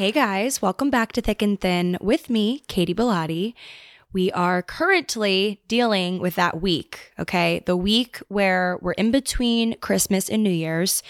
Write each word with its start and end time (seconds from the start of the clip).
Hey 0.00 0.12
guys, 0.12 0.62
welcome 0.62 0.88
back 0.88 1.12
to 1.12 1.20
Thick 1.20 1.42
and 1.42 1.60
Thin 1.60 1.98
with 2.00 2.30
me, 2.30 2.62
Katy 2.68 2.94
Bellotte. 2.94 3.52
We 4.14 4.32
are 4.32 4.62
currently 4.62 5.60
dealing 5.68 6.20
with 6.20 6.36
that 6.36 6.62
week, 6.62 7.12
okay? 7.18 7.62
The 7.66 7.76
week 7.76 8.16
where 8.28 8.78
we're 8.80 8.92
in 8.92 9.10
between 9.10 9.76
Christmas 9.80 10.30
and 10.30 10.42
New 10.42 10.48
Year's 10.48 11.02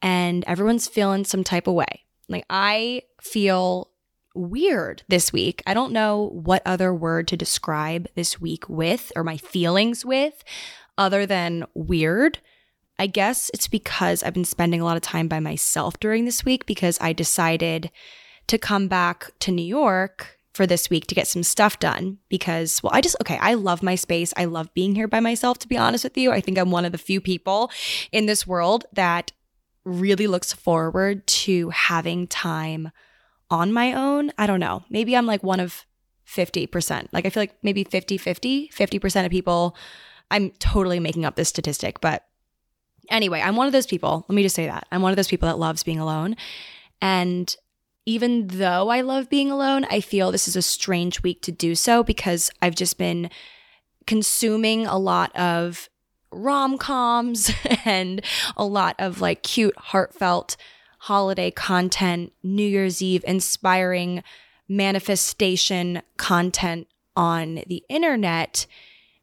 and 0.00 0.44
everyone's 0.46 0.86
feeling 0.86 1.24
some 1.24 1.42
type 1.42 1.66
of 1.66 1.74
way. 1.74 2.04
Like, 2.28 2.44
I 2.48 3.02
feel 3.20 3.90
weird 4.32 5.02
this 5.08 5.32
week. 5.32 5.60
I 5.66 5.74
don't 5.74 5.90
know 5.90 6.30
what 6.32 6.62
other 6.64 6.94
word 6.94 7.26
to 7.26 7.36
describe 7.36 8.06
this 8.14 8.40
week 8.40 8.68
with 8.68 9.10
or 9.16 9.24
my 9.24 9.38
feelings 9.38 10.04
with 10.04 10.44
other 10.96 11.26
than 11.26 11.66
weird. 11.74 12.38
I 12.96 13.08
guess 13.08 13.50
it's 13.52 13.66
because 13.66 14.22
I've 14.22 14.34
been 14.34 14.44
spending 14.44 14.80
a 14.80 14.84
lot 14.84 14.96
of 14.96 15.02
time 15.02 15.26
by 15.26 15.40
myself 15.40 15.98
during 15.98 16.26
this 16.26 16.44
week 16.44 16.64
because 16.64 16.96
I 17.00 17.12
decided 17.12 17.90
to 18.48 18.58
come 18.58 18.88
back 18.88 19.30
to 19.40 19.50
New 19.50 19.64
York 19.64 20.38
for 20.54 20.66
this 20.66 20.88
week 20.88 21.06
to 21.06 21.14
get 21.14 21.28
some 21.28 21.42
stuff 21.42 21.78
done 21.78 22.18
because, 22.30 22.82
well, 22.82 22.92
I 22.94 23.02
just, 23.02 23.16
okay, 23.20 23.38
I 23.38 23.54
love 23.54 23.82
my 23.82 23.94
space. 23.94 24.32
I 24.36 24.46
love 24.46 24.72
being 24.72 24.94
here 24.94 25.06
by 25.06 25.20
myself, 25.20 25.58
to 25.58 25.68
be 25.68 25.76
honest 25.76 26.04
with 26.04 26.16
you. 26.16 26.32
I 26.32 26.40
think 26.40 26.56
I'm 26.56 26.70
one 26.70 26.86
of 26.86 26.92
the 26.92 26.98
few 26.98 27.20
people 27.20 27.70
in 28.10 28.26
this 28.26 28.46
world 28.46 28.86
that 28.94 29.32
really 29.84 30.26
looks 30.26 30.52
forward 30.52 31.26
to 31.26 31.70
having 31.70 32.26
time 32.26 32.90
on 33.50 33.72
my 33.72 33.92
own. 33.92 34.32
I 34.38 34.46
don't 34.46 34.60
know. 34.60 34.82
Maybe 34.88 35.16
I'm 35.16 35.26
like 35.26 35.42
one 35.42 35.60
of 35.60 35.84
50%. 36.26 37.08
Like 37.12 37.26
I 37.26 37.30
feel 37.30 37.42
like 37.42 37.56
maybe 37.62 37.84
50 37.84 38.18
50, 38.18 38.70
50% 38.70 39.24
of 39.24 39.30
people. 39.30 39.76
I'm 40.30 40.50
totally 40.52 40.98
making 40.98 41.24
up 41.24 41.36
this 41.36 41.48
statistic, 41.48 42.00
but 42.00 42.24
anyway, 43.10 43.40
I'm 43.40 43.56
one 43.56 43.66
of 43.66 43.72
those 43.72 43.86
people. 43.86 44.24
Let 44.28 44.34
me 44.34 44.42
just 44.42 44.56
say 44.56 44.66
that. 44.66 44.86
I'm 44.90 45.02
one 45.02 45.12
of 45.12 45.16
those 45.16 45.28
people 45.28 45.48
that 45.48 45.58
loves 45.58 45.82
being 45.82 46.00
alone. 46.00 46.34
And 47.00 47.54
even 48.06 48.46
though 48.46 48.88
I 48.88 49.00
love 49.00 49.28
being 49.28 49.50
alone, 49.50 49.84
I 49.90 50.00
feel 50.00 50.30
this 50.30 50.46
is 50.46 50.56
a 50.56 50.62
strange 50.62 51.22
week 51.22 51.42
to 51.42 51.52
do 51.52 51.74
so 51.74 52.04
because 52.04 52.50
I've 52.62 52.76
just 52.76 52.96
been 52.96 53.28
consuming 54.06 54.86
a 54.86 54.96
lot 54.96 55.34
of 55.36 55.88
rom 56.30 56.78
coms 56.78 57.50
and 57.84 58.22
a 58.56 58.64
lot 58.64 58.94
of 59.00 59.20
like 59.20 59.42
cute, 59.42 59.76
heartfelt 59.76 60.56
holiday 61.00 61.50
content, 61.50 62.32
New 62.42 62.66
Year's 62.66 63.02
Eve 63.02 63.24
inspiring 63.26 64.22
manifestation 64.68 66.02
content 66.16 66.86
on 67.16 67.62
the 67.66 67.84
internet 67.88 68.66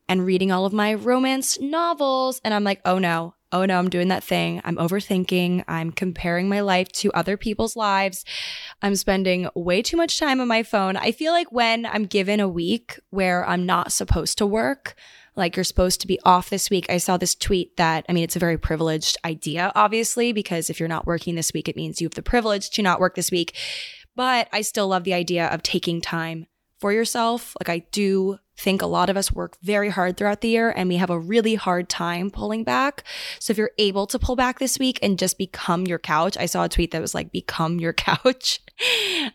and 0.10 0.26
reading 0.26 0.52
all 0.52 0.66
of 0.66 0.74
my 0.74 0.94
romance 0.94 1.60
novels. 1.60 2.42
And 2.44 2.54
I'm 2.54 2.64
like, 2.64 2.82
oh 2.86 3.00
no, 3.00 3.36
oh 3.54 3.66
no, 3.66 3.78
I'm 3.78 3.90
doing 3.90 4.10
that 4.10 4.24
thing. 4.24 4.62
I'm 4.66 4.76
overthinking. 4.76 5.64
I'm 5.68 5.92
comparing 5.92 6.50
my 6.50 6.60
life 6.60 6.92
to 6.94 7.14
other 7.14 7.38
people's 7.38 7.76
lives. 7.76 8.26
I'm 8.82 8.96
spending 8.96 9.48
way 9.56 9.82
too 9.82 9.96
much 9.96 10.20
time 10.20 10.42
on 10.42 10.48
my 10.48 10.64
phone. 10.64 10.98
I 10.98 11.12
feel 11.12 11.32
like 11.32 11.52
when 11.52 11.86
I'm 11.86 12.06
given 12.06 12.40
a 12.40 12.50
week 12.50 13.00
where 13.12 13.48
I'm 13.48 13.66
not 13.66 13.92
supposed 13.92 14.40
to 14.40 14.48
work, 14.48 14.96
like 15.36 15.56
you're 15.56 15.64
supposed 15.64 16.02
to 16.02 16.08
be 16.08 16.20
off 16.26 16.50
this 16.50 16.70
week. 16.70 16.90
I 16.90 16.98
saw 16.98 17.18
this 17.18 17.36
tweet 17.36 17.78
that, 17.78 18.06
I 18.10 18.14
mean, 18.14 18.24
it's 18.24 18.36
a 18.36 18.40
very 18.40 18.58
privileged 18.58 19.18
idea, 19.24 19.72
obviously, 19.76 20.34
because 20.34 20.70
if 20.70 20.80
you're 20.80 20.90
not 20.90 21.08
working 21.08 21.36
this 21.36 21.54
week, 21.54 21.70
it 21.70 21.76
means 21.76 22.02
you 22.02 22.06
have 22.06 22.16
the 22.16 22.22
privilege 22.22 22.72
to 22.72 22.82
not 22.82 23.00
work 23.00 23.16
this 23.16 23.32
week. 23.32 23.56
But 24.16 24.48
I 24.52 24.62
still 24.62 24.88
love 24.88 25.06
the 25.06 25.14
idea 25.14 25.48
of 25.48 25.64
taking 25.64 26.02
time 26.02 26.48
for 26.84 26.92
yourself. 26.92 27.56
Like 27.62 27.70
I 27.70 27.86
do 27.94 28.40
think 28.58 28.82
a 28.82 28.86
lot 28.86 29.10
of 29.10 29.16
us 29.16 29.32
work 29.32 29.58
very 29.64 29.88
hard 29.88 30.18
throughout 30.18 30.42
the 30.42 30.50
year 30.50 30.70
and 30.70 30.90
we 30.90 30.98
have 30.98 31.10
a 31.10 31.18
really 31.18 31.56
hard 31.56 31.88
time 31.88 32.30
pulling 32.30 32.66
back. 32.66 33.06
So 33.40 33.52
if 33.52 33.58
you're 33.58 33.72
able 33.78 34.06
to 34.08 34.20
pull 34.20 34.36
back 34.36 34.60
this 34.60 34.78
week 34.78 35.00
and 35.02 35.18
just 35.18 35.38
become 35.38 35.88
your 35.88 35.98
couch, 35.98 36.36
I 36.38 36.46
saw 36.46 36.66
a 36.66 36.70
tweet 36.70 36.92
that 36.92 37.00
was 37.00 37.16
like, 37.16 37.32
become 37.32 37.80
your 37.80 37.94
couch. 38.10 38.60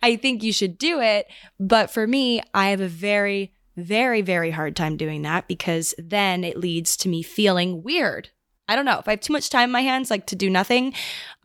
I 0.03 0.17
think 0.17 0.43
you 0.43 0.53
should 0.53 0.77
do 0.77 1.01
it. 1.01 1.27
But 1.59 1.91
for 1.91 2.07
me, 2.07 2.43
I 2.53 2.69
have 2.69 2.83
a 2.83 2.87
very, 2.87 3.55
very, 3.79 4.21
very 4.21 4.51
hard 4.51 4.77
time 4.77 4.99
doing 4.99 5.23
that 5.23 5.49
because 5.49 5.95
then 5.97 6.45
it 6.45 6.59
leads 6.59 6.99
to 6.99 7.09
me 7.09 7.23
feeling 7.23 7.83
weird. 7.83 8.29
I 8.69 8.77
don't 8.77 8.85
know. 8.85 8.99
If 8.99 9.09
I 9.09 9.13
have 9.13 9.21
too 9.21 9.33
much 9.33 9.49
time 9.49 9.71
in 9.71 9.73
my 9.73 9.81
hands, 9.81 10.11
like 10.11 10.27
to 10.27 10.37
do 10.37 10.51
nothing, 10.51 10.93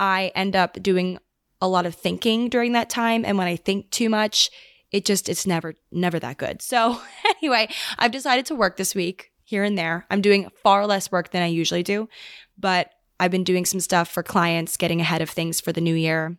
I 0.02 0.34
end 0.36 0.58
up 0.58 0.84
doing 0.84 1.18
a 1.62 1.70
lot 1.70 1.86
of 1.86 1.96
thinking 1.96 2.50
during 2.50 2.74
that 2.74 2.90
time. 2.90 3.24
And 3.24 3.38
when 3.38 3.48
I 3.48 3.56
think 3.56 3.90
too 3.90 4.10
much, 4.10 4.52
it 4.94 5.04
just 5.04 5.28
it's 5.28 5.46
never 5.46 5.74
never 5.92 6.20
that 6.20 6.38
good. 6.38 6.62
So 6.62 7.02
anyway, 7.42 7.68
I've 7.98 8.12
decided 8.12 8.46
to 8.46 8.56
work 8.56 8.78
this 8.78 8.96
week 8.96 9.32
here 9.44 9.64
and 9.64 9.78
there. 9.78 10.06
I'm 10.10 10.22
doing 10.22 10.50
far 10.62 10.88
less 10.88 11.12
work 11.12 11.32
than 11.32 11.42
I 11.42 11.48
usually 11.48 11.84
do, 11.84 12.08
but 12.58 12.92
I've 13.20 13.32
been 13.32 13.44
doing 13.44 13.66
some 13.66 13.80
stuff 13.80 14.10
for 14.10 14.24
clients, 14.24 14.78
getting 14.78 15.02
ahead 15.02 15.22
of 15.22 15.30
things 15.30 15.60
for 15.60 15.74
the 15.74 15.82
new 15.82 15.96
year, 15.96 16.38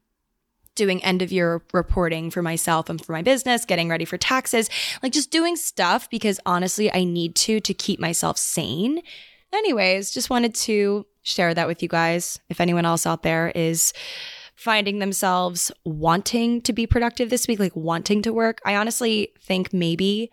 doing 0.74 1.02
end 1.04 1.20
of 1.20 1.32
year 1.32 1.62
reporting 1.72 2.30
for 2.30 2.42
myself 2.42 2.88
and 2.88 3.04
for 3.04 3.12
my 3.12 3.22
business, 3.22 3.64
getting 3.64 3.88
ready 3.88 4.04
for 4.04 4.16
taxes, 4.16 4.70
like 5.02 5.12
just 5.12 5.30
doing 5.30 5.56
stuff 5.56 6.08
because 6.08 6.40
honestly, 6.46 6.92
I 6.92 7.04
need 7.04 7.34
to 7.36 7.60
to 7.60 7.74
keep 7.74 8.00
myself 8.00 8.38
sane. 8.38 9.02
Anyways, 9.52 10.12
just 10.12 10.30
wanted 10.30 10.54
to 10.56 11.06
share 11.22 11.54
that 11.54 11.66
with 11.66 11.82
you 11.82 11.88
guys. 11.88 12.38
If 12.48 12.60
anyone 12.60 12.84
else 12.84 13.06
out 13.06 13.22
there 13.22 13.50
is 13.54 13.92
finding 14.54 14.98
themselves 14.98 15.72
wanting 15.84 16.62
to 16.62 16.72
be 16.72 16.86
productive 16.86 17.30
this 17.30 17.48
week, 17.48 17.58
like 17.58 17.74
wanting 17.74 18.22
to 18.22 18.32
work. 18.32 18.60
I 18.64 18.76
honestly 18.76 19.32
think 19.40 19.72
maybe 19.72 20.30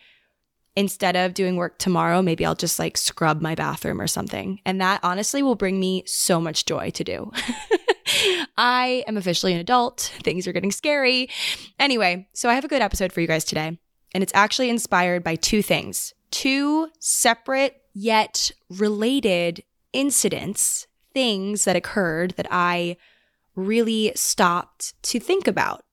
instead 0.75 1.15
of 1.15 1.33
doing 1.33 1.55
work 1.55 1.77
tomorrow, 1.79 2.21
maybe 2.21 2.45
I'll 2.45 2.55
just 2.55 2.79
like 2.79 2.97
scrub 2.97 3.41
my 3.41 3.55
bathroom 3.55 3.99
or 3.99 4.07
something. 4.07 4.59
And 4.65 4.79
that 4.79 5.01
honestly 5.03 5.43
will 5.43 5.55
bring 5.55 5.79
me 5.79 6.03
so 6.05 6.39
much 6.39 6.65
joy 6.65 6.91
to 6.91 7.03
do. 7.03 7.31
I 8.57 9.03
am 9.07 9.17
officially 9.17 9.53
an 9.53 9.59
adult. 9.59 10.13
Things 10.23 10.47
are 10.47 10.53
getting 10.53 10.71
scary. 10.71 11.29
Anyway, 11.79 12.27
so 12.33 12.49
I 12.49 12.53
have 12.53 12.65
a 12.65 12.69
good 12.69 12.81
episode 12.81 13.11
for 13.11 13.21
you 13.21 13.27
guys 13.27 13.43
today. 13.43 13.77
And 14.13 14.23
it's 14.23 14.33
actually 14.35 14.69
inspired 14.69 15.23
by 15.23 15.35
two 15.35 15.61
things 15.61 16.13
two 16.31 16.87
separate 16.99 17.81
yet 17.93 18.51
related 18.69 19.63
incidents, 19.91 20.87
things 21.13 21.65
that 21.65 21.75
occurred 21.75 22.31
that 22.37 22.47
I 22.49 22.95
really 23.55 24.11
stopped 24.15 24.93
to 25.03 25.19
think 25.19 25.47
about. 25.47 25.83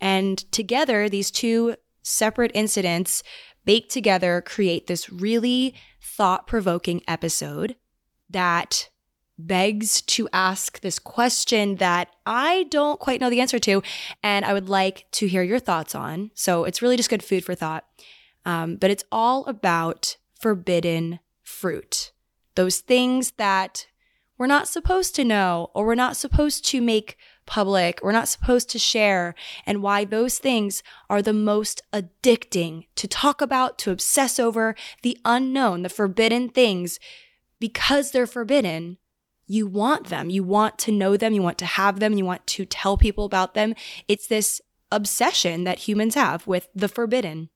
And 0.00 0.38
together, 0.52 1.08
these 1.08 1.30
two 1.30 1.76
separate 2.02 2.52
incidents 2.54 3.22
baked 3.64 3.90
together 3.90 4.40
create 4.40 4.86
this 4.86 5.10
really 5.10 5.74
thought 6.00 6.46
provoking 6.46 7.02
episode 7.08 7.76
that 8.30 8.88
begs 9.38 10.00
to 10.02 10.28
ask 10.32 10.80
this 10.80 10.98
question 10.98 11.76
that 11.76 12.08
I 12.24 12.66
don't 12.70 12.98
quite 12.98 13.20
know 13.20 13.28
the 13.28 13.40
answer 13.40 13.58
to, 13.58 13.82
and 14.22 14.44
I 14.44 14.52
would 14.52 14.68
like 14.68 15.06
to 15.12 15.26
hear 15.26 15.42
your 15.42 15.58
thoughts 15.58 15.94
on. 15.94 16.30
So 16.34 16.64
it's 16.64 16.80
really 16.80 16.96
just 16.96 17.10
good 17.10 17.22
food 17.22 17.44
for 17.44 17.54
thought. 17.54 17.84
Um, 18.44 18.76
but 18.76 18.90
it's 18.90 19.04
all 19.10 19.44
about 19.46 20.16
forbidden 20.40 21.18
fruit. 21.42 22.12
Those 22.54 22.78
things 22.78 23.32
that 23.32 23.86
we're 24.38 24.46
not 24.46 24.68
supposed 24.68 25.14
to 25.16 25.24
know 25.24 25.70
or 25.74 25.86
we're 25.86 25.94
not 25.94 26.16
supposed 26.16 26.64
to 26.66 26.80
make 26.80 27.16
public, 27.46 28.00
we're 28.02 28.12
not 28.12 28.28
supposed 28.28 28.68
to 28.70 28.78
share, 28.78 29.34
and 29.64 29.82
why 29.82 30.04
those 30.04 30.38
things 30.38 30.82
are 31.08 31.22
the 31.22 31.32
most 31.32 31.80
addicting 31.92 32.86
to 32.96 33.06
talk 33.06 33.40
about, 33.40 33.78
to 33.78 33.90
obsess 33.90 34.38
over, 34.38 34.74
the 35.02 35.18
unknown, 35.24 35.82
the 35.82 35.88
forbidden 35.88 36.48
things. 36.48 36.98
Because 37.58 38.10
they're 38.10 38.26
forbidden, 38.26 38.98
you 39.46 39.66
want 39.66 40.08
them. 40.08 40.28
You 40.28 40.42
want 40.42 40.78
to 40.80 40.92
know 40.92 41.16
them. 41.16 41.32
You 41.32 41.42
want 41.42 41.58
to 41.58 41.66
have 41.66 42.00
them. 42.00 42.12
You 42.12 42.24
want 42.24 42.46
to 42.48 42.66
tell 42.66 42.98
people 42.98 43.24
about 43.24 43.54
them. 43.54 43.74
It's 44.08 44.26
this 44.26 44.60
obsession 44.90 45.64
that 45.64 45.80
humans 45.80 46.16
have 46.16 46.46
with 46.46 46.68
the 46.74 46.88
forbidden. 46.88 47.48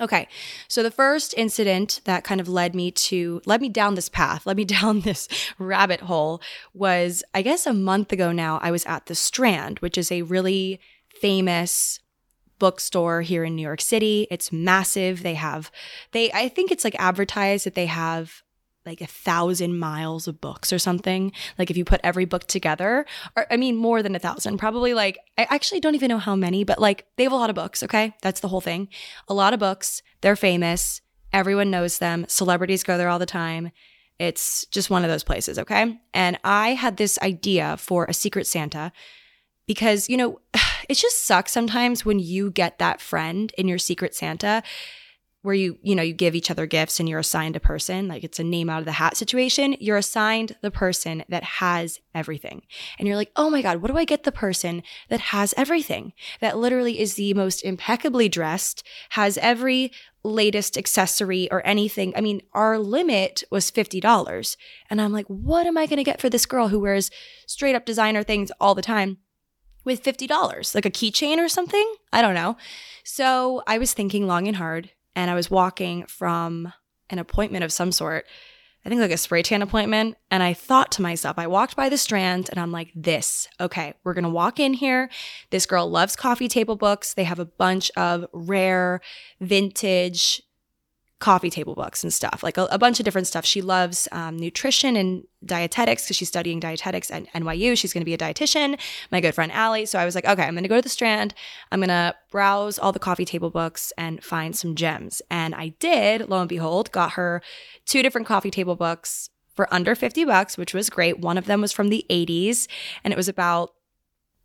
Okay, 0.00 0.26
so 0.68 0.82
the 0.82 0.90
first 0.90 1.34
incident 1.36 2.00
that 2.04 2.24
kind 2.24 2.40
of 2.40 2.48
led 2.48 2.74
me 2.74 2.90
to, 2.92 3.42
led 3.44 3.60
me 3.60 3.68
down 3.68 3.94
this 3.94 4.08
path, 4.08 4.46
led 4.46 4.56
me 4.56 4.64
down 4.64 5.00
this 5.00 5.28
rabbit 5.58 6.00
hole 6.00 6.40
was, 6.72 7.22
I 7.34 7.42
guess, 7.42 7.66
a 7.66 7.74
month 7.74 8.12
ago 8.12 8.32
now, 8.32 8.58
I 8.62 8.70
was 8.70 8.86
at 8.86 9.06
the 9.06 9.14
Strand, 9.14 9.78
which 9.80 9.98
is 9.98 10.10
a 10.10 10.22
really 10.22 10.80
famous 11.08 12.00
bookstore 12.58 13.22
here 13.22 13.44
in 13.44 13.56
New 13.56 13.62
York 13.62 13.80
City. 13.80 14.26
It's 14.30 14.52
massive. 14.52 15.22
They 15.22 15.34
have, 15.34 15.70
they, 16.12 16.32
I 16.32 16.48
think 16.48 16.70
it's 16.70 16.84
like 16.84 16.94
advertised 16.98 17.66
that 17.66 17.74
they 17.74 17.86
have 17.86 18.41
like 18.84 19.00
a 19.00 19.06
thousand 19.06 19.78
miles 19.78 20.26
of 20.26 20.40
books 20.40 20.72
or 20.72 20.78
something. 20.78 21.32
Like 21.58 21.70
if 21.70 21.76
you 21.76 21.84
put 21.84 22.00
every 22.02 22.24
book 22.24 22.46
together, 22.46 23.06
or 23.36 23.46
I 23.50 23.56
mean 23.56 23.76
more 23.76 24.02
than 24.02 24.14
a 24.14 24.18
thousand, 24.18 24.58
probably 24.58 24.94
like 24.94 25.18
I 25.38 25.46
actually 25.50 25.80
don't 25.80 25.94
even 25.94 26.08
know 26.08 26.18
how 26.18 26.34
many, 26.34 26.64
but 26.64 26.80
like 26.80 27.06
they 27.16 27.22
have 27.24 27.32
a 27.32 27.36
lot 27.36 27.50
of 27.50 27.56
books, 27.56 27.82
okay? 27.82 28.14
That's 28.22 28.40
the 28.40 28.48
whole 28.48 28.60
thing. 28.60 28.88
A 29.28 29.34
lot 29.34 29.54
of 29.54 29.60
books, 29.60 30.02
they're 30.20 30.36
famous, 30.36 31.00
everyone 31.32 31.70
knows 31.70 31.98
them, 31.98 32.24
celebrities 32.28 32.82
go 32.82 32.98
there 32.98 33.08
all 33.08 33.18
the 33.18 33.26
time. 33.26 33.70
It's 34.18 34.66
just 34.66 34.90
one 34.90 35.04
of 35.04 35.10
those 35.10 35.24
places, 35.24 35.58
okay? 35.58 35.98
And 36.14 36.38
I 36.44 36.74
had 36.74 36.96
this 36.96 37.18
idea 37.20 37.76
for 37.76 38.04
a 38.04 38.14
secret 38.14 38.46
Santa 38.46 38.92
because, 39.66 40.08
you 40.08 40.16
know, 40.16 40.40
it 40.88 40.94
just 40.94 41.24
sucks 41.24 41.52
sometimes 41.52 42.04
when 42.04 42.18
you 42.18 42.50
get 42.50 42.78
that 42.78 43.00
friend 43.00 43.52
in 43.56 43.68
your 43.68 43.78
secret 43.78 44.14
Santa 44.14 44.62
where 45.42 45.54
you, 45.54 45.76
you 45.82 45.94
know, 45.94 46.02
you 46.02 46.12
give 46.12 46.34
each 46.34 46.50
other 46.50 46.66
gifts 46.66 47.00
and 47.00 47.08
you're 47.08 47.18
assigned 47.18 47.56
a 47.56 47.60
person, 47.60 48.08
like 48.08 48.22
it's 48.24 48.38
a 48.38 48.44
name 48.44 48.70
out 48.70 48.78
of 48.78 48.84
the 48.84 48.92
hat 48.92 49.16
situation, 49.16 49.76
you're 49.80 49.96
assigned 49.96 50.56
the 50.62 50.70
person 50.70 51.24
that 51.28 51.42
has 51.42 52.00
everything. 52.14 52.62
And 52.98 53.06
you're 53.06 53.16
like, 53.16 53.32
oh 53.34 53.50
my 53.50 53.60
God, 53.60 53.78
what 53.78 53.90
do 53.90 53.98
I 53.98 54.04
get 54.04 54.22
the 54.22 54.32
person 54.32 54.82
that 55.08 55.20
has 55.20 55.52
everything? 55.56 56.12
That 56.40 56.58
literally 56.58 57.00
is 57.00 57.14
the 57.14 57.34
most 57.34 57.62
impeccably 57.64 58.28
dressed, 58.28 58.86
has 59.10 59.36
every 59.38 59.92
latest 60.22 60.78
accessory 60.78 61.50
or 61.50 61.66
anything. 61.66 62.12
I 62.16 62.20
mean, 62.20 62.42
our 62.52 62.78
limit 62.78 63.42
was 63.50 63.70
$50. 63.70 64.56
And 64.88 65.00
I'm 65.00 65.12
like, 65.12 65.26
what 65.26 65.66
am 65.66 65.76
I 65.76 65.86
going 65.86 65.96
to 65.96 66.04
get 66.04 66.20
for 66.20 66.30
this 66.30 66.46
girl 66.46 66.68
who 66.68 66.78
wears 66.78 67.10
straight 67.46 67.74
up 67.74 67.84
designer 67.84 68.22
things 68.22 68.52
all 68.60 68.74
the 68.74 68.82
time? 68.82 69.18
With 69.84 70.04
$50, 70.04 70.76
like 70.76 70.86
a 70.86 70.90
keychain 70.90 71.38
or 71.38 71.48
something? 71.48 71.94
I 72.12 72.22
don't 72.22 72.36
know. 72.36 72.56
So 73.02 73.64
I 73.66 73.78
was 73.78 73.92
thinking 73.92 74.28
long 74.28 74.46
and 74.46 74.56
hard 74.56 74.90
and 75.14 75.30
I 75.30 75.34
was 75.34 75.50
walking 75.50 76.06
from 76.06 76.72
an 77.10 77.18
appointment 77.18 77.64
of 77.64 77.72
some 77.72 77.92
sort, 77.92 78.26
I 78.84 78.88
think 78.88 79.00
like 79.00 79.10
a 79.10 79.16
spray 79.16 79.42
tan 79.42 79.62
appointment. 79.62 80.16
And 80.30 80.42
I 80.42 80.54
thought 80.54 80.90
to 80.92 81.02
myself, 81.02 81.38
I 81.38 81.46
walked 81.46 81.76
by 81.76 81.88
the 81.88 81.98
strand 81.98 82.48
and 82.50 82.58
I'm 82.58 82.72
like, 82.72 82.90
this, 82.94 83.46
okay, 83.60 83.94
we're 84.02 84.14
gonna 84.14 84.30
walk 84.30 84.58
in 84.58 84.74
here. 84.74 85.08
This 85.50 85.66
girl 85.66 85.88
loves 85.88 86.16
coffee 86.16 86.48
table 86.48 86.76
books. 86.76 87.14
They 87.14 87.24
have 87.24 87.38
a 87.38 87.44
bunch 87.44 87.90
of 87.96 88.26
rare, 88.32 89.00
vintage, 89.40 90.42
coffee 91.22 91.50
table 91.50 91.76
books 91.76 92.02
and 92.02 92.12
stuff, 92.12 92.42
like 92.42 92.58
a, 92.58 92.64
a 92.72 92.78
bunch 92.78 92.98
of 92.98 93.04
different 93.04 93.28
stuff. 93.28 93.44
She 93.44 93.62
loves 93.62 94.08
um, 94.10 94.36
nutrition 94.36 94.96
and 94.96 95.22
dietetics 95.44 96.04
because 96.04 96.16
she's 96.16 96.26
studying 96.26 96.58
dietetics 96.58 97.12
at 97.12 97.32
NYU. 97.32 97.78
She's 97.78 97.92
going 97.92 98.00
to 98.00 98.04
be 98.04 98.12
a 98.12 98.18
dietitian. 98.18 98.76
My 99.12 99.20
good 99.20 99.32
friend 99.32 99.52
Allie. 99.52 99.86
So 99.86 100.00
I 100.00 100.04
was 100.04 100.16
like, 100.16 100.26
okay, 100.26 100.42
I'm 100.42 100.54
going 100.54 100.64
to 100.64 100.68
go 100.68 100.74
to 100.76 100.82
the 100.82 100.88
Strand. 100.88 101.32
I'm 101.70 101.78
going 101.78 101.90
to 101.90 102.16
browse 102.32 102.76
all 102.76 102.90
the 102.90 102.98
coffee 102.98 103.24
table 103.24 103.50
books 103.50 103.92
and 103.96 104.22
find 104.22 104.56
some 104.56 104.74
gems. 104.74 105.22
And 105.30 105.54
I 105.54 105.68
did, 105.78 106.28
lo 106.28 106.40
and 106.40 106.48
behold, 106.48 106.90
got 106.90 107.12
her 107.12 107.40
two 107.86 108.02
different 108.02 108.26
coffee 108.26 108.50
table 108.50 108.74
books 108.74 109.30
for 109.54 109.72
under 109.72 109.94
50 109.94 110.24
bucks, 110.24 110.58
which 110.58 110.74
was 110.74 110.90
great. 110.90 111.20
One 111.20 111.38
of 111.38 111.46
them 111.46 111.60
was 111.60 111.70
from 111.70 111.88
the 111.88 112.04
80s 112.10 112.66
and 113.04 113.12
it 113.12 113.16
was 113.16 113.28
about 113.28 113.70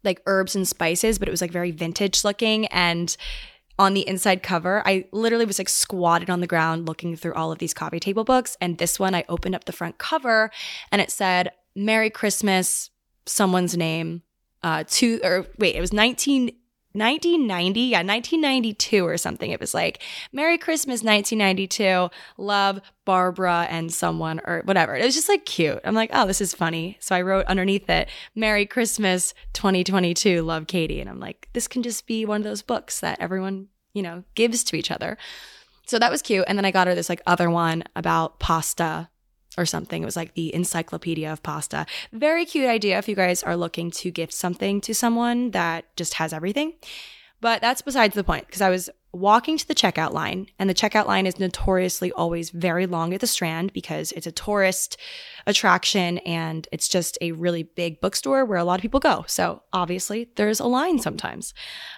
like 0.03 0.21
herbs 0.27 0.55
and 0.55 0.67
spices, 0.67 1.17
but 1.17 1.27
it 1.27 1.31
was 1.31 1.41
like 1.41 1.51
very 1.51 1.71
vintage 1.71 2.23
looking 2.23 2.67
and 2.67 3.17
on 3.79 3.93
the 3.93 4.07
inside 4.07 4.41
cover, 4.41 4.81
I 4.85 5.05
literally 5.11 5.45
was 5.45 5.59
like 5.59 5.69
squatted 5.69 6.29
on 6.29 6.41
the 6.41 6.47
ground 6.47 6.87
looking 6.87 7.15
through 7.15 7.33
all 7.33 7.51
of 7.51 7.59
these 7.59 7.73
coffee 7.73 7.99
table 7.99 8.23
books. 8.23 8.57
And 8.59 8.77
this 8.77 8.99
one, 8.99 9.13
I 9.13 9.23
opened 9.29 9.55
up 9.55 9.65
the 9.65 9.71
front 9.71 9.97
cover 9.97 10.51
and 10.91 11.01
it 11.01 11.11
said, 11.11 11.51
Merry 11.75 12.09
Christmas, 12.09 12.89
someone's 13.25 13.77
name, 13.77 14.23
uh, 14.63 14.83
to, 14.87 15.19
or 15.23 15.45
wait, 15.59 15.75
it 15.75 15.81
was 15.81 15.93
19, 15.93 16.51
1990, 16.93 17.79
yeah, 17.81 17.97
1992 17.97 19.05
or 19.05 19.17
something. 19.17 19.51
It 19.51 19.59
was 19.59 19.73
like, 19.73 20.01
Merry 20.31 20.57
Christmas 20.57 21.03
1992, 21.03 22.09
love 22.37 22.81
Barbara 23.05 23.67
and 23.69 23.93
someone 23.93 24.41
or 24.45 24.61
whatever. 24.65 24.95
It 24.95 25.05
was 25.05 25.15
just 25.15 25.29
like 25.29 25.45
cute. 25.45 25.79
I'm 25.83 25.95
like, 25.95 26.09
oh, 26.13 26.25
this 26.25 26.41
is 26.41 26.53
funny. 26.53 26.97
So 26.99 27.15
I 27.15 27.21
wrote 27.21 27.45
underneath 27.45 27.89
it, 27.89 28.09
Merry 28.35 28.65
Christmas 28.65 29.33
2022, 29.53 30.41
love 30.41 30.67
Katy. 30.67 30.99
And 30.99 31.09
I'm 31.09 31.19
like, 31.19 31.49
this 31.53 31.67
can 31.67 31.83
just 31.83 32.07
be 32.07 32.25
one 32.25 32.41
of 32.41 32.45
those 32.45 32.61
books 32.61 32.99
that 33.01 33.19
everyone, 33.19 33.67
you 33.93 34.01
know, 34.01 34.23
gives 34.35 34.63
to 34.65 34.75
each 34.75 34.91
other. 34.91 35.17
So 35.85 35.99
that 35.99 36.11
was 36.11 36.21
cute. 36.21 36.45
And 36.47 36.57
then 36.57 36.65
I 36.65 36.71
got 36.71 36.87
her 36.87 36.95
this 36.95 37.09
like 37.09 37.21
other 37.25 37.49
one 37.49 37.83
about 37.95 38.39
pasta 38.39 39.09
or 39.57 39.65
something. 39.65 40.01
It 40.01 40.05
was 40.05 40.15
like 40.15 40.35
the 40.35 40.53
encyclopedia 40.53 41.31
of 41.31 41.43
pasta. 41.43 41.85
Very 42.11 42.45
cute 42.45 42.67
idea 42.67 42.97
if 42.97 43.09
you 43.09 43.15
guys 43.15 43.43
are 43.43 43.57
looking 43.57 43.91
to 43.91 44.11
gift 44.11 44.33
something 44.33 44.79
to 44.81 44.93
someone 44.93 45.51
that 45.51 45.95
just 45.95 46.15
has 46.15 46.33
everything. 46.33 46.73
But 47.41 47.61
that's 47.61 47.81
besides 47.81 48.15
the 48.15 48.23
point 48.23 48.47
because 48.47 48.61
I 48.61 48.69
was 48.69 48.89
walking 49.13 49.57
to 49.57 49.67
the 49.67 49.75
checkout 49.75 50.11
line, 50.11 50.47
and 50.59 50.69
the 50.69 50.73
checkout 50.73 51.07
line 51.07 51.25
is 51.25 51.39
notoriously 51.39 52.11
always 52.11 52.49
very 52.49 52.85
long 52.85 53.13
at 53.13 53.21
the 53.21 53.27
Strand 53.27 53.73
because 53.73 54.11
it's 54.11 54.27
a 54.27 54.31
tourist 54.31 54.97
attraction 55.45 56.17
and 56.19 56.67
it's 56.71 56.87
just 56.87 57.17
a 57.21 57.31
really 57.31 57.63
big 57.63 58.01
bookstore 58.01 58.45
where 58.45 58.57
a 58.57 58.63
lot 58.63 58.79
of 58.79 58.81
people 58.81 58.99
go. 58.99 59.23
So 59.27 59.63
obviously, 59.71 60.29
there's 60.35 60.59
a 60.59 60.65
line 60.65 60.99
sometimes. 60.99 61.53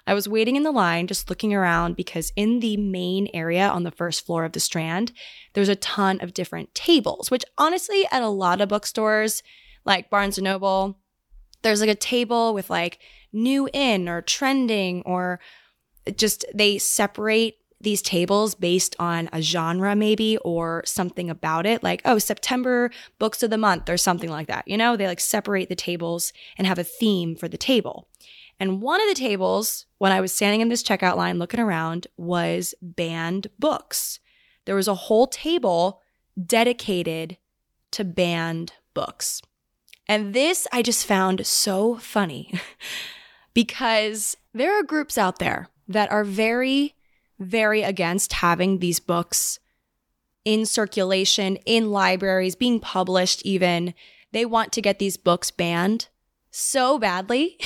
I 0.05 0.13
was 0.13 0.29
waiting 0.29 0.55
in 0.55 0.63
the 0.63 0.71
line, 0.71 1.07
just 1.07 1.29
looking 1.29 1.53
around 1.53 1.95
because 1.95 2.31
in 2.35 2.59
the 2.59 2.77
main 2.77 3.27
area 3.33 3.67
on 3.67 3.83
the 3.83 3.91
first 3.91 4.25
floor 4.25 4.45
of 4.45 4.53
the 4.53 4.59
Strand, 4.59 5.11
there's 5.53 5.69
a 5.69 5.75
ton 5.75 6.19
of 6.21 6.33
different 6.33 6.73
tables, 6.75 7.31
which 7.31 7.45
honestly, 7.57 8.05
at 8.11 8.23
a 8.23 8.29
lot 8.29 8.61
of 8.61 8.69
bookstores 8.69 9.43
like 9.85 10.09
Barnes 10.09 10.37
and 10.37 10.45
Noble, 10.45 10.99
there's 11.61 11.81
like 11.81 11.89
a 11.89 11.95
table 11.95 12.53
with 12.53 12.69
like 12.69 12.99
new 13.33 13.69
in 13.73 14.07
or 14.07 14.21
trending 14.21 15.01
or 15.05 15.39
just 16.17 16.45
they 16.53 16.77
separate 16.77 17.57
these 17.81 18.01
tables 18.01 18.55
based 18.55 18.95
on 18.99 19.29
a 19.31 19.41
genre 19.41 19.95
maybe 19.95 20.37
or 20.39 20.83
something 20.85 21.29
about 21.29 21.65
it. 21.65 21.83
Like 21.83 22.01
oh 22.05 22.17
september 22.17 22.91
books 23.17 23.43
of 23.43 23.49
the 23.49 23.57
month 23.57 23.89
or 23.89 23.97
something 23.97 24.29
like 24.29 24.47
that 24.47 24.67
you 24.67 24.77
know? 24.77 24.95
They 24.95 25.07
like 25.07 25.19
separate 25.19 25.69
the 25.69 25.75
tables 25.75 26.33
and 26.57 26.67
have 26.67 26.79
a 26.79 26.83
theme 26.83 27.35
for 27.35 27.47
the 27.47 27.57
table. 27.57 28.07
And 28.59 28.81
one 28.81 29.01
of 29.01 29.07
the 29.07 29.15
tables 29.15 29.85
when 29.97 30.11
i 30.11 30.21
was 30.21 30.31
standing 30.31 30.61
in 30.61 30.69
this 30.69 30.83
checkout 30.83 31.17
line 31.17 31.39
looking 31.39 31.59
around 31.59 32.07
was 32.17 32.73
banned 32.81 33.47
books. 33.57 34.19
There 34.65 34.75
was 34.75 34.87
a 34.87 34.95
whole 34.95 35.27
table 35.27 36.01
dedicated 36.45 37.37
to 37.91 38.03
banned 38.03 38.73
books. 38.93 39.41
And 40.07 40.33
this 40.33 40.67
i 40.73 40.81
just 40.81 41.05
found 41.05 41.45
so 41.47 41.95
funny 41.95 42.53
because 43.53 44.35
there 44.53 44.77
are 44.77 44.83
groups 44.83 45.17
out 45.17 45.39
there 45.39 45.69
that 45.89 46.11
are 46.11 46.23
very, 46.23 46.95
very 47.39 47.81
against 47.81 48.33
having 48.33 48.79
these 48.79 49.01
books 49.01 49.59
in 50.45 50.65
circulation, 50.65 51.57
in 51.65 51.91
libraries, 51.91 52.55
being 52.55 52.79
published, 52.79 53.45
even. 53.45 53.93
They 54.31 54.45
want 54.45 54.71
to 54.73 54.81
get 54.81 54.99
these 54.99 55.17
books 55.17 55.51
banned 55.51 56.07
so 56.51 56.97
badly. 56.97 57.57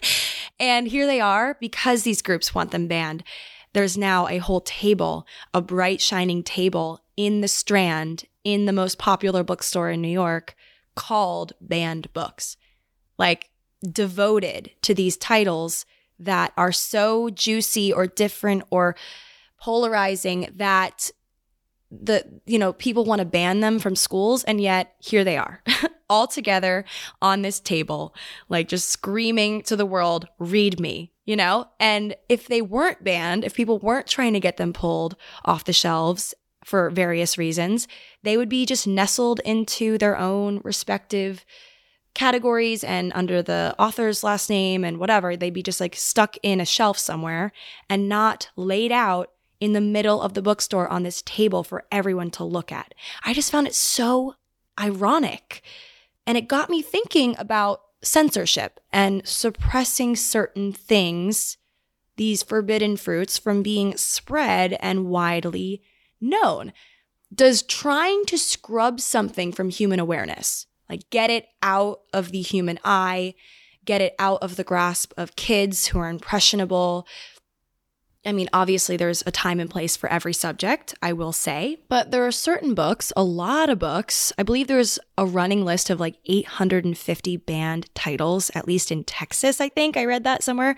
and 0.60 0.88
here 0.88 1.06
they 1.06 1.20
are 1.20 1.56
because 1.60 2.02
these 2.02 2.22
groups 2.22 2.54
want 2.54 2.70
them 2.70 2.86
banned. 2.86 3.24
There's 3.72 3.96
now 3.96 4.28
a 4.28 4.38
whole 4.38 4.60
table, 4.60 5.26
a 5.54 5.62
bright, 5.62 6.00
shining 6.00 6.42
table 6.42 7.02
in 7.16 7.40
the 7.40 7.48
Strand 7.48 8.24
in 8.44 8.66
the 8.66 8.72
most 8.72 8.98
popular 8.98 9.42
bookstore 9.42 9.90
in 9.90 10.02
New 10.02 10.08
York 10.08 10.54
called 10.94 11.54
Banned 11.60 12.12
Books. 12.12 12.56
Like, 13.18 13.50
devoted 13.82 14.70
to 14.82 14.94
these 14.94 15.16
titles 15.16 15.86
that 16.24 16.52
are 16.56 16.72
so 16.72 17.30
juicy 17.30 17.92
or 17.92 18.06
different 18.06 18.64
or 18.70 18.96
polarizing 19.60 20.48
that 20.56 21.10
the 21.90 22.24
you 22.46 22.58
know 22.58 22.72
people 22.72 23.04
want 23.04 23.18
to 23.18 23.24
ban 23.24 23.60
them 23.60 23.78
from 23.78 23.94
schools 23.94 24.42
and 24.44 24.60
yet 24.60 24.94
here 24.98 25.24
they 25.24 25.36
are 25.36 25.62
all 26.10 26.26
together 26.26 26.84
on 27.20 27.42
this 27.42 27.60
table 27.60 28.14
like 28.48 28.66
just 28.66 28.88
screaming 28.88 29.62
to 29.62 29.76
the 29.76 29.86
world 29.86 30.26
read 30.38 30.80
me 30.80 31.12
you 31.24 31.36
know? 31.36 31.68
And 31.78 32.16
if 32.28 32.48
they 32.48 32.62
weren't 32.62 33.04
banned 33.04 33.44
if 33.44 33.54
people 33.54 33.78
weren't 33.78 34.06
trying 34.06 34.32
to 34.32 34.40
get 34.40 34.56
them 34.56 34.72
pulled 34.72 35.16
off 35.44 35.64
the 35.64 35.72
shelves 35.72 36.34
for 36.64 36.90
various 36.90 37.36
reasons 37.36 37.88
they 38.22 38.36
would 38.36 38.48
be 38.48 38.64
just 38.64 38.86
nestled 38.86 39.40
into 39.40 39.98
their 39.98 40.16
own 40.16 40.60
respective 40.62 41.44
categories 42.14 42.84
and 42.84 43.12
under 43.14 43.42
the 43.42 43.74
author's 43.78 44.22
last 44.22 44.50
name 44.50 44.84
and 44.84 44.98
whatever, 44.98 45.36
they'd 45.36 45.50
be 45.50 45.62
just 45.62 45.80
like 45.80 45.96
stuck 45.96 46.36
in 46.42 46.60
a 46.60 46.64
shelf 46.64 46.98
somewhere 46.98 47.52
and 47.88 48.08
not 48.08 48.50
laid 48.56 48.92
out 48.92 49.30
in 49.60 49.72
the 49.72 49.80
middle 49.80 50.20
of 50.20 50.34
the 50.34 50.42
bookstore 50.42 50.88
on 50.88 51.02
this 51.02 51.22
table 51.22 51.62
for 51.62 51.84
everyone 51.92 52.30
to 52.32 52.44
look 52.44 52.72
at. 52.72 52.94
I 53.24 53.32
just 53.32 53.50
found 53.50 53.66
it 53.66 53.74
so 53.74 54.34
ironic. 54.78 55.62
And 56.26 56.36
it 56.36 56.48
got 56.48 56.70
me 56.70 56.82
thinking 56.82 57.34
about 57.38 57.82
censorship 58.02 58.80
and 58.92 59.26
suppressing 59.26 60.16
certain 60.16 60.72
things 60.72 61.56
these 62.16 62.42
forbidden 62.42 62.96
fruits 62.96 63.38
from 63.38 63.62
being 63.62 63.96
spread 63.96 64.74
and 64.80 65.06
widely 65.06 65.82
known? 66.20 66.72
Does 67.34 67.62
trying 67.62 68.24
to 68.26 68.36
scrub 68.36 69.00
something 69.00 69.52
from 69.52 69.70
human 69.70 69.98
awareness, 69.98 70.66
like 70.92 71.08
get 71.10 71.30
it 71.30 71.46
out 71.62 72.00
of 72.12 72.32
the 72.32 72.42
human 72.42 72.78
eye, 72.84 73.34
get 73.84 74.02
it 74.02 74.14
out 74.18 74.42
of 74.42 74.56
the 74.56 74.64
grasp 74.64 75.12
of 75.16 75.36
kids 75.36 75.86
who 75.86 75.98
are 75.98 76.10
impressionable, 76.10 77.06
I 78.24 78.30
mean, 78.30 78.48
obviously, 78.52 78.96
there's 78.96 79.24
a 79.26 79.32
time 79.32 79.58
and 79.58 79.68
place 79.68 79.96
for 79.96 80.08
every 80.08 80.32
subject, 80.32 80.94
I 81.02 81.12
will 81.12 81.32
say, 81.32 81.78
but 81.88 82.12
there 82.12 82.24
are 82.24 82.30
certain 82.30 82.72
books, 82.74 83.12
a 83.16 83.24
lot 83.24 83.68
of 83.68 83.80
books. 83.80 84.32
I 84.38 84.44
believe 84.44 84.68
there's 84.68 84.98
a 85.18 85.26
running 85.26 85.64
list 85.64 85.90
of 85.90 85.98
like 85.98 86.18
850 86.26 87.38
banned 87.38 87.92
titles, 87.94 88.50
at 88.54 88.68
least 88.68 88.92
in 88.92 89.02
Texas, 89.02 89.60
I 89.60 89.70
think. 89.70 89.96
I 89.96 90.04
read 90.04 90.22
that 90.22 90.44
somewhere. 90.44 90.76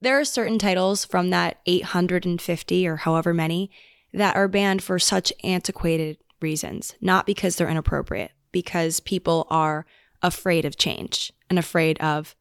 There 0.00 0.18
are 0.18 0.24
certain 0.24 0.58
titles 0.58 1.04
from 1.04 1.30
that 1.30 1.60
850 1.66 2.88
or 2.88 2.96
however 2.96 3.32
many 3.32 3.70
that 4.12 4.34
are 4.34 4.48
banned 4.48 4.82
for 4.82 4.98
such 4.98 5.32
antiquated 5.44 6.18
reasons, 6.40 6.94
not 7.00 7.24
because 7.24 7.54
they're 7.54 7.68
inappropriate, 7.68 8.32
because 8.54 9.00
people 9.00 9.46
are 9.50 9.84
afraid 10.22 10.64
of 10.64 10.78
change 10.78 11.30
and 11.50 11.58
afraid 11.58 12.00
of 12.00 12.34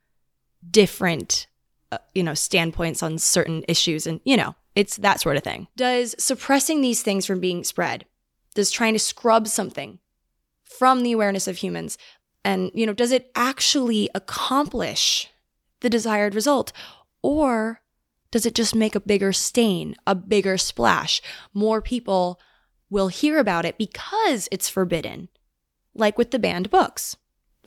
different 0.72 1.48
uh, 1.92 1.98
you 2.16 2.24
know, 2.24 2.34
standpoints 2.34 3.04
on 3.04 3.18
certain 3.18 3.64
issues 3.68 4.08
and, 4.08 4.22
you 4.24 4.38
know, 4.38 4.56
it's 4.76 4.98
that 4.98 5.20
sort 5.20 5.38
of 5.38 5.44
thing. 5.44 5.68
Does 5.76 6.16
suppressing 6.18 6.82
these 6.82 7.04
things 7.04 7.26
from 7.26 7.40
being 7.40 7.64
spread, 7.64 8.06
does 8.56 8.72
trying 8.72 8.94
to 8.94 9.00
scrub 9.00 9.48
something 9.48 10.00
from 10.64 11.04
the 11.04 11.12
awareness 11.12 11.48
of 11.48 11.58
humans, 11.58 11.98
and, 12.44 12.72
you 12.74 12.88
know, 12.88 12.94
does 12.94 13.12
it 13.12 13.30
actually 13.36 14.10
accomplish 14.16 15.30
the 15.82 15.90
desired 15.90 16.34
result? 16.34 16.74
Or 17.22 17.82
does 18.32 18.46
it 18.48 18.56
just 18.56 18.74
make 18.74 18.96
a 18.96 19.00
bigger 19.00 19.32
stain, 19.32 19.96
a 20.08 20.16
bigger 20.16 20.58
splash? 20.58 21.22
More 21.54 21.82
people 21.82 22.40
will 22.90 23.10
hear 23.10 23.38
about 23.38 23.66
it 23.66 23.78
because 23.78 24.50
it's 24.52 24.68
forbidden, 24.68 25.30
like 25.96 26.18
with 26.18 26.32
the 26.32 26.40
banned 26.40 26.70
books. 26.70 27.16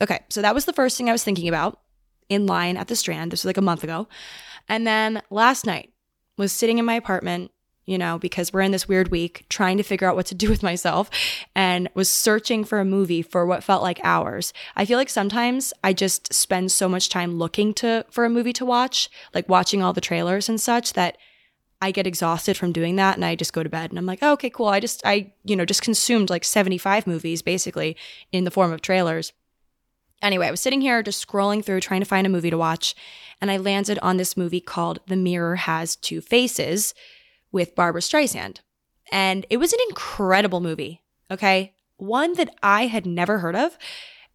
Okay, 0.01 0.19
so 0.29 0.41
that 0.41 0.53
was 0.53 0.65
the 0.65 0.73
first 0.73 0.97
thing 0.97 1.09
I 1.09 1.13
was 1.13 1.23
thinking 1.23 1.47
about 1.47 1.79
in 2.29 2.45
line 2.45 2.77
at 2.77 2.87
the 2.87 2.95
Strand. 2.95 3.31
This 3.31 3.43
was 3.43 3.49
like 3.49 3.57
a 3.57 3.61
month 3.61 3.83
ago. 3.83 4.07
And 4.69 4.85
then 4.85 5.21
last 5.29 5.65
night 5.65 5.93
was 6.37 6.51
sitting 6.51 6.77
in 6.77 6.85
my 6.85 6.93
apartment, 6.93 7.51
you 7.85 7.97
know, 7.97 8.19
because 8.19 8.51
we're 8.51 8.61
in 8.61 8.71
this 8.71 8.87
weird 8.87 9.09
week 9.09 9.45
trying 9.49 9.77
to 9.77 9.83
figure 9.83 10.07
out 10.07 10.15
what 10.15 10.25
to 10.27 10.35
do 10.35 10.49
with 10.49 10.61
myself 10.61 11.09
and 11.55 11.89
was 11.93 12.09
searching 12.09 12.63
for 12.63 12.79
a 12.79 12.85
movie 12.85 13.21
for 13.21 13.45
what 13.45 13.63
felt 13.63 13.81
like 13.81 13.99
hours. 14.03 14.53
I 14.75 14.85
feel 14.85 14.97
like 14.97 15.09
sometimes 15.09 15.73
I 15.83 15.93
just 15.93 16.33
spend 16.33 16.71
so 16.71 16.89
much 16.89 17.09
time 17.09 17.39
looking 17.39 17.73
to 17.75 18.05
for 18.11 18.25
a 18.25 18.29
movie 18.29 18.53
to 18.53 18.65
watch, 18.65 19.09
like 19.33 19.49
watching 19.49 19.81
all 19.81 19.93
the 19.93 20.01
trailers 20.01 20.49
and 20.49 20.59
such 20.59 20.93
that 20.93 21.17
I 21.81 21.91
get 21.91 22.07
exhausted 22.07 22.57
from 22.57 22.71
doing 22.71 22.95
that 22.95 23.15
and 23.15 23.23
I 23.23 23.35
just 23.35 23.53
go 23.53 23.61
to 23.61 23.69
bed 23.69 23.91
and 23.91 23.99
I'm 23.99 24.05
like, 24.05 24.19
oh, 24.21 24.33
okay, 24.33 24.49
cool. 24.49 24.67
I 24.67 24.79
just, 24.79 25.01
I, 25.05 25.31
you 25.43 25.55
know, 25.55 25.65
just 25.65 25.83
consumed 25.83 26.29
like 26.29 26.43
75 26.43 27.05
movies 27.05 27.41
basically 27.41 27.95
in 28.31 28.45
the 28.45 28.51
form 28.51 28.71
of 28.71 28.81
trailers. 28.81 29.33
Anyway, 30.21 30.47
I 30.47 30.51
was 30.51 30.61
sitting 30.61 30.81
here 30.81 31.03
just 31.03 31.25
scrolling 31.25 31.63
through 31.63 31.81
trying 31.81 32.01
to 32.01 32.05
find 32.05 32.25
a 32.25 32.29
movie 32.29 32.49
to 32.49 32.57
watch, 32.57 32.95
and 33.39 33.51
I 33.51 33.57
landed 33.57 33.99
on 33.99 34.17
this 34.17 34.35
movie 34.35 34.59
called 34.59 34.99
The 35.05 35.15
Mirror 35.15 35.57
Has 35.57 35.95
Two 35.95 36.21
Faces 36.21 36.95
with 37.51 37.75
Barbra 37.75 38.01
Streisand. 38.01 38.61
And 39.11 39.45
it 39.51 39.57
was 39.57 39.73
an 39.73 39.79
incredible 39.89 40.59
movie, 40.59 41.03
okay? 41.29 41.75
One 41.97 42.33
that 42.33 42.53
I 42.63 42.87
had 42.87 43.05
never 43.05 43.39
heard 43.39 43.55
of 43.55 43.77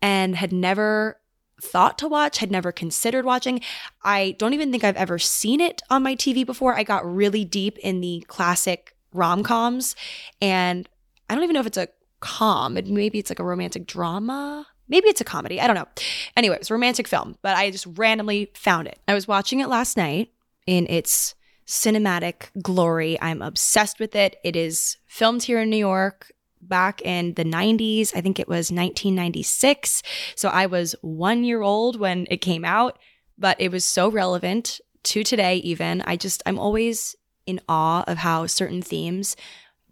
and 0.00 0.36
had 0.36 0.52
never 0.52 1.18
thought 1.62 1.96
to 1.98 2.08
watch, 2.08 2.38
had 2.38 2.50
never 2.50 2.72
considered 2.72 3.24
watching. 3.24 3.60
I 4.02 4.34
don't 4.38 4.52
even 4.52 4.70
think 4.70 4.84
I've 4.84 4.96
ever 4.96 5.18
seen 5.18 5.60
it 5.60 5.80
on 5.88 6.02
my 6.02 6.16
TV 6.16 6.44
before. 6.44 6.74
I 6.74 6.82
got 6.82 7.10
really 7.10 7.44
deep 7.44 7.78
in 7.78 8.00
the 8.00 8.24
classic 8.26 8.94
rom 9.14 9.42
coms, 9.42 9.94
and 10.40 10.88
I 11.30 11.34
don't 11.34 11.44
even 11.44 11.54
know 11.54 11.60
if 11.60 11.66
it's 11.66 11.78
a 11.78 11.88
com. 12.20 12.74
Maybe 12.74 13.18
it's 13.18 13.30
like 13.30 13.38
a 13.38 13.44
romantic 13.44 13.86
drama. 13.86 14.66
Maybe 14.88 15.08
it's 15.08 15.20
a 15.20 15.24
comedy. 15.24 15.60
I 15.60 15.66
don't 15.66 15.76
know. 15.76 15.88
Anyway, 16.36 16.56
it's 16.56 16.70
a 16.70 16.74
romantic 16.74 17.08
film, 17.08 17.36
but 17.40 17.56
I 17.56 17.70
just 17.70 17.86
randomly 17.86 18.50
found 18.54 18.88
it. 18.88 18.98
I 19.08 19.14
was 19.14 19.28
watching 19.28 19.60
it 19.60 19.68
last 19.68 19.96
night 19.96 20.30
in 20.66 20.86
its 20.88 21.34
cinematic 21.66 22.50
glory. 22.60 23.18
I'm 23.20 23.40
obsessed 23.40 23.98
with 23.98 24.14
it. 24.14 24.36
It 24.44 24.56
is 24.56 24.98
filmed 25.06 25.44
here 25.44 25.60
in 25.60 25.70
New 25.70 25.76
York 25.76 26.32
back 26.62 27.02
in 27.02 27.34
the 27.34 27.44
90s. 27.44 28.14
I 28.14 28.20
think 28.20 28.38
it 28.38 28.48
was 28.48 28.70
1996. 28.70 30.02
So 30.36 30.48
I 30.48 30.66
was 30.66 30.94
one 31.02 31.44
year 31.44 31.60
old 31.60 31.98
when 31.98 32.26
it 32.30 32.38
came 32.38 32.64
out, 32.64 32.98
but 33.36 33.60
it 33.60 33.70
was 33.70 33.84
so 33.84 34.08
relevant 34.08 34.80
to 35.04 35.24
today, 35.24 35.56
even. 35.56 36.02
I 36.02 36.16
just, 36.16 36.42
I'm 36.46 36.58
always 36.58 37.16
in 37.46 37.60
awe 37.68 38.04
of 38.06 38.18
how 38.18 38.46
certain 38.46 38.82
themes 38.82 39.36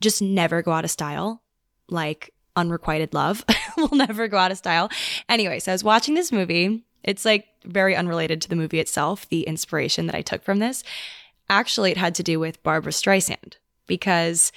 just 0.01 0.23
never 0.23 0.63
go 0.63 0.73
out 0.73 0.85
of 0.85 0.91
style. 0.91 1.43
Like 1.89 2.33
unrequited 2.57 3.13
love 3.15 3.45
will 3.77 3.97
never 3.97 4.29
go 4.29 4.39
out 4.39 4.53
of 4.53 4.59
style. 4.59 4.89
Anyway, 5.29 5.59
so 5.59 5.73
I 5.73 5.75
was 5.75 5.85
watching 5.85 6.15
this 6.15 6.33
movie. 6.33 6.85
It's 7.03 7.25
like 7.25 7.47
very 7.65 7.97
unrelated 7.97 8.41
to 8.43 8.49
the 8.49 8.57
movie 8.57 8.79
itself, 8.79 9.29
the 9.29 9.43
inspiration 9.43 10.07
that 10.07 10.15
I 10.15 10.23
took 10.23 10.45
from 10.45 10.59
this. 10.59 10.85
Actually, 11.49 11.91
it 11.91 11.97
had 11.97 12.15
to 12.17 12.23
do 12.23 12.39
with 12.39 12.63
Barbra 12.63 12.93
Streisand 12.93 13.55
because 13.87 14.53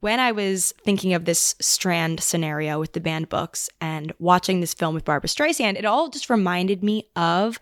when 0.00 0.20
I 0.20 0.32
was 0.32 0.72
thinking 0.82 1.14
of 1.14 1.24
this 1.24 1.54
strand 1.60 2.20
scenario 2.20 2.78
with 2.80 2.92
the 2.92 3.00
banned 3.00 3.28
books 3.28 3.68
and 3.80 4.12
watching 4.18 4.60
this 4.60 4.74
film 4.74 4.94
with 4.94 5.04
Barbra 5.04 5.28
Streisand, 5.28 5.76
it 5.76 5.84
all 5.84 6.08
just 6.08 6.30
reminded 6.30 6.82
me 6.82 7.08
of 7.14 7.58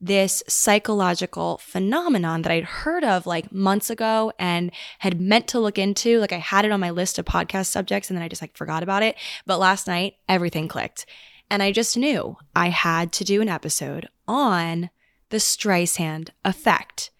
this 0.00 0.42
psychological 0.48 1.58
phenomenon 1.58 2.42
that 2.42 2.52
I'd 2.52 2.64
heard 2.64 3.04
of 3.04 3.26
like 3.26 3.52
months 3.52 3.88
ago 3.90 4.32
and 4.38 4.70
had 4.98 5.20
meant 5.20 5.48
to 5.48 5.60
look 5.60 5.78
into. 5.78 6.20
Like 6.20 6.32
I 6.32 6.38
had 6.38 6.64
it 6.64 6.72
on 6.72 6.80
my 6.80 6.90
list 6.90 7.18
of 7.18 7.24
podcast 7.24 7.66
subjects 7.66 8.10
and 8.10 8.16
then 8.16 8.24
I 8.24 8.28
just 8.28 8.42
like 8.42 8.56
forgot 8.56 8.82
about 8.82 9.02
it. 9.02 9.16
But 9.46 9.58
last 9.58 9.86
night, 9.86 10.14
everything 10.28 10.68
clicked. 10.68 11.06
And 11.50 11.62
I 11.62 11.72
just 11.72 11.96
knew 11.96 12.36
I 12.54 12.68
had 12.68 13.12
to 13.12 13.24
do 13.24 13.40
an 13.40 13.48
episode 13.48 14.08
on 14.26 14.90
the 15.30 15.36
Streisand 15.38 16.30
effect. 16.44 17.10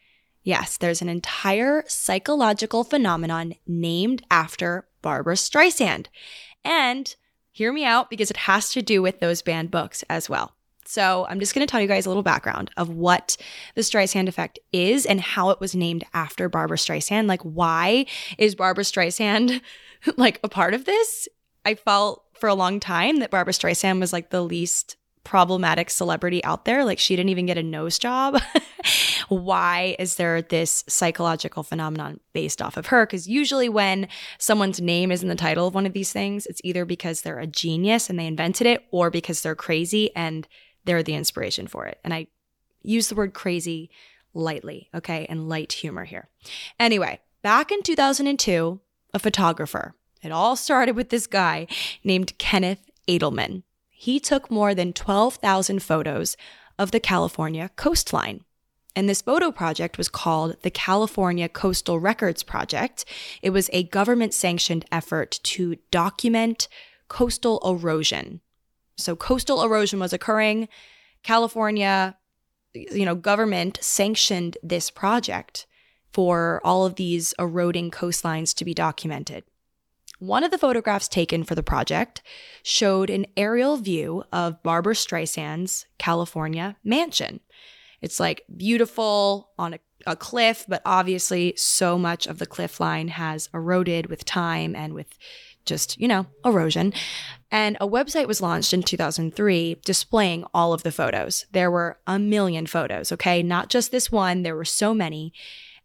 Yes, 0.44 0.76
there's 0.76 1.02
an 1.02 1.08
entire 1.08 1.84
psychological 1.88 2.84
phenomenon 2.84 3.54
named 3.66 4.22
after 4.30 4.86
Barbra 5.00 5.34
Streisand. 5.34 6.06
And 6.62 7.14
hear 7.50 7.72
me 7.72 7.84
out 7.84 8.10
because 8.10 8.30
it 8.30 8.36
has 8.36 8.70
to 8.72 8.82
do 8.82 9.00
with 9.00 9.20
those 9.20 9.42
banned 9.42 9.70
books 9.70 10.04
as 10.10 10.28
well. 10.28 10.52
So 10.84 11.26
I'm 11.30 11.40
just 11.40 11.54
going 11.54 11.66
to 11.66 11.70
tell 11.70 11.80
you 11.80 11.88
guys 11.88 12.04
a 12.04 12.10
little 12.10 12.22
background 12.22 12.70
of 12.76 12.90
what 12.90 13.38
the 13.74 13.80
Streisand 13.80 14.28
effect 14.28 14.58
is 14.70 15.06
and 15.06 15.18
how 15.18 15.48
it 15.48 15.60
was 15.60 15.74
named 15.74 16.04
after 16.12 16.50
Barbra 16.50 16.76
Streisand. 16.76 17.26
Like, 17.26 17.40
why 17.42 18.04
is 18.36 18.54
Barbra 18.54 18.84
Streisand 18.84 19.62
like 20.18 20.40
a 20.44 20.48
part 20.48 20.74
of 20.74 20.84
this? 20.84 21.26
I 21.64 21.74
felt 21.74 22.22
for 22.34 22.50
a 22.50 22.54
long 22.54 22.80
time 22.80 23.20
that 23.20 23.30
Barbra 23.30 23.54
Streisand 23.54 23.98
was 23.98 24.12
like 24.12 24.28
the 24.28 24.42
least 24.42 24.96
problematic 25.24 25.90
celebrity 25.90 26.44
out 26.44 26.64
there. 26.64 26.84
Like, 26.84 26.98
she 26.98 27.16
didn't 27.16 27.30
even 27.30 27.46
get 27.46 27.58
a 27.58 27.62
nose 27.62 27.98
job. 27.98 28.40
why 29.28 29.96
is 29.98 30.16
there 30.16 30.42
this 30.42 30.84
psychological 30.88 31.62
phenomenon 31.62 32.20
based 32.32 32.60
off 32.60 32.76
of 32.76 32.86
her? 32.86 33.06
Because 33.06 33.26
usually 33.26 33.68
when 33.68 34.08
someone's 34.38 34.80
name 34.80 35.10
is 35.10 35.22
in 35.22 35.28
the 35.28 35.34
title 35.34 35.66
of 35.66 35.74
one 35.74 35.86
of 35.86 35.92
these 35.92 36.12
things, 36.12 36.46
it's 36.46 36.60
either 36.64 36.84
because 36.84 37.22
they're 37.22 37.38
a 37.38 37.46
genius 37.46 38.10
and 38.10 38.18
they 38.18 38.26
invented 38.26 38.66
it 38.66 38.84
or 38.90 39.10
because 39.10 39.42
they're 39.42 39.54
crazy 39.54 40.14
and 40.14 40.46
they're 40.84 41.02
the 41.02 41.14
inspiration 41.14 41.66
for 41.66 41.86
it. 41.86 41.98
And 42.04 42.12
I 42.12 42.26
use 42.82 43.08
the 43.08 43.14
word 43.14 43.34
crazy 43.34 43.90
lightly, 44.34 44.90
okay, 44.94 45.26
and 45.28 45.48
light 45.48 45.72
humor 45.72 46.04
here. 46.04 46.28
Anyway, 46.78 47.20
back 47.42 47.72
in 47.72 47.82
2002, 47.82 48.80
a 49.12 49.18
photographer. 49.18 49.94
It 50.22 50.32
all 50.32 50.56
started 50.56 50.96
with 50.96 51.10
this 51.10 51.26
guy 51.26 51.66
named 52.02 52.36
Kenneth 52.38 52.90
Adelman. 53.08 53.62
He 53.94 54.20
took 54.20 54.50
more 54.50 54.74
than 54.74 54.92
12,000 54.92 55.82
photos 55.82 56.36
of 56.78 56.90
the 56.90 57.00
California 57.00 57.70
coastline. 57.76 58.44
And 58.96 59.08
this 59.08 59.22
photo 59.22 59.50
project 59.50 59.98
was 59.98 60.08
called 60.08 60.56
the 60.62 60.70
California 60.70 61.48
Coastal 61.48 61.98
Records 61.98 62.42
Project. 62.42 63.04
It 63.42 63.50
was 63.50 63.70
a 63.72 63.84
government 63.84 64.34
sanctioned 64.34 64.84
effort 64.92 65.40
to 65.44 65.76
document 65.90 66.68
coastal 67.08 67.60
erosion 67.64 68.40
so 68.96 69.16
coastal 69.16 69.62
erosion 69.62 69.98
was 69.98 70.12
occurring. 70.12 70.68
California, 71.22 72.16
you 72.74 73.04
know, 73.04 73.14
government 73.14 73.78
sanctioned 73.80 74.56
this 74.62 74.90
project 74.90 75.66
for 76.12 76.60
all 76.64 76.86
of 76.86 76.94
these 76.94 77.34
eroding 77.38 77.90
coastlines 77.90 78.54
to 78.54 78.64
be 78.64 78.74
documented. 78.74 79.44
One 80.24 80.42
of 80.42 80.50
the 80.50 80.56
photographs 80.56 81.06
taken 81.06 81.44
for 81.44 81.54
the 81.54 81.62
project 81.62 82.22
showed 82.62 83.10
an 83.10 83.26
aerial 83.36 83.76
view 83.76 84.24
of 84.32 84.62
Barbra 84.62 84.94
Streisand's 84.94 85.84
California 85.98 86.76
mansion. 86.82 87.40
It's 88.00 88.18
like 88.18 88.42
beautiful 88.56 89.50
on 89.58 89.74
a, 89.74 89.78
a, 90.06 90.16
cliff, 90.16 90.64
but 90.66 90.80
obviously 90.86 91.52
so 91.58 91.98
much 91.98 92.26
of 92.26 92.38
the 92.38 92.46
cliff 92.46 92.80
line 92.80 93.08
has 93.08 93.50
eroded 93.52 94.06
with 94.06 94.24
time 94.24 94.74
and 94.74 94.94
with 94.94 95.18
just, 95.66 96.00
you 96.00 96.08
know, 96.08 96.26
erosion. 96.42 96.94
And 97.50 97.76
a 97.78 97.86
website 97.86 98.26
was 98.26 98.40
launched 98.40 98.72
in 98.72 98.82
2003 98.82 99.82
displaying 99.84 100.46
all 100.54 100.72
of 100.72 100.84
the 100.84 100.92
photos. 100.92 101.44
There 101.52 101.70
were 101.70 101.98
a 102.06 102.18
million 102.18 102.64
photos, 102.64 103.12
okay? 103.12 103.42
Not 103.42 103.68
just 103.68 103.90
this 103.90 104.10
one, 104.10 104.42
there 104.42 104.56
were 104.56 104.64
so 104.64 104.94
many. 104.94 105.34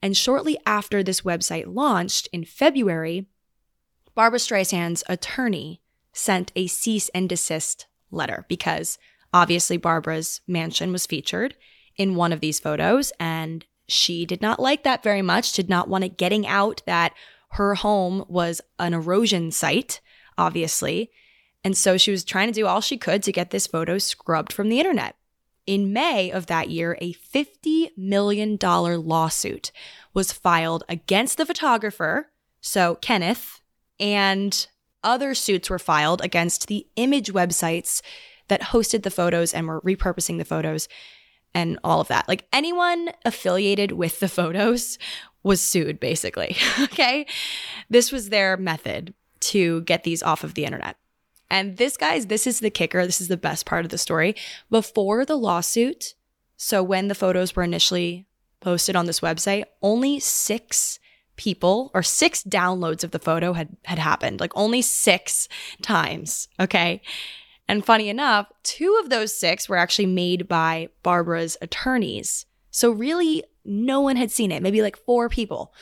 And 0.01 0.15
shortly 0.15 0.57
after 0.65 1.03
this 1.03 1.21
website 1.21 1.65
launched 1.67 2.29
in 2.31 2.45
February, 2.45 3.27
Barbra 4.15 4.39
Streisand's 4.39 5.03
attorney 5.07 5.81
sent 6.13 6.51
a 6.55 6.67
cease 6.67 7.09
and 7.09 7.29
desist 7.29 7.87
letter 8.11 8.45
because 8.49 8.97
obviously 9.33 9.77
Barbra's 9.77 10.41
mansion 10.47 10.91
was 10.91 11.05
featured 11.05 11.55
in 11.95 12.15
one 12.15 12.33
of 12.33 12.39
these 12.39 12.59
photos 12.59 13.11
and 13.19 13.65
she 13.87 14.25
did 14.25 14.41
not 14.41 14.59
like 14.59 14.83
that 14.83 15.03
very 15.03 15.21
much, 15.21 15.53
did 15.53 15.69
not 15.69 15.87
want 15.87 16.03
it 16.03 16.17
getting 16.17 16.45
out 16.45 16.81
that 16.85 17.13
her 17.51 17.75
home 17.75 18.23
was 18.27 18.61
an 18.77 18.93
erosion 18.93 19.51
site, 19.51 20.01
obviously. 20.37 21.11
And 21.63 21.75
so 21.75 21.97
she 21.97 22.11
was 22.11 22.23
trying 22.23 22.47
to 22.47 22.53
do 22.53 22.67
all 22.67 22.81
she 22.81 22.97
could 22.97 23.23
to 23.23 23.31
get 23.31 23.49
this 23.49 23.67
photo 23.67 23.97
scrubbed 23.97 24.53
from 24.53 24.69
the 24.69 24.79
internet. 24.79 25.15
In 25.65 25.93
May 25.93 26.31
of 26.31 26.47
that 26.47 26.69
year, 26.69 26.97
a 27.01 27.13
$50 27.13 27.91
million 27.97 28.57
lawsuit 28.59 29.71
was 30.13 30.31
filed 30.31 30.83
against 30.89 31.37
the 31.37 31.45
photographer, 31.45 32.31
so 32.61 32.95
Kenneth, 32.95 33.61
and 33.99 34.67
other 35.03 35.33
suits 35.33 35.69
were 35.69 35.79
filed 35.79 36.21
against 36.21 36.67
the 36.67 36.85
image 36.95 37.31
websites 37.31 38.01
that 38.47 38.61
hosted 38.61 39.03
the 39.03 39.11
photos 39.11 39.53
and 39.53 39.67
were 39.67 39.81
repurposing 39.81 40.37
the 40.37 40.45
photos 40.45 40.87
and 41.53 41.79
all 41.83 42.01
of 42.01 42.07
that. 42.09 42.27
Like 42.27 42.47
anyone 42.51 43.09
affiliated 43.25 43.93
with 43.93 44.19
the 44.19 44.27
photos 44.27 44.97
was 45.43 45.61
sued, 45.61 45.99
basically. 45.99 46.57
okay. 46.79 47.25
This 47.89 48.11
was 48.11 48.29
their 48.29 48.57
method 48.57 49.13
to 49.41 49.81
get 49.81 50.03
these 50.03 50.21
off 50.21 50.43
of 50.43 50.53
the 50.53 50.65
internet. 50.65 50.97
And 51.49 51.77
this, 51.77 51.97
guys, 51.97 52.27
this 52.27 52.45
is 52.45 52.59
the 52.59 52.69
kicker. 52.69 53.05
This 53.05 53.21
is 53.21 53.27
the 53.27 53.37
best 53.37 53.65
part 53.65 53.85
of 53.85 53.91
the 53.91 53.97
story. 53.97 54.35
Before 54.69 55.25
the 55.25 55.37
lawsuit, 55.37 56.13
so 56.57 56.83
when 56.83 57.07
the 57.07 57.15
photos 57.15 57.55
were 57.55 57.63
initially 57.63 58.27
posted 58.59 58.95
on 58.95 59.05
this 59.05 59.21
website, 59.21 59.63
only 59.81 60.19
six 60.19 60.99
people 61.39 61.89
or 61.93 62.03
six 62.03 62.43
downloads 62.43 63.05
of 63.05 63.11
the 63.11 63.17
photo 63.17 63.53
had, 63.53 63.69
had 63.85 63.97
happened, 63.97 64.41
like 64.41 64.51
only 64.55 64.81
six 64.81 65.47
times. 65.81 66.49
Okay. 66.59 67.01
And 67.69 67.85
funny 67.85 68.09
enough, 68.09 68.51
two 68.63 68.99
of 69.01 69.09
those 69.09 69.33
six 69.33 69.69
were 69.69 69.77
actually 69.77 70.07
made 70.07 70.49
by 70.49 70.89
Barbra's 71.01 71.55
attorneys. 71.61 72.45
So 72.71 72.91
really, 72.91 73.45
no 73.63 74.01
one 74.01 74.17
had 74.17 74.31
seen 74.31 74.51
it. 74.51 74.61
Maybe 74.61 74.81
like 74.81 74.97
four 74.97 75.29
people 75.29 75.73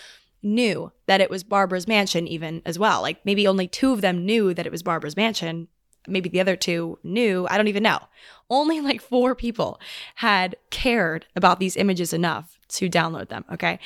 knew 0.44 0.92
that 1.08 1.22
it 1.22 1.32
was 1.32 1.44
Barbra's 1.44 1.88
mansion, 1.88 2.28
even 2.28 2.62
as 2.64 2.78
well. 2.78 3.02
Like 3.02 3.26
maybe 3.26 3.48
only 3.48 3.68
two 3.68 3.92
of 3.94 4.02
them 4.02 4.28
knew 4.28 4.54
that 4.54 4.68
it 4.68 4.72
was 4.72 4.84
Barbra's 4.84 5.18
mansion. 5.18 5.70
Maybe 6.08 6.30
the 6.30 6.40
other 6.40 6.56
two 6.56 7.00
knew. 7.04 7.48
I 7.50 7.58
don't 7.58 7.68
even 7.68 7.82
know. 7.82 8.00
Only 8.48 8.80
like 8.80 9.02
four 9.02 9.34
people 9.34 9.82
had 10.16 10.56
cared 10.70 11.26
about 11.36 11.60
these 11.60 11.76
images 11.76 12.14
enough 12.14 12.60
to 12.70 12.90
download 12.90 13.30
them. 13.30 13.44
Okay. 13.52 13.80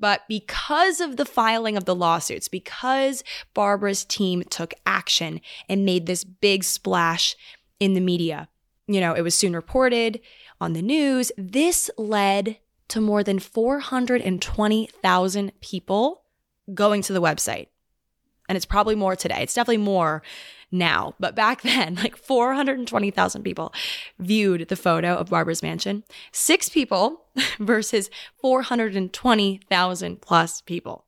But 0.00 0.22
because 0.28 1.00
of 1.00 1.16
the 1.16 1.24
filing 1.24 1.76
of 1.76 1.84
the 1.84 1.94
lawsuits, 1.94 2.48
because 2.48 3.22
Barbra's 3.54 4.04
team 4.04 4.42
took 4.44 4.74
action 4.86 5.40
and 5.68 5.84
made 5.84 6.06
this 6.06 6.24
big 6.24 6.64
splash 6.64 7.36
in 7.80 7.94
the 7.94 8.00
media, 8.00 8.48
you 8.86 9.00
know, 9.00 9.14
it 9.14 9.22
was 9.22 9.34
soon 9.34 9.54
reported 9.54 10.20
on 10.60 10.72
the 10.72 10.82
news. 10.82 11.32
This 11.36 11.90
led 11.98 12.58
to 12.88 13.00
more 13.00 13.22
than 13.22 13.38
420,000 13.38 15.52
people 15.60 16.22
going 16.74 17.02
to 17.02 17.12
the 17.12 17.20
website. 17.20 17.68
And 18.48 18.56
it's 18.56 18.66
probably 18.66 18.94
more 18.94 19.14
today. 19.16 19.42
It's 19.42 19.54
definitely 19.54 19.78
more 19.78 20.22
now. 20.70 21.14
But 21.18 21.34
back 21.34 21.62
then, 21.62 21.96
like 21.96 22.16
420,000 22.16 23.42
people 23.42 23.72
viewed 24.18 24.68
the 24.68 24.76
photo 24.76 25.14
of 25.14 25.30
Barbra's 25.30 25.62
mansion. 25.62 26.04
Six 26.32 26.68
people 26.68 27.24
versus 27.58 28.10
420,000 28.40 30.20
plus 30.20 30.60
people. 30.62 31.04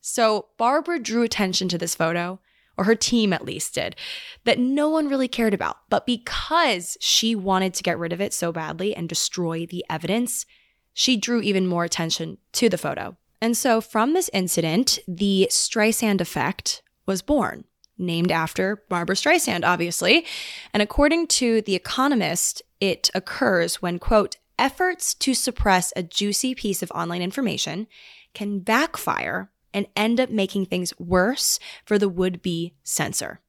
So 0.00 0.46
Barbra 0.56 0.98
drew 0.98 1.22
attention 1.22 1.68
to 1.68 1.78
this 1.78 1.94
photo, 1.94 2.40
or 2.78 2.84
her 2.84 2.94
team 2.94 3.32
at 3.32 3.44
least 3.44 3.74
did, 3.74 3.96
that 4.44 4.58
no 4.58 4.88
one 4.88 5.08
really 5.08 5.28
cared 5.28 5.52
about. 5.52 5.76
But 5.90 6.06
because 6.06 6.96
she 7.00 7.34
wanted 7.34 7.74
to 7.74 7.82
get 7.82 7.98
rid 7.98 8.12
of 8.12 8.20
it 8.20 8.32
so 8.32 8.50
badly 8.50 8.96
and 8.96 9.08
destroy 9.08 9.66
the 9.66 9.84
evidence, 9.90 10.46
she 10.94 11.16
drew 11.16 11.42
even 11.42 11.66
more 11.66 11.84
attention 11.84 12.38
to 12.52 12.70
the 12.70 12.78
photo. 12.78 13.16
And 13.40 13.56
so 13.56 13.80
from 13.80 14.12
this 14.12 14.30
incident, 14.32 14.98
the 15.08 15.48
Streisand 15.50 16.20
effect 16.20 16.82
was 17.06 17.22
born 17.22 17.64
named 18.00 18.32
after 18.32 18.82
Barbra 18.88 19.14
Streisand, 19.14 19.64
obviously. 19.64 20.26
And 20.72 20.82
according 20.82 21.26
to 21.28 21.60
The 21.62 21.74
Economist, 21.74 22.62
it 22.80 23.10
occurs 23.14 23.82
when, 23.82 23.98
quote, 23.98 24.36
efforts 24.58 25.14
to 25.14 25.34
suppress 25.34 25.92
a 25.96 26.02
juicy 26.02 26.54
piece 26.54 26.82
of 26.82 26.90
online 26.92 27.22
information 27.22 27.86
can 28.34 28.60
backfire 28.60 29.50
and 29.72 29.86
end 29.94 30.18
up 30.18 30.30
making 30.30 30.66
things 30.66 30.98
worse 30.98 31.58
for 31.84 31.98
the 31.98 32.08
would 32.08 32.42
be 32.42 32.74
censor. 32.82 33.40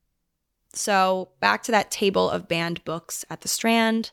So, 0.73 1.31
back 1.39 1.63
to 1.63 1.71
that 1.71 1.91
table 1.91 2.29
of 2.29 2.47
banned 2.47 2.83
books 2.85 3.25
at 3.29 3.41
the 3.41 3.47
Strand, 3.47 4.11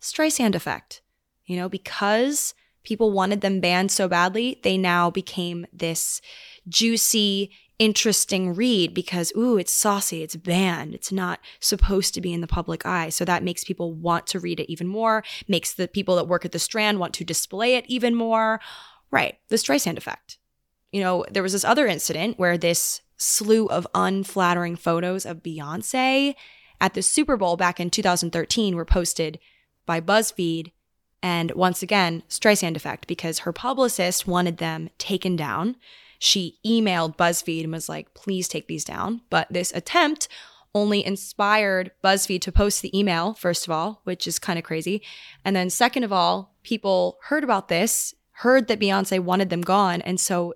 Streisand 0.00 0.54
effect. 0.54 1.00
You 1.46 1.56
know, 1.56 1.68
because 1.68 2.54
people 2.84 3.10
wanted 3.10 3.40
them 3.40 3.60
banned 3.60 3.90
so 3.90 4.08
badly, 4.08 4.60
they 4.62 4.78
now 4.78 5.10
became 5.10 5.66
this 5.72 6.20
juicy, 6.68 7.50
interesting 7.78 8.54
read 8.54 8.94
because, 8.94 9.32
ooh, 9.36 9.56
it's 9.58 9.72
saucy, 9.72 10.22
it's 10.22 10.36
banned, 10.36 10.94
it's 10.94 11.10
not 11.10 11.40
supposed 11.60 12.14
to 12.14 12.20
be 12.20 12.32
in 12.32 12.40
the 12.40 12.46
public 12.46 12.86
eye. 12.86 13.08
So 13.08 13.24
that 13.24 13.42
makes 13.42 13.64
people 13.64 13.92
want 13.92 14.26
to 14.28 14.40
read 14.40 14.60
it 14.60 14.70
even 14.70 14.86
more, 14.86 15.24
makes 15.48 15.74
the 15.74 15.88
people 15.88 16.16
that 16.16 16.28
work 16.28 16.44
at 16.44 16.52
the 16.52 16.58
Strand 16.58 17.00
want 17.00 17.14
to 17.14 17.24
display 17.24 17.74
it 17.74 17.84
even 17.88 18.14
more. 18.14 18.60
Right, 19.10 19.38
the 19.48 19.56
Streisand 19.56 19.96
effect. 19.96 20.38
You 20.92 21.00
know, 21.00 21.24
there 21.30 21.42
was 21.42 21.52
this 21.52 21.64
other 21.64 21.86
incident 21.86 22.38
where 22.38 22.56
this 22.56 23.00
slew 23.16 23.66
of 23.66 23.86
unflattering 23.94 24.76
photos 24.76 25.24
of 25.26 25.42
Beyonce 25.42 26.34
at 26.80 26.94
the 26.94 27.02
Super 27.02 27.36
Bowl 27.36 27.56
back 27.56 27.80
in 27.80 27.90
2013 27.90 28.76
were 28.76 28.84
posted 28.84 29.38
by 29.86 30.00
BuzzFeed. 30.00 30.72
And 31.24 31.50
once 31.52 31.82
again, 31.82 32.22
Streisand 32.28 32.76
effect 32.76 33.08
because 33.08 33.40
her 33.40 33.52
publicist 33.52 34.28
wanted 34.28 34.58
them 34.58 34.90
taken 34.98 35.34
down 35.34 35.74
she 36.24 36.58
emailed 36.64 37.16
BuzzFeed 37.16 37.64
and 37.64 37.72
was 37.72 37.88
like, 37.88 38.14
please 38.14 38.48
take 38.48 38.66
these 38.66 38.84
down. 38.84 39.20
But 39.28 39.46
this 39.50 39.72
attempt 39.74 40.26
only 40.74 41.04
inspired 41.04 41.90
BuzzFeed 42.02 42.40
to 42.40 42.50
post 42.50 42.80
the 42.80 42.98
email, 42.98 43.34
first 43.34 43.66
of 43.66 43.70
all, 43.70 44.00
which 44.04 44.26
is 44.26 44.38
kind 44.38 44.58
of 44.58 44.64
crazy. 44.64 45.02
And 45.44 45.54
then, 45.54 45.68
second 45.68 46.02
of 46.02 46.12
all, 46.12 46.54
people 46.62 47.18
heard 47.24 47.44
about 47.44 47.68
this, 47.68 48.14
heard 48.38 48.68
that 48.68 48.80
Beyonce 48.80 49.20
wanted 49.20 49.50
them 49.50 49.60
gone. 49.60 50.00
And 50.00 50.18
so 50.18 50.54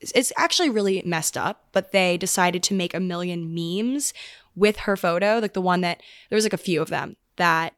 it's 0.00 0.32
actually 0.36 0.70
really 0.70 1.02
messed 1.04 1.36
up, 1.36 1.64
but 1.72 1.90
they 1.90 2.16
decided 2.16 2.62
to 2.62 2.74
make 2.74 2.94
a 2.94 3.00
million 3.00 3.52
memes 3.52 4.14
with 4.54 4.76
her 4.78 4.96
photo, 4.96 5.40
like 5.40 5.52
the 5.52 5.60
one 5.60 5.80
that 5.80 6.00
there 6.30 6.36
was 6.36 6.44
like 6.44 6.52
a 6.52 6.58
few 6.58 6.80
of 6.80 6.88
them 6.88 7.16
that 7.36 7.74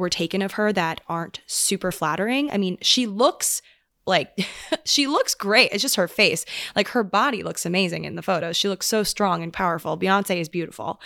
were 0.00 0.10
taken 0.10 0.42
of 0.42 0.52
her 0.52 0.72
that 0.72 1.00
aren't 1.08 1.40
super 1.46 1.92
flattering. 1.92 2.50
I 2.50 2.58
mean, 2.58 2.78
she 2.82 3.06
looks 3.06 3.62
like 4.06 4.46
she 4.84 5.06
looks 5.06 5.34
great. 5.34 5.70
It's 5.72 5.82
just 5.82 5.96
her 5.96 6.08
face. 6.08 6.44
Like 6.74 6.88
her 6.88 7.04
body 7.04 7.42
looks 7.42 7.64
amazing 7.64 8.04
in 8.04 8.16
the 8.16 8.22
photos. 8.22 8.56
She 8.56 8.68
looks 8.68 8.86
so 8.86 9.02
strong 9.02 9.42
and 9.42 9.52
powerful. 9.52 9.98
Beyonce 9.98 10.40
is 10.40 10.48
beautiful. 10.48 11.00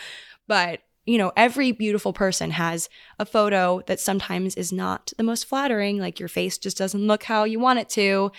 But, 0.46 0.80
you 1.04 1.18
know, 1.18 1.33
every 1.37 1.72
beautiful 1.72 2.12
person 2.12 2.50
has 2.52 2.88
a 3.18 3.26
photo 3.26 3.83
that 3.87 4.00
sometimes 4.00 4.54
is 4.57 4.72
not 4.72 5.12
the 5.16 5.24
most 5.24 5.44
flattering. 5.44 5.98
Like 5.98 6.18
your 6.18 6.28
face 6.28 6.59
just 6.59 6.78
doesn't 6.78 7.07
look 7.07 7.24
how 7.24 7.44
you 7.44 7.61
want 7.61 7.78
it 7.78 7.88
to 7.90 8.33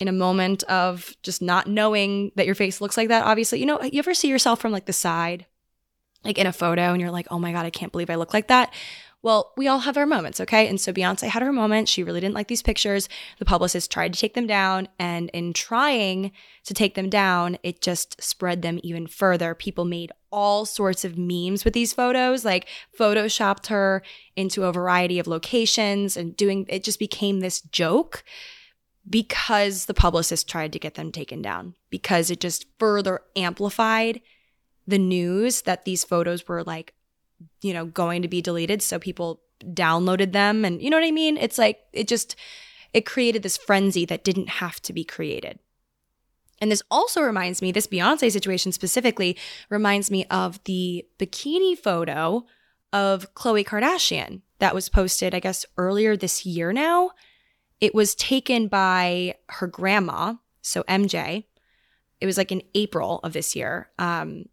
in 0.00 0.08
a 0.08 0.12
moment 0.12 0.62
of 0.64 1.14
just 1.22 1.42
not 1.42 1.66
knowing 1.66 2.30
that 2.36 2.46
your 2.46 2.54
face 2.54 2.80
looks 2.80 2.96
like 2.96 3.08
that. 3.08 3.24
Obviously, 3.24 3.58
you 3.58 3.66
know, 3.66 3.82
you 3.82 3.98
ever 3.98 4.14
see 4.14 4.28
yourself 4.28 4.60
from 4.60 4.72
like 4.72 4.86
the 4.86 4.92
side, 4.92 5.46
like 6.24 6.38
in 6.38 6.46
a 6.46 6.52
photo, 6.52 6.92
and 6.92 7.00
you're 7.00 7.10
like, 7.10 7.26
oh 7.30 7.38
my 7.38 7.52
God, 7.52 7.66
I 7.66 7.70
can't 7.70 7.92
believe 7.92 8.10
I 8.10 8.14
look 8.14 8.32
like 8.32 8.48
that. 8.48 8.72
Well, 9.20 9.52
we 9.56 9.66
all 9.66 9.80
have 9.80 9.96
our 9.96 10.06
moments, 10.06 10.40
okay? 10.40 10.68
And 10.68 10.80
so 10.80 10.92
Beyonce 10.92 11.26
had 11.26 11.42
her 11.42 11.52
moment. 11.52 11.88
She 11.88 12.04
really 12.04 12.20
didn't 12.20 12.36
like 12.36 12.46
these 12.46 12.62
pictures. 12.62 13.08
The 13.40 13.44
publicist 13.44 13.90
tried 13.90 14.12
to 14.12 14.20
take 14.20 14.34
them 14.34 14.46
down. 14.46 14.86
And 14.96 15.28
in 15.30 15.52
trying 15.52 16.30
to 16.64 16.72
take 16.72 16.94
them 16.94 17.10
down, 17.10 17.58
it 17.64 17.82
just 17.82 18.22
spread 18.22 18.62
them 18.62 18.78
even 18.84 19.08
further. 19.08 19.56
People 19.56 19.84
made 19.84 20.12
all 20.30 20.64
sorts 20.64 21.04
of 21.04 21.18
memes 21.18 21.64
with 21.64 21.74
these 21.74 21.92
photos, 21.92 22.44
like 22.44 22.68
photoshopped 22.96 23.66
her 23.66 24.04
into 24.36 24.64
a 24.64 24.72
variety 24.72 25.18
of 25.18 25.26
locations 25.26 26.16
and 26.16 26.36
doing 26.36 26.64
it 26.68 26.84
just 26.84 27.00
became 27.00 27.40
this 27.40 27.60
joke 27.60 28.22
because 29.10 29.86
the 29.86 29.94
publicist 29.94 30.48
tried 30.48 30.72
to 30.72 30.78
get 30.78 30.94
them 30.94 31.10
taken 31.10 31.40
down, 31.42 31.74
because 31.90 32.30
it 32.30 32.40
just 32.40 32.66
further 32.78 33.22
amplified 33.34 34.20
the 34.86 34.98
news 34.98 35.62
that 35.62 35.84
these 35.84 36.04
photos 36.04 36.46
were 36.46 36.62
like 36.62 36.94
you 37.62 37.72
know, 37.72 37.86
going 37.86 38.22
to 38.22 38.28
be 38.28 38.42
deleted. 38.42 38.82
So 38.82 38.98
people 38.98 39.40
downloaded 39.64 40.32
them. 40.32 40.64
And 40.64 40.82
you 40.82 40.90
know 40.90 40.96
what 40.96 41.06
I 41.06 41.10
mean? 41.10 41.36
It's 41.36 41.58
like, 41.58 41.80
it 41.92 42.08
just, 42.08 42.36
it 42.92 43.06
created 43.06 43.42
this 43.42 43.56
frenzy 43.56 44.04
that 44.06 44.24
didn't 44.24 44.48
have 44.48 44.80
to 44.82 44.92
be 44.92 45.04
created. 45.04 45.58
And 46.60 46.70
this 46.72 46.82
also 46.90 47.22
reminds 47.22 47.62
me, 47.62 47.70
this 47.70 47.86
Beyonce 47.86 48.32
situation 48.32 48.72
specifically 48.72 49.36
reminds 49.70 50.10
me 50.10 50.24
of 50.26 50.62
the 50.64 51.06
bikini 51.18 51.78
photo 51.78 52.46
of 52.92 53.32
Khloe 53.34 53.64
Kardashian 53.64 54.42
that 54.58 54.74
was 54.74 54.88
posted, 54.88 55.34
I 55.34 55.40
guess, 55.40 55.64
earlier 55.76 56.16
this 56.16 56.44
year 56.44 56.72
now. 56.72 57.10
It 57.80 57.94
was 57.94 58.14
taken 58.16 58.66
by 58.66 59.36
her 59.48 59.68
grandma. 59.68 60.34
so 60.62 60.82
MJ, 60.84 61.44
it 62.20 62.26
was 62.26 62.36
like 62.36 62.50
in 62.50 62.62
April 62.74 63.20
of 63.22 63.32
this 63.32 63.54
year. 63.54 63.90
Um, 63.98 64.46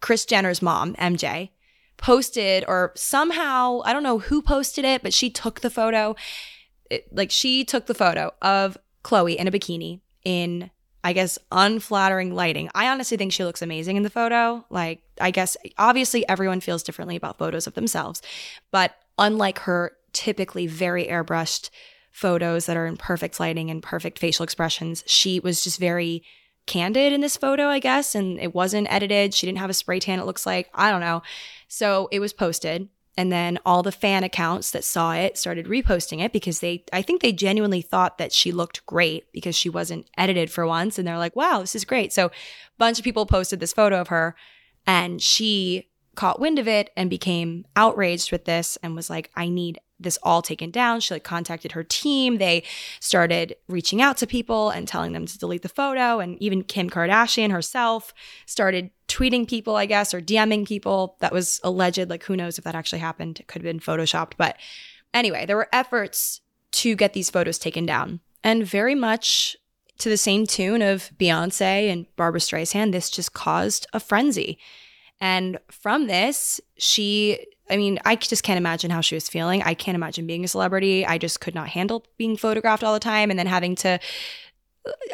Kris 0.00 0.26
Jenner's 0.26 0.60
mom, 0.60 0.94
MJ, 0.96 1.50
posted 1.96 2.64
or 2.66 2.92
somehow, 2.94 3.80
I 3.84 3.92
don't 3.92 4.02
know 4.02 4.18
who 4.18 4.42
posted 4.42 4.84
it, 4.84 5.02
but 5.02 5.14
she 5.14 5.30
took 5.30 5.60
the 5.60 5.70
photo. 5.70 6.16
It, 6.90 7.08
like 7.12 7.30
she 7.30 7.64
took 7.64 7.86
the 7.86 7.94
photo 7.94 8.32
of 8.42 8.76
Khloe 9.02 9.36
in 9.36 9.48
a 9.48 9.52
bikini 9.52 10.00
in 10.24 10.70
I 11.06 11.12
guess 11.12 11.38
unflattering 11.52 12.34
lighting. 12.34 12.70
I 12.74 12.88
honestly 12.88 13.18
think 13.18 13.30
she 13.30 13.44
looks 13.44 13.60
amazing 13.60 13.98
in 13.98 14.02
the 14.02 14.10
photo. 14.10 14.64
Like 14.70 15.02
I 15.20 15.30
guess 15.30 15.56
obviously 15.76 16.26
everyone 16.28 16.60
feels 16.60 16.82
differently 16.82 17.14
about 17.14 17.38
photos 17.38 17.66
of 17.66 17.74
themselves, 17.74 18.22
but 18.70 18.94
unlike 19.18 19.60
her 19.60 19.92
typically 20.12 20.66
very 20.66 21.06
airbrushed 21.06 21.68
photos 22.10 22.66
that 22.66 22.76
are 22.76 22.86
in 22.86 22.96
perfect 22.96 23.38
lighting 23.38 23.70
and 23.70 23.82
perfect 23.82 24.18
facial 24.18 24.44
expressions, 24.44 25.04
she 25.06 25.40
was 25.40 25.62
just 25.62 25.78
very 25.78 26.22
candid 26.66 27.12
in 27.12 27.20
this 27.20 27.36
photo, 27.36 27.68
I 27.68 27.78
guess, 27.78 28.14
and 28.14 28.40
it 28.40 28.54
wasn't 28.54 28.90
edited. 28.90 29.34
She 29.34 29.46
didn't 29.46 29.58
have 29.58 29.70
a 29.70 29.74
spray 29.74 30.00
tan, 30.00 30.18
it 30.18 30.26
looks 30.26 30.46
like. 30.46 30.70
I 30.74 30.90
don't 30.90 31.00
know. 31.00 31.22
So 31.68 32.08
it 32.10 32.20
was 32.20 32.32
posted. 32.32 32.88
And 33.16 33.30
then 33.30 33.58
all 33.64 33.82
the 33.84 33.92
fan 33.92 34.24
accounts 34.24 34.72
that 34.72 34.82
saw 34.82 35.12
it 35.14 35.38
started 35.38 35.66
reposting 35.66 36.20
it 36.20 36.32
because 36.32 36.58
they, 36.58 36.84
I 36.92 37.02
think 37.02 37.22
they 37.22 37.32
genuinely 37.32 37.80
thought 37.80 38.18
that 38.18 38.32
she 38.32 38.50
looked 38.50 38.84
great 38.86 39.30
because 39.32 39.54
she 39.54 39.68
wasn't 39.68 40.08
edited 40.18 40.50
for 40.50 40.66
once. 40.66 40.98
And 40.98 41.06
they're 41.06 41.18
like, 41.18 41.36
wow, 41.36 41.60
this 41.60 41.76
is 41.76 41.84
great. 41.84 42.12
So 42.12 42.26
a 42.26 42.30
bunch 42.76 42.98
of 42.98 43.04
people 43.04 43.24
posted 43.24 43.60
this 43.60 43.72
photo 43.72 44.00
of 44.00 44.08
her 44.08 44.34
and 44.84 45.22
she 45.22 45.90
caught 46.16 46.40
wind 46.40 46.58
of 46.58 46.66
it 46.66 46.90
and 46.96 47.08
became 47.08 47.66
outraged 47.76 48.32
with 48.32 48.46
this 48.46 48.76
and 48.82 48.96
was 48.96 49.10
like, 49.10 49.30
I 49.36 49.48
need 49.48 49.78
this 49.98 50.18
all 50.22 50.42
taken 50.42 50.70
down. 50.70 51.00
She 51.00 51.14
like 51.14 51.24
contacted 51.24 51.72
her 51.72 51.84
team. 51.84 52.38
They 52.38 52.64
started 53.00 53.56
reaching 53.68 54.02
out 54.02 54.16
to 54.18 54.26
people 54.26 54.70
and 54.70 54.88
telling 54.88 55.12
them 55.12 55.26
to 55.26 55.38
delete 55.38 55.62
the 55.62 55.68
photo. 55.68 56.20
And 56.20 56.40
even 56.42 56.62
Kim 56.62 56.90
Kardashian 56.90 57.50
herself 57.50 58.12
started 58.46 58.90
tweeting 59.08 59.48
people, 59.48 59.76
I 59.76 59.86
guess, 59.86 60.12
or 60.12 60.20
DMing 60.20 60.66
people. 60.66 61.16
That 61.20 61.32
was 61.32 61.60
alleged. 61.62 62.10
Like, 62.10 62.24
who 62.24 62.36
knows 62.36 62.58
if 62.58 62.64
that 62.64 62.74
actually 62.74 62.98
happened? 62.98 63.40
It 63.40 63.46
could 63.46 63.62
have 63.62 63.70
been 63.72 63.80
photoshopped. 63.80 64.32
But 64.36 64.56
anyway, 65.12 65.46
there 65.46 65.56
were 65.56 65.68
efforts 65.72 66.40
to 66.72 66.96
get 66.96 67.12
these 67.12 67.30
photos 67.30 67.58
taken 67.58 67.86
down. 67.86 68.20
And 68.42 68.66
very 68.66 68.94
much 68.94 69.56
to 69.98 70.08
the 70.08 70.16
same 70.16 70.46
tune 70.46 70.82
of 70.82 71.10
Beyonce 71.18 71.90
and 71.90 72.06
Barbra 72.16 72.40
Streisand, 72.40 72.92
this 72.92 73.10
just 73.10 73.32
caused 73.32 73.86
a 73.92 74.00
frenzy. 74.00 74.58
And 75.20 75.58
from 75.70 76.08
this, 76.08 76.60
she 76.76 77.46
I 77.70 77.76
mean, 77.76 77.98
I 78.04 78.16
just 78.16 78.42
can't 78.42 78.58
imagine 78.58 78.90
how 78.90 79.00
she 79.00 79.14
was 79.14 79.28
feeling. 79.28 79.62
I 79.62 79.74
can't 79.74 79.94
imagine 79.94 80.26
being 80.26 80.44
a 80.44 80.48
celebrity. 80.48 81.06
I 81.06 81.18
just 81.18 81.40
could 81.40 81.54
not 81.54 81.68
handle 81.68 82.04
being 82.18 82.36
photographed 82.36 82.84
all 82.84 82.92
the 82.92 83.00
time 83.00 83.30
and 83.30 83.38
then 83.38 83.46
having 83.46 83.74
to, 83.76 83.98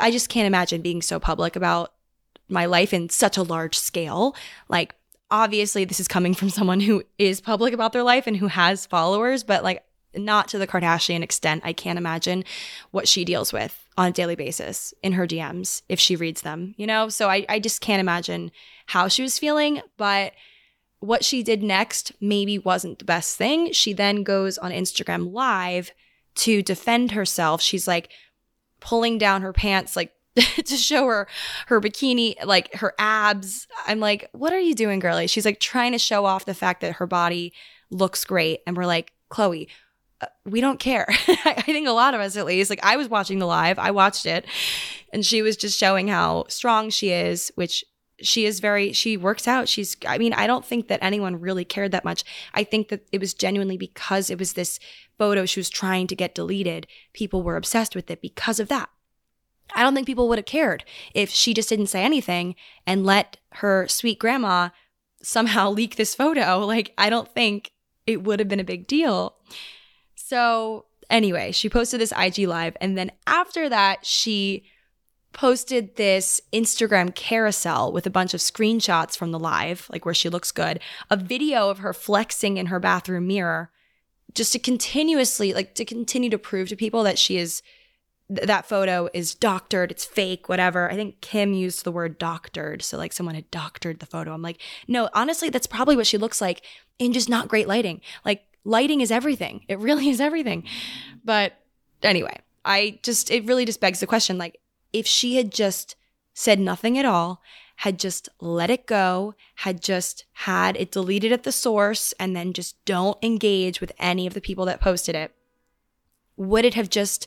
I 0.00 0.10
just 0.10 0.28
can't 0.28 0.46
imagine 0.46 0.82
being 0.82 1.02
so 1.02 1.20
public 1.20 1.54
about 1.54 1.92
my 2.48 2.66
life 2.66 2.92
in 2.92 3.08
such 3.08 3.36
a 3.36 3.42
large 3.42 3.78
scale. 3.78 4.34
Like, 4.68 4.96
obviously, 5.30 5.84
this 5.84 6.00
is 6.00 6.08
coming 6.08 6.34
from 6.34 6.50
someone 6.50 6.80
who 6.80 7.04
is 7.18 7.40
public 7.40 7.72
about 7.72 7.92
their 7.92 8.02
life 8.02 8.26
and 8.26 8.36
who 8.36 8.48
has 8.48 8.86
followers, 8.86 9.44
but 9.44 9.62
like, 9.62 9.84
not 10.14 10.48
to 10.48 10.58
the 10.58 10.66
Kardashian 10.66 11.22
extent. 11.22 11.62
I 11.64 11.72
can't 11.72 11.98
imagine 11.98 12.44
what 12.90 13.06
she 13.06 13.24
deals 13.24 13.52
with 13.52 13.86
on 13.96 14.08
a 14.08 14.12
daily 14.12 14.34
basis 14.34 14.92
in 15.02 15.12
her 15.12 15.26
DMs 15.26 15.82
if 15.88 16.00
she 16.00 16.16
reads 16.16 16.42
them, 16.42 16.74
you 16.76 16.86
know? 16.86 17.08
So 17.08 17.28
I, 17.28 17.46
I 17.48 17.60
just 17.60 17.80
can't 17.80 18.00
imagine 18.00 18.50
how 18.86 19.06
she 19.06 19.22
was 19.22 19.38
feeling. 19.38 19.82
But 19.96 20.32
what 21.00 21.24
she 21.24 21.42
did 21.42 21.62
next 21.62 22.12
maybe 22.20 22.58
wasn't 22.58 22.98
the 22.98 23.04
best 23.04 23.36
thing. 23.36 23.72
She 23.72 23.92
then 23.92 24.22
goes 24.22 24.58
on 24.58 24.70
Instagram 24.70 25.32
Live 25.32 25.92
to 26.36 26.62
defend 26.62 27.12
herself. 27.12 27.60
She's 27.60 27.88
like 27.88 28.10
pulling 28.80 29.18
down 29.18 29.42
her 29.42 29.52
pants, 29.52 29.96
like 29.96 30.12
to 30.36 30.76
show 30.76 31.06
her 31.06 31.26
her 31.66 31.80
bikini, 31.80 32.44
like 32.44 32.74
her 32.74 32.94
abs. 32.98 33.66
I'm 33.86 33.98
like, 33.98 34.28
what 34.32 34.52
are 34.52 34.60
you 34.60 34.74
doing, 34.74 35.00
girlie? 35.00 35.26
She's 35.26 35.44
like 35.44 35.58
trying 35.58 35.92
to 35.92 35.98
show 35.98 36.24
off 36.26 36.44
the 36.44 36.54
fact 36.54 36.82
that 36.82 36.94
her 36.94 37.06
body 37.06 37.52
looks 37.90 38.24
great. 38.24 38.60
And 38.66 38.76
we're 38.76 38.86
like, 38.86 39.12
Khloe, 39.30 39.68
uh, 40.20 40.26
we 40.44 40.60
don't 40.60 40.78
care. 40.78 41.06
I 41.28 41.62
think 41.62 41.88
a 41.88 41.92
lot 41.92 42.14
of 42.14 42.20
us, 42.20 42.36
at 42.36 42.46
least, 42.46 42.70
like 42.70 42.84
I 42.84 42.96
was 42.96 43.08
watching 43.08 43.38
the 43.38 43.46
live, 43.46 43.78
I 43.78 43.90
watched 43.90 44.26
it, 44.26 44.44
and 45.12 45.24
she 45.24 45.42
was 45.42 45.56
just 45.56 45.78
showing 45.78 46.08
how 46.08 46.44
strong 46.48 46.90
she 46.90 47.10
is, 47.10 47.50
which 47.54 47.84
she 48.22 48.44
is 48.46 48.60
very 48.60 48.92
she 48.92 49.16
works 49.16 49.48
out. 49.48 49.68
She's 49.68 49.96
i 50.06 50.18
mean 50.18 50.32
i 50.32 50.46
don't 50.46 50.64
think 50.64 50.88
that 50.88 51.02
anyone 51.02 51.40
really 51.40 51.64
cared 51.64 51.92
that 51.92 52.04
much. 52.04 52.24
I 52.54 52.64
think 52.64 52.88
that 52.88 53.06
it 53.12 53.20
was 53.20 53.34
genuinely 53.34 53.76
because 53.76 54.30
it 54.30 54.38
was 54.38 54.52
this 54.52 54.78
photo 55.18 55.46
she 55.46 55.60
was 55.60 55.70
trying 55.70 56.06
to 56.06 56.16
get 56.16 56.34
deleted 56.34 56.86
people 57.12 57.42
were 57.42 57.56
obsessed 57.56 57.94
with 57.94 58.10
it 58.10 58.22
because 58.22 58.60
of 58.60 58.68
that. 58.68 58.88
I 59.74 59.82
don't 59.82 59.94
think 59.94 60.06
people 60.06 60.28
would 60.28 60.38
have 60.38 60.46
cared 60.46 60.84
if 61.14 61.30
she 61.30 61.54
just 61.54 61.68
didn't 61.68 61.86
say 61.86 62.02
anything 62.02 62.56
and 62.86 63.06
let 63.06 63.36
her 63.54 63.86
sweet 63.88 64.18
grandma 64.18 64.70
somehow 65.22 65.70
leak 65.70 65.96
this 65.96 66.14
photo. 66.14 66.60
Like 66.60 66.92
i 66.98 67.10
don't 67.10 67.28
think 67.28 67.72
it 68.06 68.24
would 68.24 68.38
have 68.38 68.48
been 68.48 68.60
a 68.60 68.64
big 68.64 68.86
deal. 68.86 69.36
So 70.14 70.86
anyway 71.08 71.50
she 71.52 71.68
posted 71.68 72.00
this 72.00 72.12
ig 72.16 72.38
live 72.46 72.76
and 72.80 72.96
then 72.96 73.10
after 73.26 73.68
that 73.68 74.06
she 74.06 74.64
posted 75.32 75.96
this 75.96 76.40
Instagram 76.52 77.14
carousel 77.14 77.92
with 77.92 78.06
a 78.06 78.10
bunch 78.10 78.34
of 78.34 78.40
screenshots 78.40 79.16
from 79.16 79.30
the 79.30 79.38
live, 79.38 79.88
like 79.90 80.04
where 80.04 80.14
she 80.14 80.28
looks 80.28 80.52
good, 80.52 80.80
a 81.10 81.16
video 81.16 81.70
of 81.70 81.78
her 81.78 81.92
flexing 81.92 82.56
in 82.56 82.66
her 82.66 82.80
bathroom 82.80 83.26
mirror, 83.26 83.70
just 84.34 84.52
to 84.52 84.58
continuously, 84.58 85.52
like, 85.52 85.74
to 85.74 85.84
continue 85.84 86.30
to 86.30 86.38
prove 86.38 86.68
to 86.68 86.76
people 86.76 87.02
that 87.04 87.18
she 87.18 87.36
is, 87.36 87.62
th- 88.28 88.46
that 88.46 88.68
photo 88.68 89.08
is 89.12 89.34
doctored, 89.34 89.90
it's 89.90 90.04
fake, 90.04 90.48
whatever. 90.48 90.90
I 90.90 90.94
think 90.94 91.20
Kim 91.20 91.52
used 91.52 91.84
the 91.84 91.92
word 91.92 92.18
doctored. 92.18 92.82
So, 92.82 92.96
like, 92.96 93.12
someone 93.12 93.34
had 93.34 93.50
doctored 93.50 94.00
the 94.00 94.06
photo. 94.06 94.32
I'm 94.32 94.42
like, 94.42 94.60
no, 94.86 95.08
honestly, 95.14 95.48
that's 95.48 95.66
probably 95.66 95.96
what 95.96 96.06
she 96.06 96.18
looks 96.18 96.40
like 96.40 96.62
in 96.98 97.12
just 97.12 97.28
not 97.28 97.48
great 97.48 97.68
lighting. 97.68 98.00
Like, 98.24 98.44
lighting 98.64 99.00
is 99.00 99.10
everything. 99.10 99.64
It 99.68 99.78
really 99.78 100.08
is 100.10 100.20
everything. 100.20 100.64
But 101.24 101.54
anyway, 102.02 102.38
I 102.64 102.98
just, 103.02 103.30
it 103.30 103.46
really 103.46 103.64
just 103.64 103.80
begs 103.80 104.00
the 104.00 104.06
question 104.06 104.38
like, 104.38 104.60
if 104.92 105.06
she 105.06 105.36
had 105.36 105.52
just 105.52 105.96
said 106.34 106.58
nothing 106.58 106.98
at 106.98 107.04
all, 107.04 107.42
had 107.76 107.98
just 107.98 108.28
let 108.40 108.70
it 108.70 108.86
go, 108.86 109.34
had 109.56 109.82
just 109.82 110.24
had 110.32 110.76
it 110.76 110.92
deleted 110.92 111.32
at 111.32 111.44
the 111.44 111.52
source, 111.52 112.12
and 112.20 112.36
then 112.36 112.52
just 112.52 112.82
don't 112.84 113.16
engage 113.22 113.80
with 113.80 113.92
any 113.98 114.26
of 114.26 114.34
the 114.34 114.40
people 114.40 114.66
that 114.66 114.80
posted 114.80 115.14
it, 115.14 115.32
would 116.36 116.64
it 116.64 116.74
have 116.74 116.90
just 116.90 117.26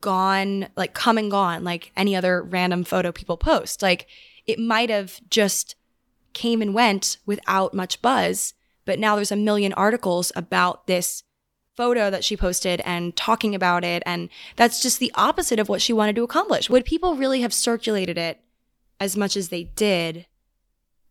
gone, 0.00 0.68
like 0.76 0.94
come 0.94 1.18
and 1.18 1.30
gone, 1.30 1.64
like 1.64 1.92
any 1.96 2.14
other 2.14 2.42
random 2.42 2.84
photo 2.84 3.12
people 3.12 3.36
post? 3.36 3.82
Like 3.82 4.06
it 4.46 4.58
might 4.58 4.90
have 4.90 5.20
just 5.28 5.74
came 6.32 6.62
and 6.62 6.74
went 6.74 7.18
without 7.26 7.74
much 7.74 8.02
buzz, 8.02 8.54
but 8.84 8.98
now 8.98 9.16
there's 9.16 9.32
a 9.32 9.36
million 9.36 9.72
articles 9.72 10.30
about 10.36 10.86
this 10.86 11.22
photo 11.76 12.10
that 12.10 12.24
she 12.24 12.36
posted 12.36 12.80
and 12.84 13.16
talking 13.16 13.54
about 13.54 13.84
it. 13.84 14.02
And 14.06 14.28
that's 14.56 14.82
just 14.82 14.98
the 14.98 15.12
opposite 15.14 15.58
of 15.58 15.68
what 15.68 15.82
she 15.82 15.92
wanted 15.92 16.16
to 16.16 16.22
accomplish. 16.22 16.70
Would 16.70 16.84
people 16.84 17.16
really 17.16 17.40
have 17.40 17.52
circulated 17.52 18.18
it 18.18 18.40
as 19.00 19.16
much 19.16 19.36
as 19.36 19.48
they 19.48 19.64
did 19.64 20.26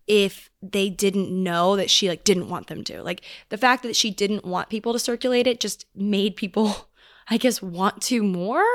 if 0.05 0.49
they 0.61 0.89
didn't 0.89 1.31
know 1.31 1.75
that 1.75 1.89
she 1.89 2.09
like 2.09 2.23
didn't 2.23 2.49
want 2.49 2.67
them 2.67 2.83
to? 2.85 3.03
Like 3.03 3.21
the 3.49 3.57
fact 3.57 3.83
that 3.83 3.95
she 3.95 4.11
didn't 4.11 4.45
want 4.45 4.69
people 4.69 4.93
to 4.93 4.99
circulate 4.99 5.47
it 5.47 5.59
just 5.59 5.85
made 5.95 6.35
people, 6.35 6.89
I 7.29 7.37
guess, 7.37 7.61
want 7.61 8.01
to 8.03 8.23
more, 8.23 8.65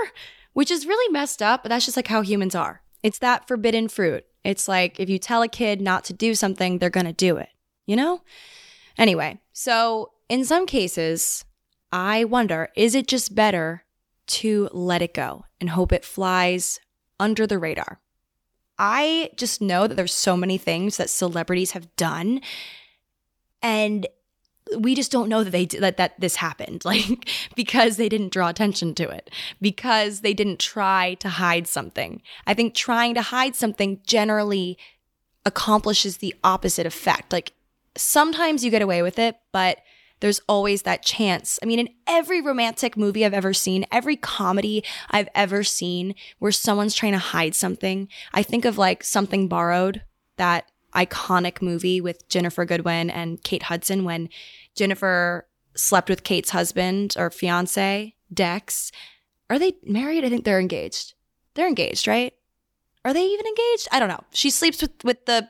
which 0.52 0.70
is 0.70 0.86
really 0.86 1.12
messed 1.12 1.42
up, 1.42 1.62
but 1.62 1.68
that's 1.70 1.84
just 1.84 1.96
like 1.96 2.08
how 2.08 2.22
humans 2.22 2.54
are. 2.54 2.82
It's 3.02 3.18
that 3.18 3.46
forbidden 3.46 3.88
fruit. 3.88 4.24
It's 4.44 4.68
like 4.68 4.98
if 4.98 5.08
you 5.08 5.18
tell 5.18 5.42
a 5.42 5.48
kid 5.48 5.80
not 5.80 6.04
to 6.04 6.12
do 6.12 6.34
something, 6.34 6.78
they're 6.78 6.90
going 6.90 7.06
to 7.06 7.12
do 7.12 7.36
it, 7.36 7.50
you 7.86 7.96
know? 7.96 8.22
Anyway, 8.96 9.38
so 9.52 10.12
in 10.28 10.44
some 10.44 10.66
cases, 10.66 11.44
I 11.92 12.24
wonder 12.24 12.68
is 12.76 12.94
it 12.94 13.08
just 13.08 13.34
better 13.34 13.84
to 14.28 14.68
let 14.72 15.02
it 15.02 15.14
go 15.14 15.44
and 15.60 15.70
hope 15.70 15.92
it 15.92 16.04
flies 16.04 16.80
under 17.18 17.46
the 17.46 17.58
radar? 17.58 18.00
I 18.78 19.30
just 19.36 19.60
know 19.60 19.86
that 19.86 19.94
there's 19.96 20.14
so 20.14 20.36
many 20.36 20.56
things 20.58 20.96
that 20.98 21.10
celebrities 21.10 21.72
have 21.72 21.94
done 21.96 22.40
and 23.62 24.06
we 24.76 24.94
just 24.94 25.10
don't 25.10 25.28
know 25.28 25.42
that 25.42 25.50
they 25.50 25.64
that 25.64 25.96
that 25.96 26.20
this 26.20 26.36
happened 26.36 26.84
like 26.84 27.28
because 27.54 27.96
they 27.96 28.08
didn't 28.08 28.32
draw 28.32 28.48
attention 28.48 28.94
to 28.94 29.08
it 29.08 29.30
because 29.60 30.20
they 30.20 30.34
didn't 30.34 30.58
try 30.60 31.14
to 31.14 31.28
hide 31.28 31.66
something 31.66 32.22
i 32.46 32.54
think 32.54 32.74
trying 32.74 33.14
to 33.14 33.22
hide 33.22 33.56
something 33.56 34.00
generally 34.06 34.76
accomplishes 35.46 36.18
the 36.18 36.34
opposite 36.44 36.86
effect 36.86 37.32
like 37.32 37.52
sometimes 37.96 38.62
you 38.62 38.70
get 38.70 38.82
away 38.82 39.02
with 39.02 39.18
it 39.18 39.36
but 39.52 39.78
there's 40.20 40.40
always 40.48 40.82
that 40.82 41.02
chance. 41.02 41.58
I 41.62 41.66
mean, 41.66 41.78
in 41.78 41.88
every 42.06 42.40
romantic 42.40 42.96
movie 42.96 43.24
I've 43.24 43.34
ever 43.34 43.54
seen, 43.54 43.86
every 43.92 44.16
comedy 44.16 44.84
I've 45.10 45.28
ever 45.34 45.62
seen 45.62 46.14
where 46.38 46.52
someone's 46.52 46.94
trying 46.94 47.12
to 47.12 47.18
hide 47.18 47.54
something, 47.54 48.08
I 48.32 48.42
think 48.42 48.64
of 48.64 48.78
like 48.78 49.04
Something 49.04 49.48
Borrowed, 49.48 50.02
that 50.36 50.70
iconic 50.94 51.62
movie 51.62 52.00
with 52.00 52.28
Ginnifer 52.28 52.66
Goodwin 52.66 53.10
and 53.10 53.42
Kate 53.42 53.64
Hudson 53.64 54.04
when 54.04 54.28
Ginnifer 54.76 55.42
slept 55.74 56.08
with 56.08 56.24
Kate's 56.24 56.50
husband 56.50 57.14
or 57.18 57.30
fiance, 57.30 58.14
Dex. 58.32 58.90
Are 59.50 59.58
they 59.58 59.74
married? 59.84 60.24
I 60.24 60.28
think 60.28 60.44
they're 60.44 60.60
engaged. 60.60 61.14
They're 61.54 61.68
engaged, 61.68 62.06
right? 62.06 62.32
Are 63.04 63.14
they 63.14 63.24
even 63.24 63.46
engaged? 63.46 63.88
I 63.92 63.98
don't 63.98 64.08
know. 64.08 64.24
She 64.32 64.50
sleeps 64.50 64.82
with 64.82 64.92
with 65.04 65.24
the 65.26 65.48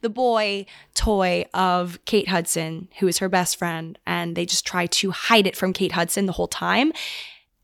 the 0.00 0.10
boy 0.10 0.66
toy 0.94 1.44
of 1.54 1.98
Kate 2.04 2.28
Hudson, 2.28 2.88
who 2.98 3.06
is 3.06 3.18
her 3.18 3.28
best 3.28 3.56
friend, 3.58 3.98
and 4.06 4.36
they 4.36 4.46
just 4.46 4.66
try 4.66 4.86
to 4.86 5.10
hide 5.10 5.46
it 5.46 5.56
from 5.56 5.72
Kate 5.72 5.92
Hudson 5.92 6.26
the 6.26 6.32
whole 6.32 6.48
time 6.48 6.92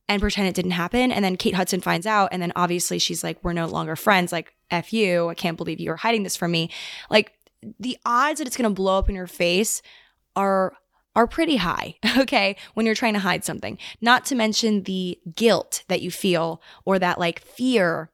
and 0.09 0.21
pretend 0.21 0.49
it 0.49 0.55
didn't 0.55 0.73
happen. 0.73 1.11
And 1.11 1.25
then 1.25 1.37
Kate 1.37 1.55
Hudson 1.55 1.81
finds 1.81 2.07
out, 2.07 2.29
and 2.33 2.41
then 2.41 2.53
obviously 2.57 2.99
she's 2.99 3.25
like, 3.25 3.39
"We're 3.43 3.53
no 3.53 3.67
longer 3.67 3.97
friends." 3.97 4.33
Like, 4.33 4.55
"F 4.71 4.93
you! 4.93 5.29
I 5.29 5.35
can't 5.35 5.57
believe 5.57 5.81
you 5.81 5.93
are 5.93 5.97
hiding 5.97 6.23
this 6.23 6.37
from 6.37 6.51
me." 6.53 6.71
Like, 7.11 7.33
the 7.81 7.99
odds 8.05 8.39
that 8.39 8.47
it's 8.47 8.57
going 8.57 8.71
to 8.71 8.75
blow 8.75 8.99
up 8.99 9.09
in 9.09 9.15
your 9.15 9.27
face 9.27 9.83
are 10.37 10.75
are 11.17 11.27
pretty 11.27 11.57
high, 11.57 11.97
okay, 12.19 12.57
when 12.75 12.87
you're 12.87 12.95
trying 12.95 13.15
to 13.15 13.21
hide 13.21 13.45
something. 13.45 13.79
Not 14.01 14.25
to 14.27 14.35
mention 14.35 14.83
the 14.83 15.19
guilt 15.35 15.85
that 15.89 16.03
you 16.03 16.11
feel 16.11 16.61
or 16.85 16.99
that 16.99 17.19
like 17.19 17.41
fear. 17.41 18.11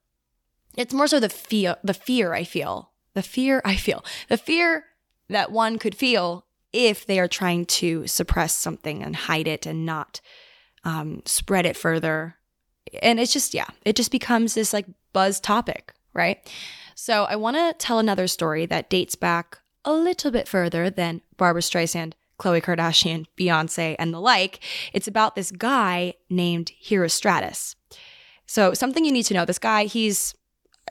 It's 0.77 0.95
more 0.95 1.07
so 1.07 1.21
the 1.21 1.29
fear 1.29 1.77
the 1.83 1.95
fear 1.95 2.33
I 2.33 2.45
feel. 2.45 2.91
The 3.15 3.23
fear 3.23 3.61
I 3.65 3.77
feel. 3.77 4.05
The 4.29 4.37
fear 4.37 4.85
that 5.29 5.53
one 5.53 5.79
could 5.79 5.95
feel 5.95 6.47
if 6.73 7.07
they 7.07 7.19
are 7.19 7.29
trying 7.29 7.67
to 7.67 8.07
suppress 8.07 8.55
something 8.57 9.03
and 9.03 9.17
hide 9.17 9.49
it 9.49 9.67
and 9.67 9.85
not 9.85 10.21
um, 10.85 11.23
spread 11.25 11.67
it 11.67 11.77
further. 11.77 12.37
And 13.03 13.19
it's 13.19 13.33
just, 13.33 13.55
yeah, 13.55 13.69
it 13.85 13.97
just 13.97 14.13
becomes 14.13 14.55
this 14.55 14.73
like 14.73 14.87
buzz 15.13 15.41
topic, 15.41 15.93
right? 16.15 16.39
So 16.95 17.25
I 17.25 17.37
want 17.37 17.57
to 17.57 17.75
tell 17.79 17.99
another 17.99 18.27
story 18.27 18.67
that 18.67 18.91
dates 18.91 19.15
back 19.15 19.59
a 19.85 19.93
little 19.93 20.31
bit 20.31 20.47
further 20.47 20.91
than 20.91 21.23
Barbra 21.37 21.63
Streisand, 21.63 22.13
Khloe 22.39 22.63
Kardashian, 22.63 23.27
Beyonce, 23.39 23.97
and 23.99 24.13
the 24.13 24.21
like. 24.21 24.61
It's 24.93 25.09
about 25.09 25.35
this 25.35 25.51
guy 25.51 26.15
named 26.29 26.73
Herostratus. 26.85 27.75
So, 28.47 28.75
something 28.75 29.05
you 29.05 29.13
need 29.13 29.25
to 29.25 29.35
know 29.35 29.45
this 29.45 29.59
guy, 29.61 29.85
he's, 29.85 30.35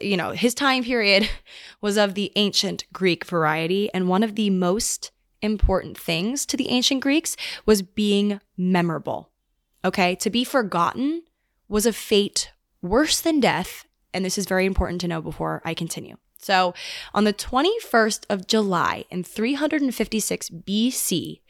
you 0.02 0.18
know, 0.18 0.32
his 0.32 0.54
time 0.54 0.84
period 0.84 1.30
was 1.82 1.98
of 1.98 2.16
the 2.16 2.32
ancient 2.36 2.86
Greek 2.94 3.26
variety. 3.26 3.90
And 3.94 4.08
one 4.08 4.24
of 4.24 4.36
the 4.36 4.50
most 4.50 5.12
important 5.42 5.98
things 5.98 6.46
to 6.46 6.58
the 6.58 6.70
ancient 6.70 7.02
Greeks 7.02 7.38
was 7.66 7.82
being 7.82 8.42
memorable. 8.58 9.30
Okay. 9.86 10.16
To 10.16 10.30
be 10.30 10.44
forgotten 10.44 11.24
was 11.68 11.86
a 11.86 11.94
fate 11.94 12.52
worse 12.82 13.22
than 13.22 13.40
death. 13.40 13.86
And 14.14 14.26
this 14.26 14.38
is 14.38 14.46
very 14.46 14.66
important 14.66 15.02
to 15.02 15.08
know 15.08 15.22
before 15.22 15.62
I 15.64 15.74
continue. 15.74 16.18
So, 16.42 16.74
on 17.14 17.26
the 17.26 17.34
21st 17.34 18.26
of 18.30 18.48
July 18.48 19.04
in 19.12 19.24
356 19.24 20.50
BC, 20.50 21.42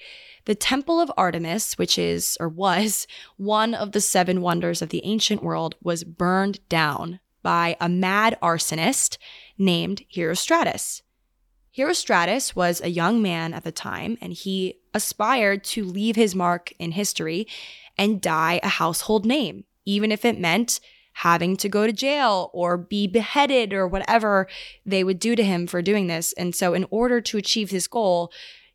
the 0.45 0.55
Temple 0.55 0.99
of 0.99 1.12
Artemis, 1.15 1.77
which 1.77 1.99
is 1.99 2.35
or 2.39 2.49
was 2.49 3.05
one 3.38 3.75
of 3.75 3.91
the 3.91 4.01
seven 4.01 4.41
wonders 4.41 4.81
of 4.81 4.89
the 4.89 5.05
ancient 5.05 5.43
world, 5.43 5.75
was 5.81 6.03
burned 6.03 6.59
down 6.69 7.19
by 7.41 7.78
a 7.80 7.89
mad 7.89 8.38
arsonist 8.41 9.17
named 9.58 10.04
Herostratus. 10.13 11.02
Herostratus 11.78 12.56
was 12.56 12.82
a 12.82 12.89
young 12.89 13.21
man 13.21 13.54
at 13.54 13.63
the 13.63 13.71
time, 13.71 14.17
and 14.21 14.34
he 14.34 14.80
aspired 14.93 15.63
to 15.63 15.86
leave 15.86 16.15
his 16.15 16.36
mark 16.36 16.73
in 16.80 16.91
history 16.91 17.47
and 17.97 18.21
die 18.21 18.60
a 18.63 18.67
household 18.67 19.25
name, 19.25 19.63
even 19.86 20.12
if 20.12 20.25
it 20.25 20.39
meant 20.39 20.80
having 21.13 21.56
to 21.58 21.69
go 21.69 21.86
to 21.86 21.93
jail 21.93 22.49
or 22.54 22.78
be 22.78 23.08
beheaded 23.08 23.73
or 23.73 23.88
whatever 23.88 24.47
they 24.86 25.04
would 25.04 25.19
do 25.19 25.36
to 25.36 25.43
him 25.43 25.67
for 25.67 25.82
doing 25.82 26.08
this. 26.08 26.34
And 26.34 26.54
so, 26.54 26.73
in 26.73 26.86
order 26.89 27.21
to 27.21 27.38
achieve 27.38 27.71
his 27.71 27.88
goal, 27.88 28.32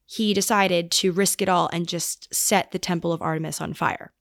he 0.06 0.32
decided 0.32 0.90
to 0.92 1.12
risk 1.12 1.42
it 1.42 1.48
all 1.48 1.68
and 1.72 1.88
just 1.88 2.32
set 2.34 2.70
the 2.70 2.78
Temple 2.78 3.12
of 3.12 3.20
Artemis 3.20 3.60
on 3.60 3.74
fire. 3.74 4.13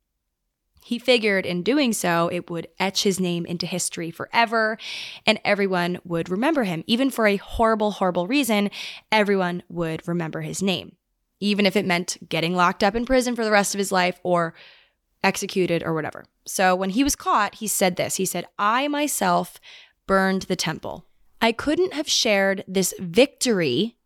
He 0.85 0.99
figured 0.99 1.45
in 1.45 1.63
doing 1.63 1.93
so, 1.93 2.29
it 2.31 2.49
would 2.49 2.67
etch 2.79 3.03
his 3.03 3.19
name 3.19 3.45
into 3.45 3.65
history 3.65 4.11
forever 4.11 4.77
and 5.25 5.39
everyone 5.45 5.99
would 6.03 6.29
remember 6.29 6.63
him. 6.63 6.83
Even 6.87 7.09
for 7.09 7.27
a 7.27 7.37
horrible, 7.37 7.91
horrible 7.91 8.27
reason, 8.27 8.69
everyone 9.11 9.63
would 9.69 10.07
remember 10.07 10.41
his 10.41 10.61
name, 10.61 10.95
even 11.39 11.65
if 11.65 11.75
it 11.75 11.85
meant 11.85 12.17
getting 12.27 12.55
locked 12.55 12.83
up 12.83 12.95
in 12.95 13.05
prison 13.05 13.35
for 13.35 13.45
the 13.45 13.51
rest 13.51 13.73
of 13.73 13.79
his 13.79 13.91
life 13.91 14.19
or 14.23 14.53
executed 15.23 15.83
or 15.83 15.93
whatever. 15.93 16.25
So 16.45 16.75
when 16.75 16.91
he 16.91 17.03
was 17.03 17.15
caught, 17.15 17.55
he 17.55 17.67
said 17.67 17.95
this 17.95 18.17
He 18.17 18.25
said, 18.25 18.45
I 18.59 18.87
myself 18.87 19.59
burned 20.05 20.43
the 20.43 20.55
temple. 20.55 21.05
I 21.41 21.51
couldn't 21.51 21.93
have 21.93 22.09
shared 22.09 22.63
this 22.67 22.93
victory, 22.99 23.97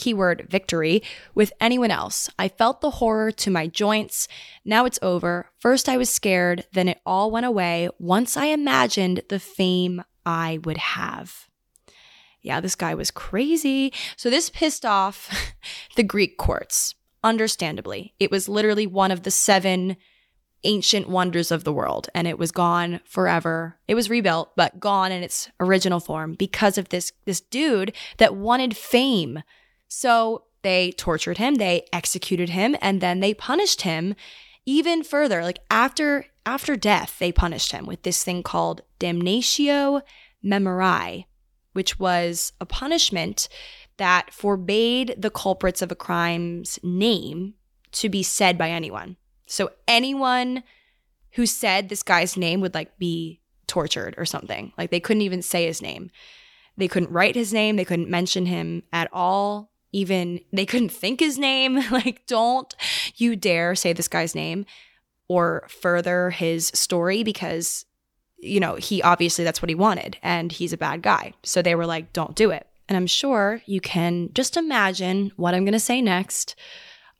keyword 0.00 0.46
victory, 0.48 1.02
with 1.34 1.52
anyone 1.60 1.90
else. 1.90 2.30
I 2.38 2.48
felt 2.48 2.80
the 2.80 2.90
horror 2.92 3.30
to 3.32 3.50
my 3.50 3.66
joints. 3.66 4.26
Now 4.64 4.86
it's 4.86 4.98
over. 5.02 5.50
First 5.58 5.88
I 5.88 5.98
was 5.98 6.08
scared, 6.08 6.64
then 6.72 6.88
it 6.88 7.00
all 7.04 7.30
went 7.30 7.46
away 7.46 7.90
once 7.98 8.36
I 8.36 8.46
imagined 8.46 9.22
the 9.28 9.38
fame 9.38 10.02
I 10.24 10.58
would 10.64 10.78
have. 10.78 11.48
Yeah, 12.40 12.60
this 12.60 12.74
guy 12.74 12.94
was 12.94 13.10
crazy. 13.10 13.92
So 14.16 14.30
this 14.30 14.48
pissed 14.48 14.86
off 14.86 15.54
the 15.96 16.02
Greek 16.02 16.38
courts, 16.38 16.94
understandably. 17.22 18.14
It 18.18 18.30
was 18.30 18.48
literally 18.48 18.86
one 18.86 19.10
of 19.10 19.24
the 19.24 19.30
seven 19.30 19.98
ancient 20.64 21.08
wonders 21.08 21.50
of 21.50 21.64
the 21.64 21.72
world 21.72 22.08
and 22.14 22.26
it 22.26 22.38
was 22.38 22.52
gone 22.52 23.00
forever. 23.04 23.78
It 23.88 23.94
was 23.94 24.10
rebuilt, 24.10 24.52
but 24.56 24.80
gone 24.80 25.12
in 25.12 25.22
its 25.22 25.50
original 25.58 26.00
form 26.00 26.34
because 26.34 26.78
of 26.78 26.88
this 26.88 27.12
this 27.24 27.40
dude 27.40 27.94
that 28.18 28.36
wanted 28.36 28.76
fame. 28.76 29.42
So 29.92 30.44
they 30.62 30.92
tortured 30.92 31.38
him, 31.38 31.56
they 31.56 31.84
executed 31.92 32.50
him, 32.50 32.76
and 32.80 33.00
then 33.00 33.18
they 33.20 33.34
punished 33.34 33.82
him 33.82 34.14
even 34.64 35.02
further. 35.02 35.42
Like 35.42 35.58
after 35.70 36.26
after 36.46 36.76
death, 36.76 37.16
they 37.18 37.32
punished 37.32 37.72
him 37.72 37.86
with 37.86 38.02
this 38.02 38.24
thing 38.24 38.42
called 38.42 38.82
damnatio 38.98 40.00
memoriae, 40.42 41.24
which 41.72 41.98
was 41.98 42.52
a 42.60 42.66
punishment 42.66 43.48
that 43.96 44.32
forbade 44.32 45.14
the 45.18 45.30
culprits 45.30 45.82
of 45.82 45.92
a 45.92 45.96
crime's 45.96 46.78
name 46.82 47.54
to 47.92 48.08
be 48.08 48.22
said 48.22 48.56
by 48.56 48.70
anyone. 48.70 49.16
So 49.46 49.70
anyone 49.88 50.62
who 51.32 51.46
said 51.46 51.88
this 51.88 52.02
guy's 52.04 52.36
name 52.36 52.60
would 52.60 52.74
like 52.74 52.96
be 52.96 53.40
tortured 53.66 54.14
or 54.16 54.24
something. 54.24 54.72
Like 54.78 54.90
they 54.90 55.00
couldn't 55.00 55.22
even 55.22 55.42
say 55.42 55.66
his 55.66 55.82
name. 55.82 56.10
They 56.76 56.88
couldn't 56.88 57.10
write 57.10 57.34
his 57.34 57.52
name, 57.52 57.76
they 57.76 57.84
couldn't 57.84 58.08
mention 58.08 58.46
him 58.46 58.84
at 58.92 59.10
all. 59.12 59.69
Even 59.92 60.40
they 60.52 60.66
couldn't 60.66 60.92
think 60.92 61.20
his 61.20 61.38
name. 61.38 61.80
like 61.90 62.26
don't 62.26 62.74
you 63.16 63.36
dare 63.36 63.74
say 63.74 63.92
this 63.92 64.08
guy's 64.08 64.34
name 64.34 64.66
or 65.28 65.66
further 65.68 66.30
his 66.30 66.66
story 66.74 67.22
because 67.22 67.84
you 68.42 68.60
know, 68.60 68.76
he 68.76 69.02
obviously 69.02 69.44
that's 69.44 69.62
what 69.62 69.68
he 69.68 69.74
wanted 69.74 70.16
and 70.22 70.50
he's 70.50 70.72
a 70.72 70.78
bad 70.78 71.02
guy. 71.02 71.32
So 71.42 71.62
they 71.62 71.74
were 71.74 71.86
like, 71.86 72.12
don't 72.12 72.34
do 72.34 72.50
it. 72.50 72.66
And 72.88 72.96
I'm 72.96 73.06
sure 73.06 73.62
you 73.66 73.80
can 73.80 74.30
just 74.34 74.56
imagine 74.56 75.32
what 75.36 75.54
I'm 75.54 75.64
going 75.64 75.72
to 75.72 75.80
say 75.80 76.02
next. 76.02 76.56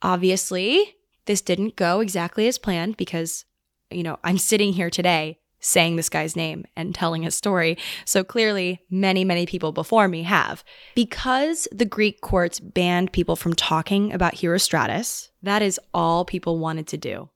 Obviously, 0.01 0.95
this 1.25 1.41
didn't 1.41 1.75
go 1.75 1.99
exactly 2.01 2.47
as 2.47 2.57
planned 2.57 2.97
because, 2.97 3.45
you 3.89 4.03
know, 4.03 4.19
I'm 4.23 4.37
sitting 4.37 4.73
here 4.73 4.89
today 4.89 5.39
saying 5.61 5.95
this 5.95 6.09
guy's 6.09 6.35
name 6.35 6.65
and 6.75 6.93
telling 6.93 7.23
his 7.23 7.35
story. 7.35 7.77
So 8.03 8.23
clearly, 8.23 8.81
many, 8.89 9.23
many 9.23 9.45
people 9.45 9.71
before 9.71 10.07
me 10.07 10.23
have. 10.23 10.63
Because 10.95 11.67
the 11.71 11.85
Greek 11.85 12.19
courts 12.21 12.59
banned 12.59 13.13
people 13.13 13.35
from 13.35 13.53
talking 13.53 14.11
about 14.11 14.35
Herostratus, 14.35 15.29
that 15.41 15.61
is 15.61 15.79
all 15.93 16.25
people 16.25 16.59
wanted 16.59 16.87
to 16.87 16.97
do. 16.97 17.29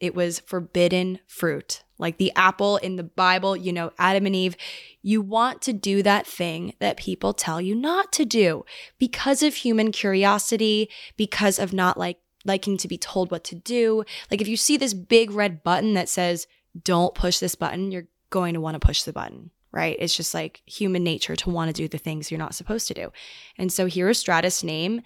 It 0.00 0.14
was 0.14 0.40
forbidden 0.40 1.18
fruit. 1.26 1.82
Like 1.98 2.18
the 2.18 2.32
apple 2.34 2.76
in 2.78 2.96
the 2.96 3.04
Bible, 3.04 3.56
you 3.56 3.72
know, 3.72 3.92
Adam 3.98 4.26
and 4.26 4.34
Eve, 4.34 4.56
you 5.02 5.22
want 5.22 5.62
to 5.62 5.72
do 5.72 6.02
that 6.02 6.26
thing 6.26 6.74
that 6.80 6.96
people 6.96 7.32
tell 7.32 7.60
you 7.60 7.74
not 7.74 8.12
to 8.14 8.24
do 8.24 8.64
because 8.98 9.42
of 9.42 9.54
human 9.54 9.92
curiosity, 9.92 10.90
because 11.16 11.58
of 11.58 11.72
not 11.72 11.96
like 11.96 12.18
liking 12.44 12.76
to 12.78 12.88
be 12.88 12.98
told 12.98 13.30
what 13.30 13.44
to 13.44 13.54
do. 13.54 14.04
Like 14.30 14.40
if 14.40 14.48
you 14.48 14.56
see 14.56 14.76
this 14.76 14.94
big 14.94 15.30
red 15.30 15.62
button 15.62 15.94
that 15.94 16.08
says, 16.08 16.46
don't 16.82 17.14
push 17.14 17.38
this 17.38 17.54
button, 17.54 17.92
you're 17.92 18.08
going 18.30 18.54
to 18.54 18.60
want 18.60 18.74
to 18.74 18.84
push 18.84 19.02
the 19.02 19.12
button, 19.12 19.50
right? 19.72 19.96
It's 19.98 20.16
just 20.16 20.34
like 20.34 20.62
human 20.66 21.04
nature 21.04 21.36
to 21.36 21.50
want 21.50 21.68
to 21.68 21.82
do 21.82 21.88
the 21.88 21.98
things 21.98 22.30
you're 22.30 22.38
not 22.38 22.54
supposed 22.54 22.88
to 22.88 22.94
do. 22.94 23.12
And 23.58 23.72
so 23.72 23.86
Herostratus' 23.86 24.64
name 24.64 25.02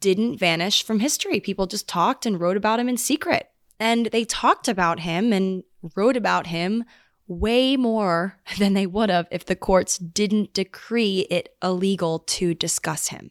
didn't 0.00 0.38
vanish 0.38 0.82
from 0.82 1.00
history. 1.00 1.40
People 1.40 1.66
just 1.66 1.88
talked 1.88 2.26
and 2.26 2.40
wrote 2.40 2.56
about 2.56 2.80
him 2.80 2.88
in 2.88 2.96
secret. 2.96 3.50
And 3.78 4.06
they 4.06 4.24
talked 4.24 4.68
about 4.68 5.00
him 5.00 5.32
and 5.32 5.62
wrote 5.94 6.16
about 6.16 6.46
him 6.46 6.84
way 7.26 7.76
more 7.76 8.38
than 8.58 8.74
they 8.74 8.86
would 8.86 9.10
have 9.10 9.28
if 9.30 9.44
the 9.44 9.56
courts 9.56 9.98
didn't 9.98 10.54
decree 10.54 11.26
it 11.30 11.54
illegal 11.62 12.20
to 12.20 12.54
discuss 12.54 13.08
him 13.08 13.30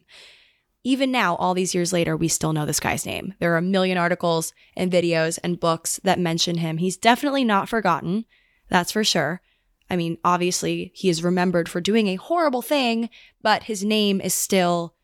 even 0.84 1.10
now, 1.10 1.34
all 1.36 1.54
these 1.54 1.74
years 1.74 1.92
later, 1.92 2.14
we 2.14 2.28
still 2.28 2.52
know 2.52 2.66
this 2.66 2.78
guy's 2.78 3.06
name. 3.06 3.34
There 3.40 3.54
are 3.54 3.58
a 3.58 3.62
million 3.62 3.96
articles 3.96 4.52
and 4.76 4.92
videos 4.92 5.38
and 5.42 5.58
books 5.58 5.98
that 6.04 6.20
mention 6.20 6.58
him. 6.58 6.76
He's 6.76 6.98
definitely 6.98 7.42
not 7.42 7.70
forgotten, 7.70 8.26
that's 8.68 8.92
for 8.92 9.02
sure. 9.02 9.40
I 9.88 9.96
mean, 9.96 10.18
obviously, 10.24 10.92
he 10.94 11.08
is 11.08 11.24
remembered 11.24 11.68
for 11.68 11.80
doing 11.80 12.08
a 12.08 12.16
horrible 12.16 12.62
thing, 12.62 13.08
but 13.42 13.64
his 13.64 13.82
name 13.82 14.20
is 14.20 14.34
still 14.34 14.94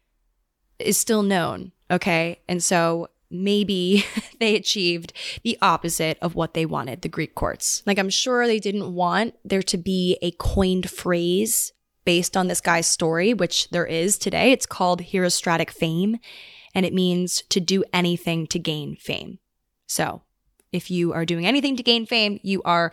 is 0.79 0.97
still 0.97 1.23
known, 1.23 1.73
okay? 1.91 2.41
And 2.49 2.63
so 2.63 3.09
maybe 3.31 4.05
they 4.41 4.57
achieved 4.57 5.13
the 5.45 5.59
opposite 5.63 6.19
of 6.21 6.35
what 6.35 6.55
they 6.55 6.67
wanted, 6.67 7.03
the 7.03 7.09
Greek 7.09 7.35
courts. 7.35 7.83
Like 7.87 7.99
I'm 7.99 8.11
sure 8.11 8.47
they 8.47 8.59
didn't 8.59 8.95
want 8.95 9.35
there 9.45 9.63
to 9.63 9.79
be 9.79 10.19
a 10.21 10.31
coined 10.33 10.91
phrase 10.91 11.73
based 12.11 12.37
on 12.37 12.49
this 12.49 12.61
guy's 12.61 12.89
story, 12.89 13.33
which 13.33 13.71
there 13.71 13.87
is 13.87 14.19
today. 14.19 14.51
It's 14.51 14.67
called 14.67 15.01
herostratic 15.01 15.71
fame, 15.71 16.19
and 16.75 16.85
it 16.85 16.93
means 16.93 17.45
to 17.51 17.61
do 17.61 17.85
anything 17.93 18.49
to 18.49 18.59
gain 18.59 18.97
fame. 18.97 19.39
So, 19.87 20.23
if 20.73 20.91
you 20.91 21.13
are 21.13 21.25
doing 21.25 21.47
anything 21.47 21.77
to 21.77 21.85
gain 21.85 22.07
fame, 22.07 22.41
you 22.43 22.63
are 22.65 22.91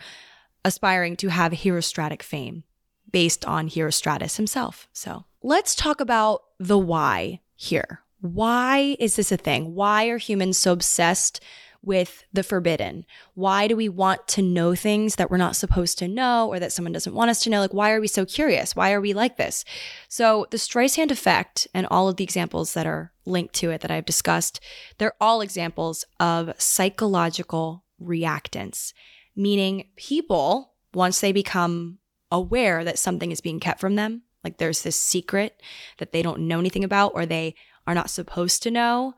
aspiring 0.64 1.16
to 1.16 1.30
have 1.30 1.52
herostratic 1.52 2.22
fame 2.22 2.62
based 3.10 3.44
on 3.44 3.68
Herostratus 3.68 4.36
himself. 4.36 4.86
So, 4.92 5.24
let's 5.42 5.74
talk 5.74 6.00
about 6.00 6.42
the 6.60 6.78
why 6.78 7.40
here. 7.56 8.02
Why 8.20 8.94
is 9.00 9.16
this 9.16 9.32
a 9.32 9.36
thing? 9.36 9.74
Why 9.74 10.06
are 10.06 10.18
humans 10.18 10.58
so 10.58 10.70
obsessed 10.70 11.40
with 11.82 12.24
the 12.32 12.42
forbidden? 12.42 13.06
Why 13.34 13.68
do 13.68 13.76
we 13.76 13.88
want 13.88 14.26
to 14.28 14.42
know 14.42 14.74
things 14.74 15.16
that 15.16 15.30
we're 15.30 15.36
not 15.36 15.56
supposed 15.56 15.98
to 15.98 16.08
know 16.08 16.48
or 16.48 16.58
that 16.58 16.72
someone 16.72 16.92
doesn't 16.92 17.14
want 17.14 17.30
us 17.30 17.40
to 17.42 17.50
know? 17.50 17.60
Like, 17.60 17.74
why 17.74 17.92
are 17.92 18.00
we 18.00 18.08
so 18.08 18.24
curious? 18.24 18.74
Why 18.74 18.92
are 18.92 19.00
we 19.00 19.12
like 19.12 19.36
this? 19.36 19.64
So, 20.08 20.46
the 20.50 20.56
Streisand 20.56 21.10
effect 21.10 21.68
and 21.72 21.86
all 21.90 22.08
of 22.08 22.16
the 22.16 22.24
examples 22.24 22.74
that 22.74 22.86
are 22.86 23.12
linked 23.24 23.54
to 23.56 23.70
it 23.70 23.80
that 23.82 23.90
I've 23.90 24.04
discussed, 24.04 24.60
they're 24.98 25.14
all 25.20 25.40
examples 25.40 26.04
of 26.18 26.52
psychological 26.58 27.84
reactance, 28.02 28.92
meaning 29.36 29.88
people, 29.96 30.72
once 30.94 31.20
they 31.20 31.32
become 31.32 31.98
aware 32.30 32.84
that 32.84 32.98
something 32.98 33.30
is 33.30 33.40
being 33.40 33.60
kept 33.60 33.80
from 33.80 33.94
them, 33.94 34.22
like 34.44 34.58
there's 34.58 34.82
this 34.82 34.98
secret 34.98 35.60
that 35.98 36.12
they 36.12 36.22
don't 36.22 36.40
know 36.40 36.58
anything 36.58 36.84
about 36.84 37.12
or 37.14 37.26
they 37.26 37.54
are 37.86 37.94
not 37.94 38.10
supposed 38.10 38.62
to 38.62 38.70
know, 38.70 39.14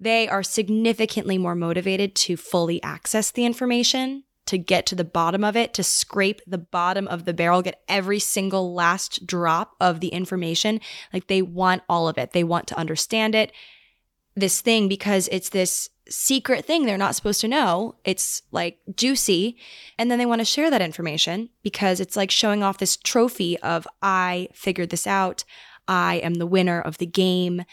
they 0.00 0.28
are 0.28 0.42
significantly 0.42 1.36
more 1.36 1.54
motivated 1.54 2.14
to 2.14 2.36
fully 2.36 2.82
access 2.82 3.30
the 3.30 3.44
information, 3.44 4.24
to 4.46 4.56
get 4.58 4.86
to 4.86 4.94
the 4.94 5.04
bottom 5.04 5.44
of 5.44 5.56
it, 5.56 5.74
to 5.74 5.82
scrape 5.82 6.40
the 6.46 6.58
bottom 6.58 7.06
of 7.06 7.24
the 7.24 7.34
barrel, 7.34 7.62
get 7.62 7.82
every 7.86 8.18
single 8.18 8.74
last 8.74 9.26
drop 9.26 9.76
of 9.80 10.00
the 10.00 10.08
information. 10.08 10.80
Like 11.12 11.26
they 11.26 11.42
want 11.42 11.82
all 11.88 12.08
of 12.08 12.18
it. 12.18 12.32
They 12.32 12.42
want 12.42 12.66
to 12.68 12.78
understand 12.78 13.34
it, 13.34 13.52
this 14.34 14.60
thing, 14.60 14.88
because 14.88 15.28
it's 15.28 15.50
this 15.50 15.90
secret 16.08 16.64
thing 16.64 16.84
they're 16.84 16.98
not 16.98 17.14
supposed 17.14 17.40
to 17.42 17.48
know. 17.48 17.94
It's 18.04 18.42
like 18.50 18.78
juicy. 18.96 19.56
And 19.98 20.10
then 20.10 20.18
they 20.18 20.26
want 20.26 20.40
to 20.40 20.44
share 20.44 20.70
that 20.70 20.82
information 20.82 21.50
because 21.62 22.00
it's 22.00 22.16
like 22.16 22.30
showing 22.30 22.62
off 22.62 22.78
this 22.78 22.96
trophy 22.96 23.58
of, 23.58 23.86
I 24.02 24.48
figured 24.52 24.90
this 24.90 25.06
out. 25.06 25.44
I 25.86 26.16
am 26.16 26.34
the 26.34 26.46
winner 26.46 26.80
of 26.80 26.98
the 26.98 27.06
game. 27.06 27.64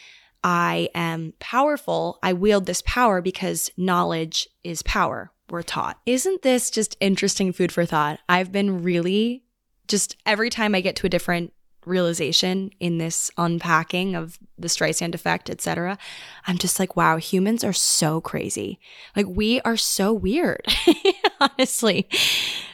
I 0.43 0.89
am 0.95 1.33
powerful. 1.39 2.19
I 2.23 2.33
wield 2.33 2.65
this 2.65 2.81
power 2.85 3.21
because 3.21 3.69
knowledge 3.77 4.47
is 4.63 4.81
power, 4.83 5.31
we're 5.49 5.63
taught. 5.63 5.99
Isn't 6.05 6.41
this 6.41 6.69
just 6.69 6.97
interesting 6.99 7.53
food 7.53 7.71
for 7.71 7.85
thought? 7.85 8.19
I've 8.29 8.51
been 8.51 8.83
really 8.83 9.43
just 9.87 10.17
every 10.25 10.49
time 10.49 10.75
I 10.75 10.81
get 10.81 10.95
to 10.97 11.07
a 11.07 11.09
different 11.09 11.53
realization 11.85 12.69
in 12.79 12.97
this 12.97 13.31
unpacking 13.37 14.15
of 14.15 14.37
the 14.57 14.67
Streisand 14.67 15.15
effect, 15.15 15.49
etc. 15.49 15.97
I'm 16.45 16.57
just 16.57 16.79
like, 16.79 16.95
wow, 16.95 17.17
humans 17.17 17.63
are 17.63 17.73
so 17.73 18.21
crazy. 18.21 18.79
Like 19.15 19.25
we 19.27 19.61
are 19.61 19.77
so 19.77 20.13
weird. 20.13 20.65
Honestly. 21.39 22.07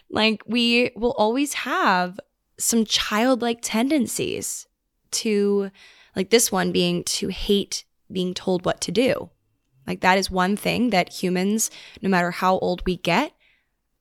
Like 0.09 0.41
we 0.45 0.91
will 0.95 1.13
always 1.13 1.53
have 1.53 2.19
some 2.57 2.85
childlike 2.85 3.59
tendencies 3.61 4.67
to 5.11 5.71
like 6.15 6.29
this 6.29 6.51
one 6.51 6.71
being 6.71 7.03
to 7.05 7.29
hate 7.29 7.85
being 8.11 8.33
told 8.33 8.65
what 8.65 8.81
to 8.81 8.91
do. 8.91 9.29
Like 9.87 10.01
that 10.01 10.17
is 10.17 10.31
one 10.31 10.55
thing 10.55 10.91
that 10.91 11.11
humans, 11.11 11.69
no 12.01 12.09
matter 12.09 12.31
how 12.31 12.57
old 12.59 12.83
we 12.85 12.97
get, 12.97 13.33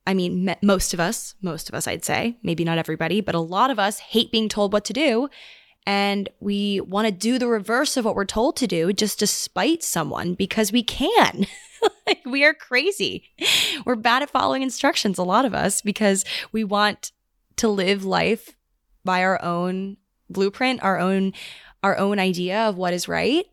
I 0.07 0.15
mean, 0.15 0.55
most 0.63 0.95
of 0.95 1.01
us, 1.01 1.35
most 1.43 1.69
of 1.69 1.75
us, 1.75 1.87
I'd 1.87 2.05
say, 2.05 2.37
maybe 2.43 2.65
not 2.65 2.79
everybody, 2.79 3.21
but 3.21 3.35
a 3.35 3.41
lot 3.41 3.71
of 3.71 3.79
us 3.79 3.99
hate 4.01 4.33
being 4.33 4.49
told 4.49 4.73
what 4.73 4.85
to 4.87 4.93
do. 4.93 5.29
And 5.87 6.29
we 6.41 6.81
want 6.81 7.07
to 7.07 7.13
do 7.13 7.39
the 7.39 7.49
reverse 7.49 7.97
of 7.97 8.05
what 8.05 8.15
we're 8.15 8.25
told 8.25 8.57
to 8.57 8.67
do 8.67 8.93
just 8.93 9.19
to 9.21 9.27
spite 9.27 9.83
someone 9.83 10.35
because 10.35 10.73
we 10.73 10.83
can. 10.83 11.47
like, 12.07 12.25
we 12.25 12.45
are 12.45 12.55
crazy. 12.55 13.25
We're 13.85 13.97
bad 13.97 14.23
at 14.23 14.31
following 14.31 14.63
instructions, 14.63 15.19
a 15.19 15.25
lot 15.25 15.45
of 15.45 15.55
us, 15.55 15.83
because 15.83 16.25
we 16.53 16.65
want 16.65 17.13
to 17.57 17.69
live 17.69 18.05
life 18.05 18.57
by 19.05 19.23
our 19.23 19.43
own 19.43 19.97
blueprint, 20.31 20.83
our 20.83 20.99
own 20.99 21.33
our 21.83 21.99
own 21.99 22.19
idea 22.19 22.61
of 22.61 22.77
what 22.77 22.95
is 22.95 23.09
right 23.09 23.47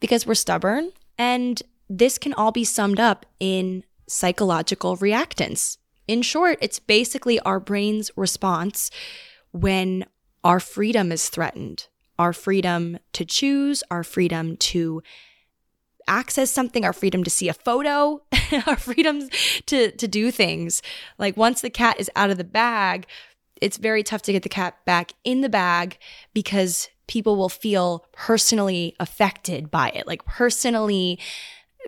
because 0.00 0.26
we're 0.26 0.34
stubborn. 0.34 0.92
And 1.18 1.62
this 1.88 2.18
can 2.18 2.34
all 2.34 2.52
be 2.52 2.64
summed 2.64 2.98
up 2.98 3.26
in 3.38 3.84
psychological 4.08 4.96
reactance. 4.96 5.78
In 6.08 6.22
short, 6.22 6.58
it's 6.60 6.78
basically 6.78 7.38
our 7.40 7.60
brain's 7.60 8.10
response 8.16 8.90
when 9.52 10.04
our 10.42 10.58
freedom 10.58 11.12
is 11.12 11.28
threatened, 11.28 11.86
our 12.18 12.32
freedom 12.32 12.98
to 13.12 13.24
choose, 13.24 13.84
our 13.90 14.02
freedom 14.02 14.56
to 14.56 15.02
access 16.08 16.50
something, 16.50 16.84
our 16.84 16.92
freedom 16.92 17.22
to 17.22 17.30
see 17.30 17.48
a 17.48 17.54
photo, 17.54 18.20
our 18.66 18.76
freedom 18.76 19.28
to, 19.66 19.92
to 19.92 20.08
do 20.08 20.30
things. 20.30 20.82
Like 21.18 21.36
once 21.36 21.60
the 21.60 21.70
cat 21.70 22.00
is 22.00 22.10
out 22.16 22.30
of 22.30 22.38
the 22.38 22.44
bag, 22.44 23.06
it's 23.60 23.76
very 23.76 24.02
tough 24.02 24.22
to 24.22 24.32
get 24.32 24.42
the 24.42 24.48
cat 24.48 24.84
back 24.84 25.12
in 25.22 25.40
the 25.40 25.48
bag 25.48 25.98
because 26.34 26.88
people 27.12 27.36
will 27.36 27.50
feel 27.50 28.06
personally 28.12 28.96
affected 28.98 29.70
by 29.70 29.90
it, 29.90 30.06
like 30.06 30.24
personally 30.24 31.18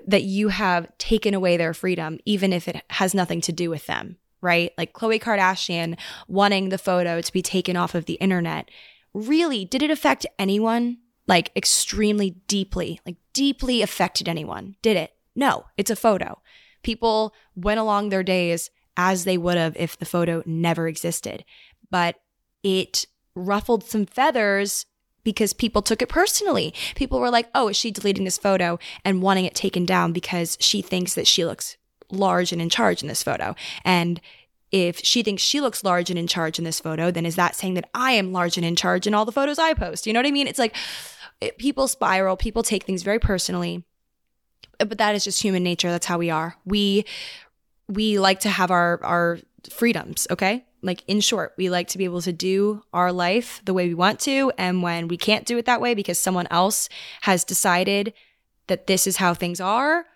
that 0.06 0.22
you 0.22 0.48
have 0.48 0.86
taken 0.98 1.32
away 1.32 1.56
their 1.56 1.72
freedom, 1.72 2.18
even 2.26 2.52
if 2.52 2.68
it 2.68 2.82
has 2.90 3.14
nothing 3.14 3.40
to 3.40 3.50
do 3.50 3.70
with 3.70 3.86
them, 3.86 4.18
right? 4.42 4.72
Like 4.76 4.92
Khloe 4.92 5.18
Kardashian 5.18 5.98
wanting 6.28 6.68
the 6.68 6.76
photo 6.76 7.22
to 7.22 7.32
be 7.32 7.40
taken 7.40 7.74
off 7.74 7.94
of 7.94 8.04
the 8.04 8.14
internet. 8.14 8.70
Really, 9.14 9.64
did 9.64 9.82
it 9.82 9.90
affect 9.90 10.26
anyone? 10.38 10.98
Like 11.26 11.50
extremely 11.56 12.32
deeply, 12.46 13.00
like 13.06 13.16
deeply 13.32 13.80
affected 13.80 14.28
anyone? 14.28 14.76
Did 14.82 14.98
it? 14.98 15.14
No, 15.34 15.64
it's 15.78 15.90
a 15.90 15.96
photo. 15.96 16.42
People 16.82 17.32
went 17.56 17.80
along 17.80 18.10
their 18.10 18.22
days 18.22 18.68
as 18.94 19.24
they 19.24 19.38
would 19.38 19.56
have 19.56 19.74
if 19.78 19.98
the 19.98 20.04
photo 20.04 20.42
never 20.44 20.86
existed. 20.86 21.46
But 21.90 22.16
it 22.62 23.06
ruffled 23.34 23.84
some 23.84 24.04
feathers 24.04 24.84
because 25.24 25.52
people 25.52 25.82
took 25.82 26.02
it 26.02 26.08
personally. 26.08 26.72
People 26.94 27.18
were 27.18 27.30
like, 27.30 27.48
oh, 27.54 27.68
is 27.68 27.76
she 27.76 27.90
deleting 27.90 28.24
this 28.24 28.38
photo 28.38 28.78
and 29.04 29.22
wanting 29.22 29.44
it 29.44 29.54
taken 29.54 29.84
down 29.84 30.12
because 30.12 30.56
she 30.60 30.82
thinks 30.82 31.14
that 31.14 31.26
she 31.26 31.44
looks 31.44 31.76
large 32.10 32.52
and 32.52 32.62
in 32.62 32.68
charge 32.68 33.02
in 33.02 33.08
this 33.08 33.22
photo? 33.22 33.54
And 33.84 34.20
if 34.70 34.98
she 35.04 35.22
thinks 35.22 35.42
she 35.42 35.60
looks 35.60 35.84
large 35.84 36.10
and 36.10 36.18
in 36.18 36.26
charge 36.26 36.58
in 36.58 36.64
this 36.64 36.80
photo, 36.80 37.10
then 37.10 37.26
is 37.26 37.36
that 37.36 37.54
saying 37.54 37.74
that 37.74 37.88
I 37.94 38.12
am 38.12 38.32
large 38.32 38.56
and 38.56 38.66
in 38.66 38.76
charge 38.76 39.06
in 39.06 39.14
all 39.14 39.24
the 39.24 39.32
photos 39.32 39.58
I 39.58 39.72
post? 39.74 40.06
You 40.06 40.12
know 40.12 40.18
what 40.18 40.26
I 40.26 40.32
mean? 40.32 40.48
It's 40.48 40.58
like 40.58 40.76
it, 41.40 41.58
people 41.58 41.88
spiral, 41.88 42.36
people 42.36 42.62
take 42.62 42.84
things 42.84 43.02
very 43.02 43.18
personally. 43.18 43.84
But 44.78 44.98
that 44.98 45.14
is 45.14 45.22
just 45.22 45.40
human 45.40 45.62
nature. 45.62 45.90
That's 45.90 46.06
how 46.06 46.18
we 46.18 46.30
are. 46.30 46.56
We 46.64 47.04
we 47.88 48.18
like 48.18 48.40
to 48.40 48.48
have 48.48 48.72
our 48.72 49.00
our 49.04 49.38
freedoms, 49.70 50.26
okay? 50.30 50.64
Like, 50.84 51.02
in 51.08 51.20
short, 51.20 51.54
we 51.56 51.70
like 51.70 51.88
to 51.88 51.98
be 51.98 52.04
able 52.04 52.22
to 52.22 52.32
do 52.32 52.82
our 52.92 53.10
life 53.10 53.62
the 53.64 53.74
way 53.74 53.88
we 53.88 53.94
want 53.94 54.20
to. 54.20 54.52
And 54.58 54.82
when 54.82 55.08
we 55.08 55.16
can't 55.16 55.46
do 55.46 55.56
it 55.58 55.64
that 55.64 55.80
way 55.80 55.94
because 55.94 56.18
someone 56.18 56.46
else 56.50 56.88
has 57.22 57.42
decided 57.44 58.12
that 58.66 58.86
this 58.86 59.06
is 59.06 59.16
how 59.16 59.34
things 59.34 59.60
are, 59.60 60.06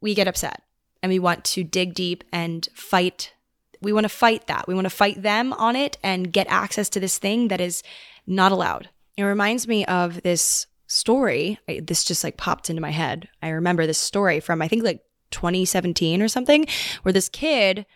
we 0.00 0.14
get 0.14 0.28
upset 0.28 0.62
and 1.02 1.10
we 1.10 1.18
want 1.18 1.44
to 1.44 1.64
dig 1.64 1.94
deep 1.94 2.24
and 2.32 2.68
fight. 2.74 3.32
We 3.80 3.92
want 3.92 4.04
to 4.04 4.10
fight 4.10 4.46
that. 4.46 4.68
We 4.68 4.74
want 4.74 4.84
to 4.84 4.90
fight 4.90 5.22
them 5.22 5.52
on 5.54 5.76
it 5.76 5.98
and 6.02 6.32
get 6.32 6.46
access 6.48 6.88
to 6.90 7.00
this 7.00 7.18
thing 7.18 7.48
that 7.48 7.60
is 7.60 7.82
not 8.26 8.52
allowed. 8.52 8.88
It 9.16 9.22
reminds 9.22 9.66
me 9.66 9.84
of 9.86 10.22
this 10.22 10.66
story. 10.86 11.58
This 11.66 12.04
just 12.04 12.22
like 12.22 12.36
popped 12.36 12.70
into 12.70 12.82
my 12.82 12.90
head. 12.90 13.28
I 13.42 13.48
remember 13.48 13.86
this 13.86 13.98
story 13.98 14.40
from, 14.40 14.60
I 14.60 14.68
think, 14.68 14.84
like 14.84 15.02
2017 15.30 16.22
or 16.22 16.28
something, 16.28 16.66
where 17.02 17.12
this 17.12 17.28
kid 17.28 17.86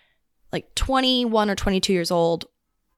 like 0.53 0.74
21 0.74 1.51
or 1.51 1.55
22 1.55 1.92
years 1.92 2.11
old 2.11 2.46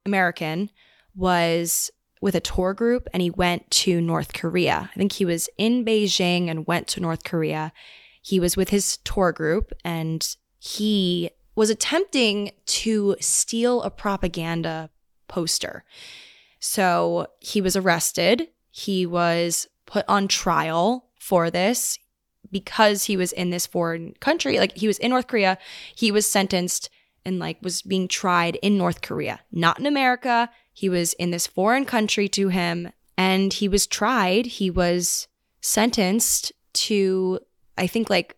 American 0.07 0.71
was 1.15 1.91
with 2.21 2.35
a 2.35 2.41
tour 2.41 2.73
group 2.73 3.09
and 3.13 3.21
he 3.21 3.31
went 3.31 3.69
to 3.71 4.01
North 4.01 4.33
Korea. 4.33 4.91
I 4.95 4.97
think 4.97 5.13
he 5.13 5.25
was 5.25 5.49
in 5.59 5.85
Beijing 5.85 6.49
and 6.49 6.67
went 6.67 6.87
to 6.89 7.01
North 7.01 7.25
Korea. 7.25 7.73
He 8.23 8.39
was 8.39 8.57
with 8.57 8.71
his 8.71 8.99
tour 8.99 9.33
group 9.33 9.73
and 9.85 10.37
he 10.59 11.31
was 11.55 11.69
attempting 11.69 12.53
to 12.65 13.17
steal 13.21 13.83
a 13.83 13.91
propaganda 13.91 14.91
poster. 15.29 15.85
So 16.61 17.27
he 17.41 17.61
was 17.61 17.77
arrested. 17.77 18.49
He 18.71 19.05
was 19.05 19.67
put 19.85 20.05
on 20.09 20.29
trial 20.29 21.11
for 21.19 21.51
this 21.51 21.99
because 22.51 23.05
he 23.05 23.17
was 23.17 23.33
in 23.33 23.51
this 23.51 23.67
foreign 23.67 24.15
country. 24.21 24.59
Like 24.59 24.77
he 24.77 24.87
was 24.87 24.99
in 24.99 25.11
North 25.11 25.27
Korea. 25.27 25.59
He 25.95 26.13
was 26.13 26.31
sentenced 26.31 26.89
and 27.25 27.39
like 27.39 27.59
was 27.63 27.83
being 27.83 28.09
tried 28.09 28.57
in 28.57 28.79
North 28.79 29.03
Korea, 29.03 29.41
not 29.51 29.79
in 29.79 29.87
America. 29.87 30.51
He 30.73 30.89
was 30.89 31.13
in 31.15 31.31
this 31.31 31.47
foreign 31.47 31.85
country 31.85 32.29
to 32.31 32.49
him 32.49 32.93
and 33.17 33.53
he 33.53 33.69
was 33.69 33.87
tried. 33.87 34.47
He 34.47 34.71
was 34.71 35.29
sentenced 35.61 36.53
to, 36.75 37.39
I 37.79 37.87
think, 37.87 38.11
like, 38.11 38.37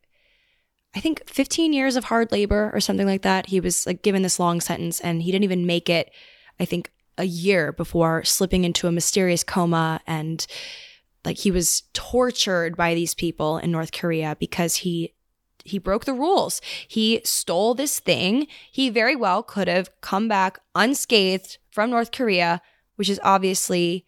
I 0.95 1.01
think 1.01 1.29
15 1.29 1.73
years 1.73 1.97
of 1.97 2.05
hard 2.05 2.31
labor 2.31 2.71
or 2.73 2.81
something 2.81 3.07
like 3.07 3.23
that. 3.23 3.49
He 3.49 3.61
was 3.61 3.87
like 3.87 4.03
given 4.03 4.23
this 4.23 4.39
long 4.39 4.61
sentence 4.61 5.01
and 5.01 5.23
he 5.23 5.33
didn't 5.33 5.45
even 5.45 5.67
make 5.67 5.89
it, 5.89 6.13
I 6.61 6.65
think, 6.65 6.91
a 7.17 7.25
year 7.25 7.73
before 7.73 8.25
slipping 8.25 8.65
into 8.65 8.89
a 8.89 8.93
mysterious 8.93 9.45
coma 9.45 10.01
and 10.07 10.47
like 11.25 11.39
he 11.39 11.51
was 11.51 11.85
tortured 11.93 12.77
by 12.77 12.95
these 12.95 13.15
people 13.15 13.59
in 13.59 13.71
North 13.71 13.93
Korea 13.93 14.37
because 14.39 14.77
he 14.77 15.14
he 15.65 15.79
broke 15.79 16.05
the 16.05 16.13
rules. 16.13 16.61
He 16.87 17.21
stole 17.25 17.75
this 17.75 17.99
thing. 17.99 18.47
He 18.71 18.91
very 18.91 19.17
well 19.17 19.43
could 19.43 19.67
have 19.67 19.91
come 20.01 20.29
back 20.29 20.59
unscathed 20.75 21.59
from 21.71 21.91
North 21.91 22.13
Korea, 22.13 22.61
which 22.97 23.09
is 23.09 23.21
obviously 23.25 24.05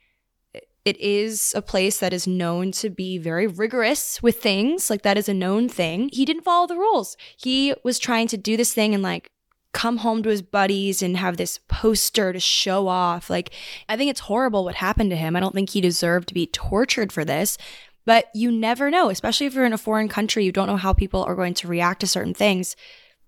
it 0.85 0.97
is 0.99 1.53
a 1.57 1.63
place 1.63 1.99
that 1.99 2.13
is 2.13 2.29
known 2.29 2.71
to 2.71 2.89
be 2.89 3.19
very 3.19 3.49
rigorous 3.49 4.23
with 4.23 4.41
things. 4.41 4.89
Like 4.89 5.03
that 5.03 5.19
is 5.19 5.29
a 5.29 5.35
known 5.35 5.69
thing. 5.69 6.11
He 6.13 6.25
didn't 6.25 6.45
follow 6.45 6.69
the 6.69 6.77
rules. 6.77 7.17
He 7.37 7.75
was 7.83 7.99
trying 7.99 8.29
to 8.29 8.37
do 8.37 8.57
this 8.57 8.73
thing 8.73 8.95
and 8.95 9.03
like 9.03 9.33
come 9.73 9.99
home 9.99 10.23
to 10.23 10.31
his 10.31 10.43
buddies 10.43 11.03
and 11.03 11.17
have 11.17 11.37
this 11.37 11.59
poster 11.69 12.33
to 12.33 12.41
show 12.41 12.89
off. 12.89 13.29
Like, 13.29 13.51
I 13.89 13.97
think 13.97 14.11
it's 14.11 14.21
horrible 14.21 14.65
what 14.65 14.77
happened 14.77 15.11
to 15.11 15.17
him. 15.17 15.37
I 15.37 15.41
don't 15.41 15.55
think 15.55 15.71
he 15.71 15.83
deserved 15.83 16.29
to 16.29 16.35
be 16.35 16.47
tortured 16.47 17.13
for 17.13 17.25
this. 17.27 17.59
But 18.07 18.31
you 18.35 18.51
never 18.51 18.91
know, 18.91 19.11
especially 19.11 19.47
if 19.47 19.55
you're 19.55 19.67
in 19.67 19.75
a 19.75 19.79
foreign 19.79 20.09
country, 20.09 20.45
you 20.45 20.53
don't 20.53 20.69
know 20.69 20.77
how 20.77 20.95
people 20.95 21.23
are 21.25 21.35
going 21.35 21.55
to 21.55 21.69
react 21.69 22.01
to 22.01 22.07
certain 22.07 22.33
things. 22.33 22.77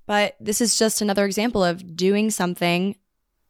But 0.06 0.36
this 0.40 0.62
is 0.62 0.78
just 0.78 1.02
another 1.02 1.26
example 1.26 1.62
of 1.62 1.96
doing 1.96 2.30
something 2.30 2.96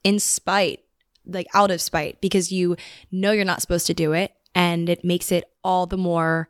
in 0.02 0.18
spite, 0.18 0.80
like 1.24 1.46
out 1.54 1.70
of 1.70 1.80
spite, 1.80 2.20
because 2.20 2.50
you 2.50 2.76
know 3.12 3.30
you're 3.30 3.44
not 3.44 3.60
supposed 3.60 3.86
to 3.86 3.94
do 3.94 4.12
it. 4.12 4.32
And 4.54 4.88
it 4.88 5.04
makes 5.04 5.30
it 5.30 5.44
all 5.62 5.86
the 5.86 5.96
more 5.96 6.48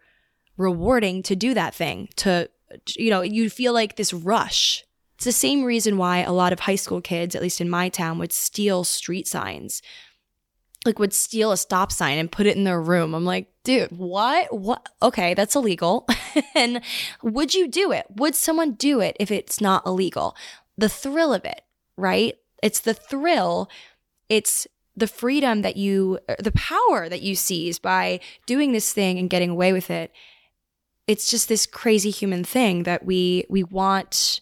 rewarding 0.56 1.22
to 1.24 1.36
do 1.36 1.52
that 1.52 1.74
thing, 1.74 2.08
to, 2.16 2.48
you 2.96 3.10
know, 3.10 3.20
you 3.20 3.50
feel 3.50 3.74
like 3.74 3.96
this 3.96 4.14
rush 4.14 4.84
it's 5.18 5.24
the 5.24 5.32
same 5.32 5.64
reason 5.64 5.98
why 5.98 6.18
a 6.18 6.30
lot 6.30 6.52
of 6.52 6.60
high 6.60 6.76
school 6.76 7.00
kids, 7.00 7.34
at 7.34 7.42
least 7.42 7.60
in 7.60 7.68
my 7.68 7.88
town, 7.88 8.20
would 8.20 8.32
steal 8.32 8.84
street 8.84 9.26
signs. 9.26 9.82
Like 10.84 10.98
would 10.98 11.12
steal 11.12 11.52
a 11.52 11.56
stop 11.56 11.90
sign 11.92 12.18
and 12.18 12.30
put 12.30 12.46
it 12.46 12.56
in 12.56 12.64
their 12.64 12.80
room. 12.80 13.14
I'm 13.14 13.24
like, 13.24 13.48
dude, 13.64 13.90
what? 13.90 14.56
What? 14.56 14.88
Okay, 15.02 15.34
that's 15.34 15.56
illegal. 15.56 16.06
and 16.54 16.80
would 17.22 17.54
you 17.54 17.68
do 17.68 17.92
it? 17.92 18.06
Would 18.16 18.34
someone 18.34 18.72
do 18.72 19.00
it 19.00 19.16
if 19.20 19.30
it's 19.30 19.60
not 19.60 19.84
illegal? 19.86 20.36
The 20.76 20.88
thrill 20.88 21.34
of 21.34 21.44
it, 21.44 21.62
right? 21.96 22.36
It's 22.62 22.80
the 22.80 22.94
thrill. 22.94 23.68
It's 24.28 24.66
the 24.96 25.06
freedom 25.06 25.62
that 25.62 25.76
you, 25.76 26.18
er, 26.28 26.36
the 26.38 26.52
power 26.52 27.08
that 27.08 27.22
you 27.22 27.34
seize 27.34 27.78
by 27.78 28.20
doing 28.46 28.72
this 28.72 28.92
thing 28.92 29.18
and 29.18 29.30
getting 29.30 29.50
away 29.50 29.72
with 29.72 29.90
it. 29.90 30.12
It's 31.06 31.30
just 31.30 31.48
this 31.48 31.66
crazy 31.66 32.10
human 32.10 32.44
thing 32.44 32.82
that 32.82 33.04
we 33.04 33.44
we 33.48 33.64
want 33.64 34.40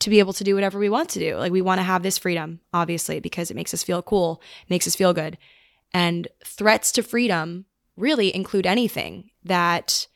to 0.00 0.10
be 0.10 0.18
able 0.18 0.32
to 0.32 0.44
do 0.44 0.54
whatever 0.54 0.78
we 0.78 0.88
want 0.88 1.08
to 1.10 1.18
do. 1.18 1.36
Like 1.36 1.52
we 1.52 1.62
want 1.62 1.78
to 1.78 1.84
have 1.84 2.02
this 2.02 2.18
freedom, 2.18 2.60
obviously, 2.72 3.20
because 3.20 3.50
it 3.50 3.54
makes 3.54 3.74
us 3.74 3.82
feel 3.82 4.02
cool, 4.02 4.40
makes 4.68 4.86
us 4.86 4.94
feel 4.94 5.12
good. 5.12 5.38
And 5.92 6.28
threats 6.44 6.92
to 6.92 7.02
freedom 7.02 7.64
really 7.96 8.34
include 8.34 8.66
anything 8.66 9.30
that 9.44 10.06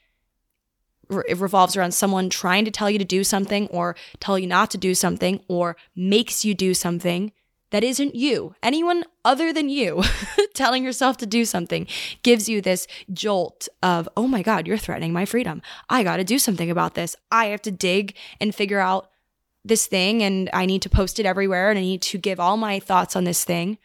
re- 1.08 1.34
revolves 1.34 1.76
around 1.76 1.92
someone 1.92 2.30
trying 2.30 2.64
to 2.64 2.70
tell 2.70 2.90
you 2.90 2.98
to 2.98 3.04
do 3.04 3.24
something 3.24 3.66
or 3.68 3.96
tell 4.20 4.38
you 4.38 4.46
not 4.46 4.70
to 4.72 4.78
do 4.78 4.94
something 4.94 5.40
or 5.48 5.76
makes 5.94 6.44
you 6.44 6.54
do 6.54 6.74
something 6.74 7.32
that 7.70 7.82
isn't 7.82 8.14
you. 8.14 8.54
Anyone 8.62 9.04
other 9.24 9.52
than 9.52 9.68
you 9.68 10.02
telling 10.54 10.84
yourself 10.84 11.16
to 11.18 11.26
do 11.26 11.44
something 11.44 11.86
gives 12.22 12.48
you 12.48 12.60
this 12.60 12.86
jolt 13.12 13.66
of, 13.82 14.08
oh 14.16 14.28
my 14.28 14.42
God, 14.42 14.66
you're 14.66 14.76
threatening 14.76 15.12
my 15.12 15.24
freedom. 15.24 15.62
I 15.88 16.02
got 16.02 16.18
to 16.18 16.24
do 16.24 16.38
something 16.38 16.70
about 16.70 16.94
this. 16.94 17.16
I 17.30 17.46
have 17.46 17.62
to 17.62 17.70
dig 17.70 18.14
and 18.40 18.54
figure 18.54 18.78
out 18.78 19.08
this 19.64 19.86
thing 19.86 20.22
and 20.22 20.50
I 20.52 20.66
need 20.66 20.82
to 20.82 20.90
post 20.90 21.18
it 21.18 21.26
everywhere 21.26 21.70
and 21.70 21.78
I 21.78 21.82
need 21.82 22.02
to 22.02 22.18
give 22.18 22.38
all 22.38 22.56
my 22.56 22.78
thoughts 22.78 23.16
on 23.16 23.24
this 23.24 23.44
thing. 23.44 23.78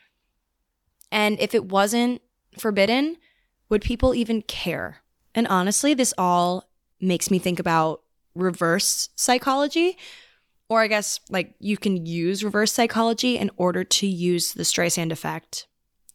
And 1.12 1.40
if 1.40 1.56
it 1.56 1.66
wasn't 1.66 2.22
forbidden, 2.58 3.18
would 3.70 3.82
people 3.82 4.14
even 4.14 4.42
care? 4.42 4.98
And 5.36 5.48
honestly, 5.48 5.94
this 5.94 6.14
all 6.18 6.70
makes 7.00 7.30
me 7.30 7.40
think 7.40 7.60
about 7.60 8.02
reverse 8.36 9.10
psychology. 9.16 9.98
Or 10.70 10.82
I 10.82 10.88
guess 10.88 11.20
like 11.30 11.54
you 11.60 11.78
can 11.78 12.06
use 12.06 12.44
reverse 12.44 12.74
psychology 12.74 13.38
in 13.38 13.52
order 13.56 13.84
to 13.84 14.08
use 14.08 14.54
the 14.54 14.64
Streisand 14.64 15.12
effect 15.12 15.68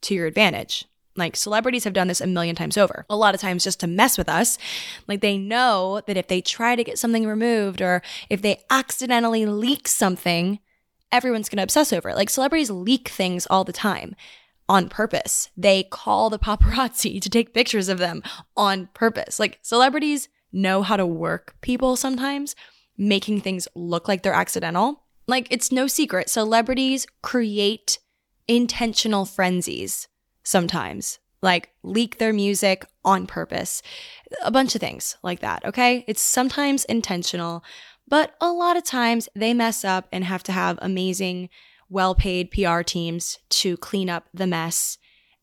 to 0.03 0.15
your 0.15 0.27
advantage. 0.27 0.85
Like 1.15 1.37
celebrities 1.37 1.85
have 1.85 1.93
done 1.93 2.09
this 2.09 2.21
a 2.21 2.27
million 2.27 2.57
times 2.57 2.77
over. 2.77 3.05
A 3.09 3.17
lot 3.17 3.35
of 3.35 3.41
times 3.41 3.65
just 3.65 3.81
to 3.81 3.87
mess 3.87 4.17
with 4.17 4.29
us. 4.29 4.59
Like 5.07 5.21
they 5.21 5.37
know 5.37 6.03
that 6.07 6.17
if 6.17 6.29
they 6.29 6.41
try 6.41 6.75
to 6.75 6.85
get 6.85 6.99
something 6.99 7.27
removed 7.27 7.83
or 7.83 8.03
if 8.31 8.43
they 8.43 8.63
accidentally 8.71 9.45
leak 9.45 9.89
something, 9.89 10.59
everyone's 11.11 11.49
to 11.49 11.63
obsess 11.63 11.93
over 11.93 12.11
it. 12.11 12.17
Like 12.17 12.31
celebrities 12.31 12.71
leak 12.71 13.09
things 13.09 13.47
all 13.49 13.65
the 13.65 13.73
time 13.73 14.17
on 14.69 14.89
purpose. 14.89 15.51
They 15.57 15.83
call 15.83 16.31
the 16.31 16.39
paparazzi 16.39 17.21
to 17.23 17.31
take 17.31 17.55
pictures 17.55 17.89
of 17.89 17.99
them 17.99 18.23
on 18.57 18.89
purpose. 18.95 19.39
Like 19.39 19.59
celebrities 19.63 20.29
know 20.53 20.83
how 20.83 20.97
to 20.97 21.07
work 21.07 21.55
people 21.61 21.97
sometimes, 21.97 22.55
making 22.97 23.41
things 23.41 23.67
look 23.75 24.09
like 24.09 24.23
they're 24.23 24.33
accidental. 24.33 25.03
Like 25.27 25.47
it's 25.51 25.73
no 25.73 25.87
secret. 25.87 26.29
Celebrities 26.29 27.07
create 27.23 27.99
intentional 28.49 29.25
frenzies 29.25 30.09
sometimes, 30.43 31.19
like 31.41 31.71
leak 31.83 32.19
their 32.19 32.33
music 32.33 32.85
on 33.05 33.27
purpose, 33.27 33.83
a 34.43 34.51
bunch 34.51 34.75
of 34.75 34.81
things 34.81 35.17
like 35.23 35.41
that, 35.41 35.65
okay? 35.65 36.05
It's 36.07 36.21
sometimes 36.21 36.85
intentional, 36.85 37.63
but 38.09 38.35
a 38.41 38.51
lot 38.51 38.77
of 38.77 38.85
times 38.85 39.29
they 39.35 39.55
mess 39.55 39.85
up 39.85 40.09
and 40.13 40.25
have 40.25 40.43
to 40.45 40.53
have 40.53 40.79
amazing, 40.83 41.49
well 41.93 42.15
paid 42.15 42.51
PR 42.51 42.81
teams 42.81 43.39
to 43.51 43.77
clean 43.77 44.09
up 44.09 44.29
the 44.33 44.47
mess. 44.47 44.99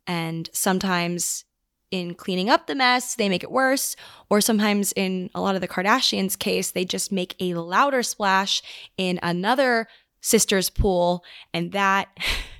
And 0.07 0.49
sometimes 0.51 1.45
in 1.91 2.15
cleaning 2.15 2.49
up 2.49 2.67
the 2.67 2.75
mess, 2.75 3.15
they 3.15 3.29
make 3.29 3.43
it 3.43 3.51
worse. 3.51 3.95
Or 4.29 4.41
sometimes 4.41 4.91
in 4.93 5.29
a 5.35 5.41
lot 5.41 5.55
of 5.55 5.61
the 5.61 5.67
Kardashians' 5.67 6.37
case, 6.37 6.71
they 6.71 6.85
just 6.85 7.11
make 7.11 7.35
a 7.39 7.53
louder 7.53 8.03
splash 8.03 8.61
in 8.97 9.19
another 9.21 9.87
sister's 10.21 10.69
pool. 10.69 11.23
And 11.53 11.71
that, 11.71 12.09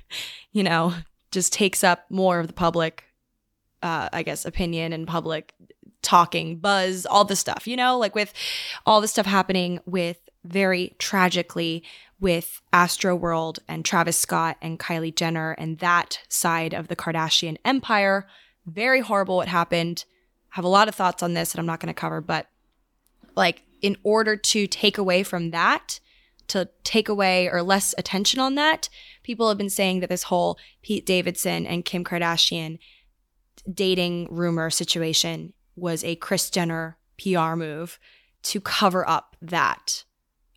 you 0.52 0.62
know, 0.62 0.94
just 1.32 1.52
takes 1.52 1.82
up 1.84 2.06
more 2.10 2.38
of 2.38 2.46
the 2.46 2.52
public, 2.52 3.04
uh, 3.82 4.08
I 4.12 4.22
guess, 4.22 4.44
opinion 4.44 4.92
and 4.92 5.06
public 5.06 5.52
talking, 6.02 6.56
buzz, 6.58 7.06
all 7.06 7.24
the 7.24 7.36
stuff, 7.36 7.66
you 7.66 7.76
know, 7.76 7.98
like 7.98 8.14
with 8.14 8.32
all 8.86 9.00
the 9.00 9.08
stuff 9.08 9.26
happening 9.26 9.80
with 9.84 10.18
very 10.44 10.94
tragically 10.98 11.84
with 12.20 12.60
Astroworld 12.72 13.58
and 13.66 13.84
Travis 13.84 14.18
Scott 14.18 14.56
and 14.60 14.78
Kylie 14.78 15.14
Jenner 15.14 15.52
and 15.52 15.78
that 15.78 16.20
side 16.28 16.74
of 16.74 16.88
the 16.88 16.96
Kardashian 16.96 17.56
empire. 17.64 18.26
Very 18.66 19.00
horrible 19.00 19.36
what 19.36 19.48
happened. 19.48 20.04
I 20.52 20.56
Have 20.56 20.64
a 20.64 20.68
lot 20.68 20.88
of 20.88 20.94
thoughts 20.94 21.22
on 21.22 21.34
this 21.34 21.52
that 21.52 21.58
I'm 21.58 21.66
not 21.66 21.80
going 21.80 21.92
to 21.92 21.98
cover, 21.98 22.20
but 22.20 22.46
like 23.36 23.62
in 23.80 23.96
order 24.02 24.36
to 24.36 24.66
take 24.66 24.98
away 24.98 25.22
from 25.22 25.50
that, 25.50 26.00
to 26.48 26.68
take 26.84 27.08
away 27.08 27.48
or 27.48 27.62
less 27.62 27.94
attention 27.96 28.40
on 28.40 28.54
that, 28.56 28.88
people 29.22 29.48
have 29.48 29.58
been 29.58 29.70
saying 29.70 30.00
that 30.00 30.08
this 30.08 30.24
whole 30.24 30.58
Pete 30.82 31.06
Davidson 31.06 31.66
and 31.66 31.84
Kim 31.84 32.04
Kardashian 32.04 32.78
dating 33.72 34.26
rumor 34.30 34.68
situation 34.68 35.52
was 35.76 36.04
a 36.04 36.16
Kris 36.16 36.50
Jenner 36.50 36.98
PR 37.22 37.54
move 37.54 37.98
to 38.42 38.60
cover 38.60 39.08
up 39.08 39.36
that 39.40 40.04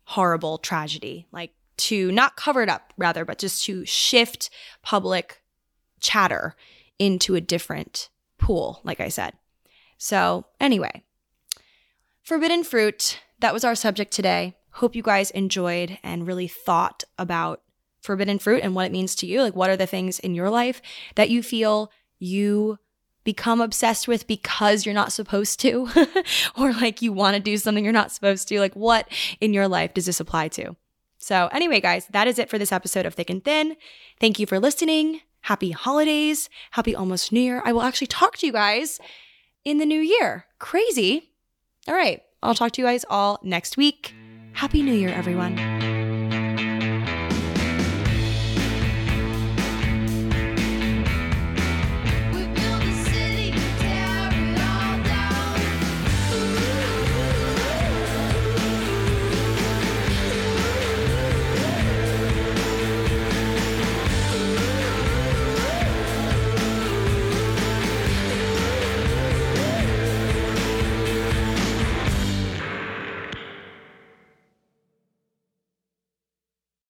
horrible 0.04 0.58
tragedy. 0.58 1.26
Like 1.32 1.52
to 1.76 2.12
not 2.12 2.36
cover 2.36 2.62
it 2.62 2.68
up, 2.68 2.92
rather, 2.96 3.24
but 3.24 3.38
just 3.38 3.64
to 3.64 3.84
shift 3.84 4.50
public 4.82 5.42
chatter 6.00 6.54
into 6.98 7.34
a 7.34 7.40
different 7.40 8.08
pool, 8.38 8.80
like 8.84 9.00
I 9.00 9.08
said. 9.08 9.34
So, 9.98 10.46
anyway, 10.60 11.02
forbidden 12.22 12.62
fruit, 12.64 13.20
that 13.40 13.54
was 13.54 13.64
our 13.64 13.74
subject 13.74 14.12
today. 14.12 14.56
Hope 14.70 14.94
you 14.94 15.02
guys 15.02 15.30
enjoyed 15.30 15.98
and 16.02 16.26
really 16.26 16.48
thought 16.48 17.04
about 17.18 17.62
forbidden 18.00 18.38
fruit 18.38 18.62
and 18.62 18.74
what 18.74 18.86
it 18.86 18.92
means 18.92 19.14
to 19.16 19.26
you. 19.26 19.40
Like, 19.40 19.56
what 19.56 19.70
are 19.70 19.76
the 19.76 19.86
things 19.86 20.18
in 20.18 20.34
your 20.34 20.50
life 20.50 20.82
that 21.14 21.30
you 21.30 21.42
feel 21.42 21.90
you 22.18 22.78
become 23.24 23.60
obsessed 23.60 24.06
with 24.06 24.26
because 24.26 24.84
you're 24.86 24.94
not 24.94 25.12
supposed 25.12 25.60
to? 25.60 25.88
or 26.56 26.72
like 26.72 27.02
you 27.02 27.12
want 27.12 27.34
to 27.34 27.40
do 27.40 27.56
something 27.56 27.82
you're 27.82 27.92
not 27.92 28.12
supposed 28.12 28.48
to? 28.48 28.60
Like, 28.60 28.74
what 28.74 29.08
in 29.40 29.52
your 29.52 29.68
life 29.68 29.94
does 29.94 30.06
this 30.06 30.20
apply 30.20 30.48
to? 30.48 30.76
So, 31.18 31.48
anyway, 31.52 31.80
guys, 31.80 32.06
that 32.10 32.28
is 32.28 32.38
it 32.38 32.50
for 32.50 32.58
this 32.58 32.72
episode 32.72 33.06
of 33.06 33.14
Thick 33.14 33.30
and 33.30 33.42
Thin. 33.42 33.76
Thank 34.20 34.38
you 34.38 34.46
for 34.46 34.60
listening. 34.60 35.22
Happy 35.40 35.70
holidays. 35.70 36.50
Happy 36.72 36.94
almost 36.94 37.32
New 37.32 37.40
Year. 37.40 37.62
I 37.64 37.72
will 37.72 37.82
actually 37.82 38.06
talk 38.08 38.36
to 38.38 38.46
you 38.46 38.52
guys 38.52 39.00
in 39.64 39.78
the 39.78 39.86
new 39.86 40.00
year. 40.00 40.46
Crazy. 40.58 41.30
All 41.88 41.94
right. 41.94 42.22
I'll 42.42 42.54
talk 42.54 42.72
to 42.72 42.82
you 42.82 42.86
guys 42.86 43.04
all 43.08 43.38
next 43.42 43.76
week. 43.76 44.14
Happy 44.52 44.82
New 44.82 44.94
Year, 44.94 45.10
everyone. 45.10 45.93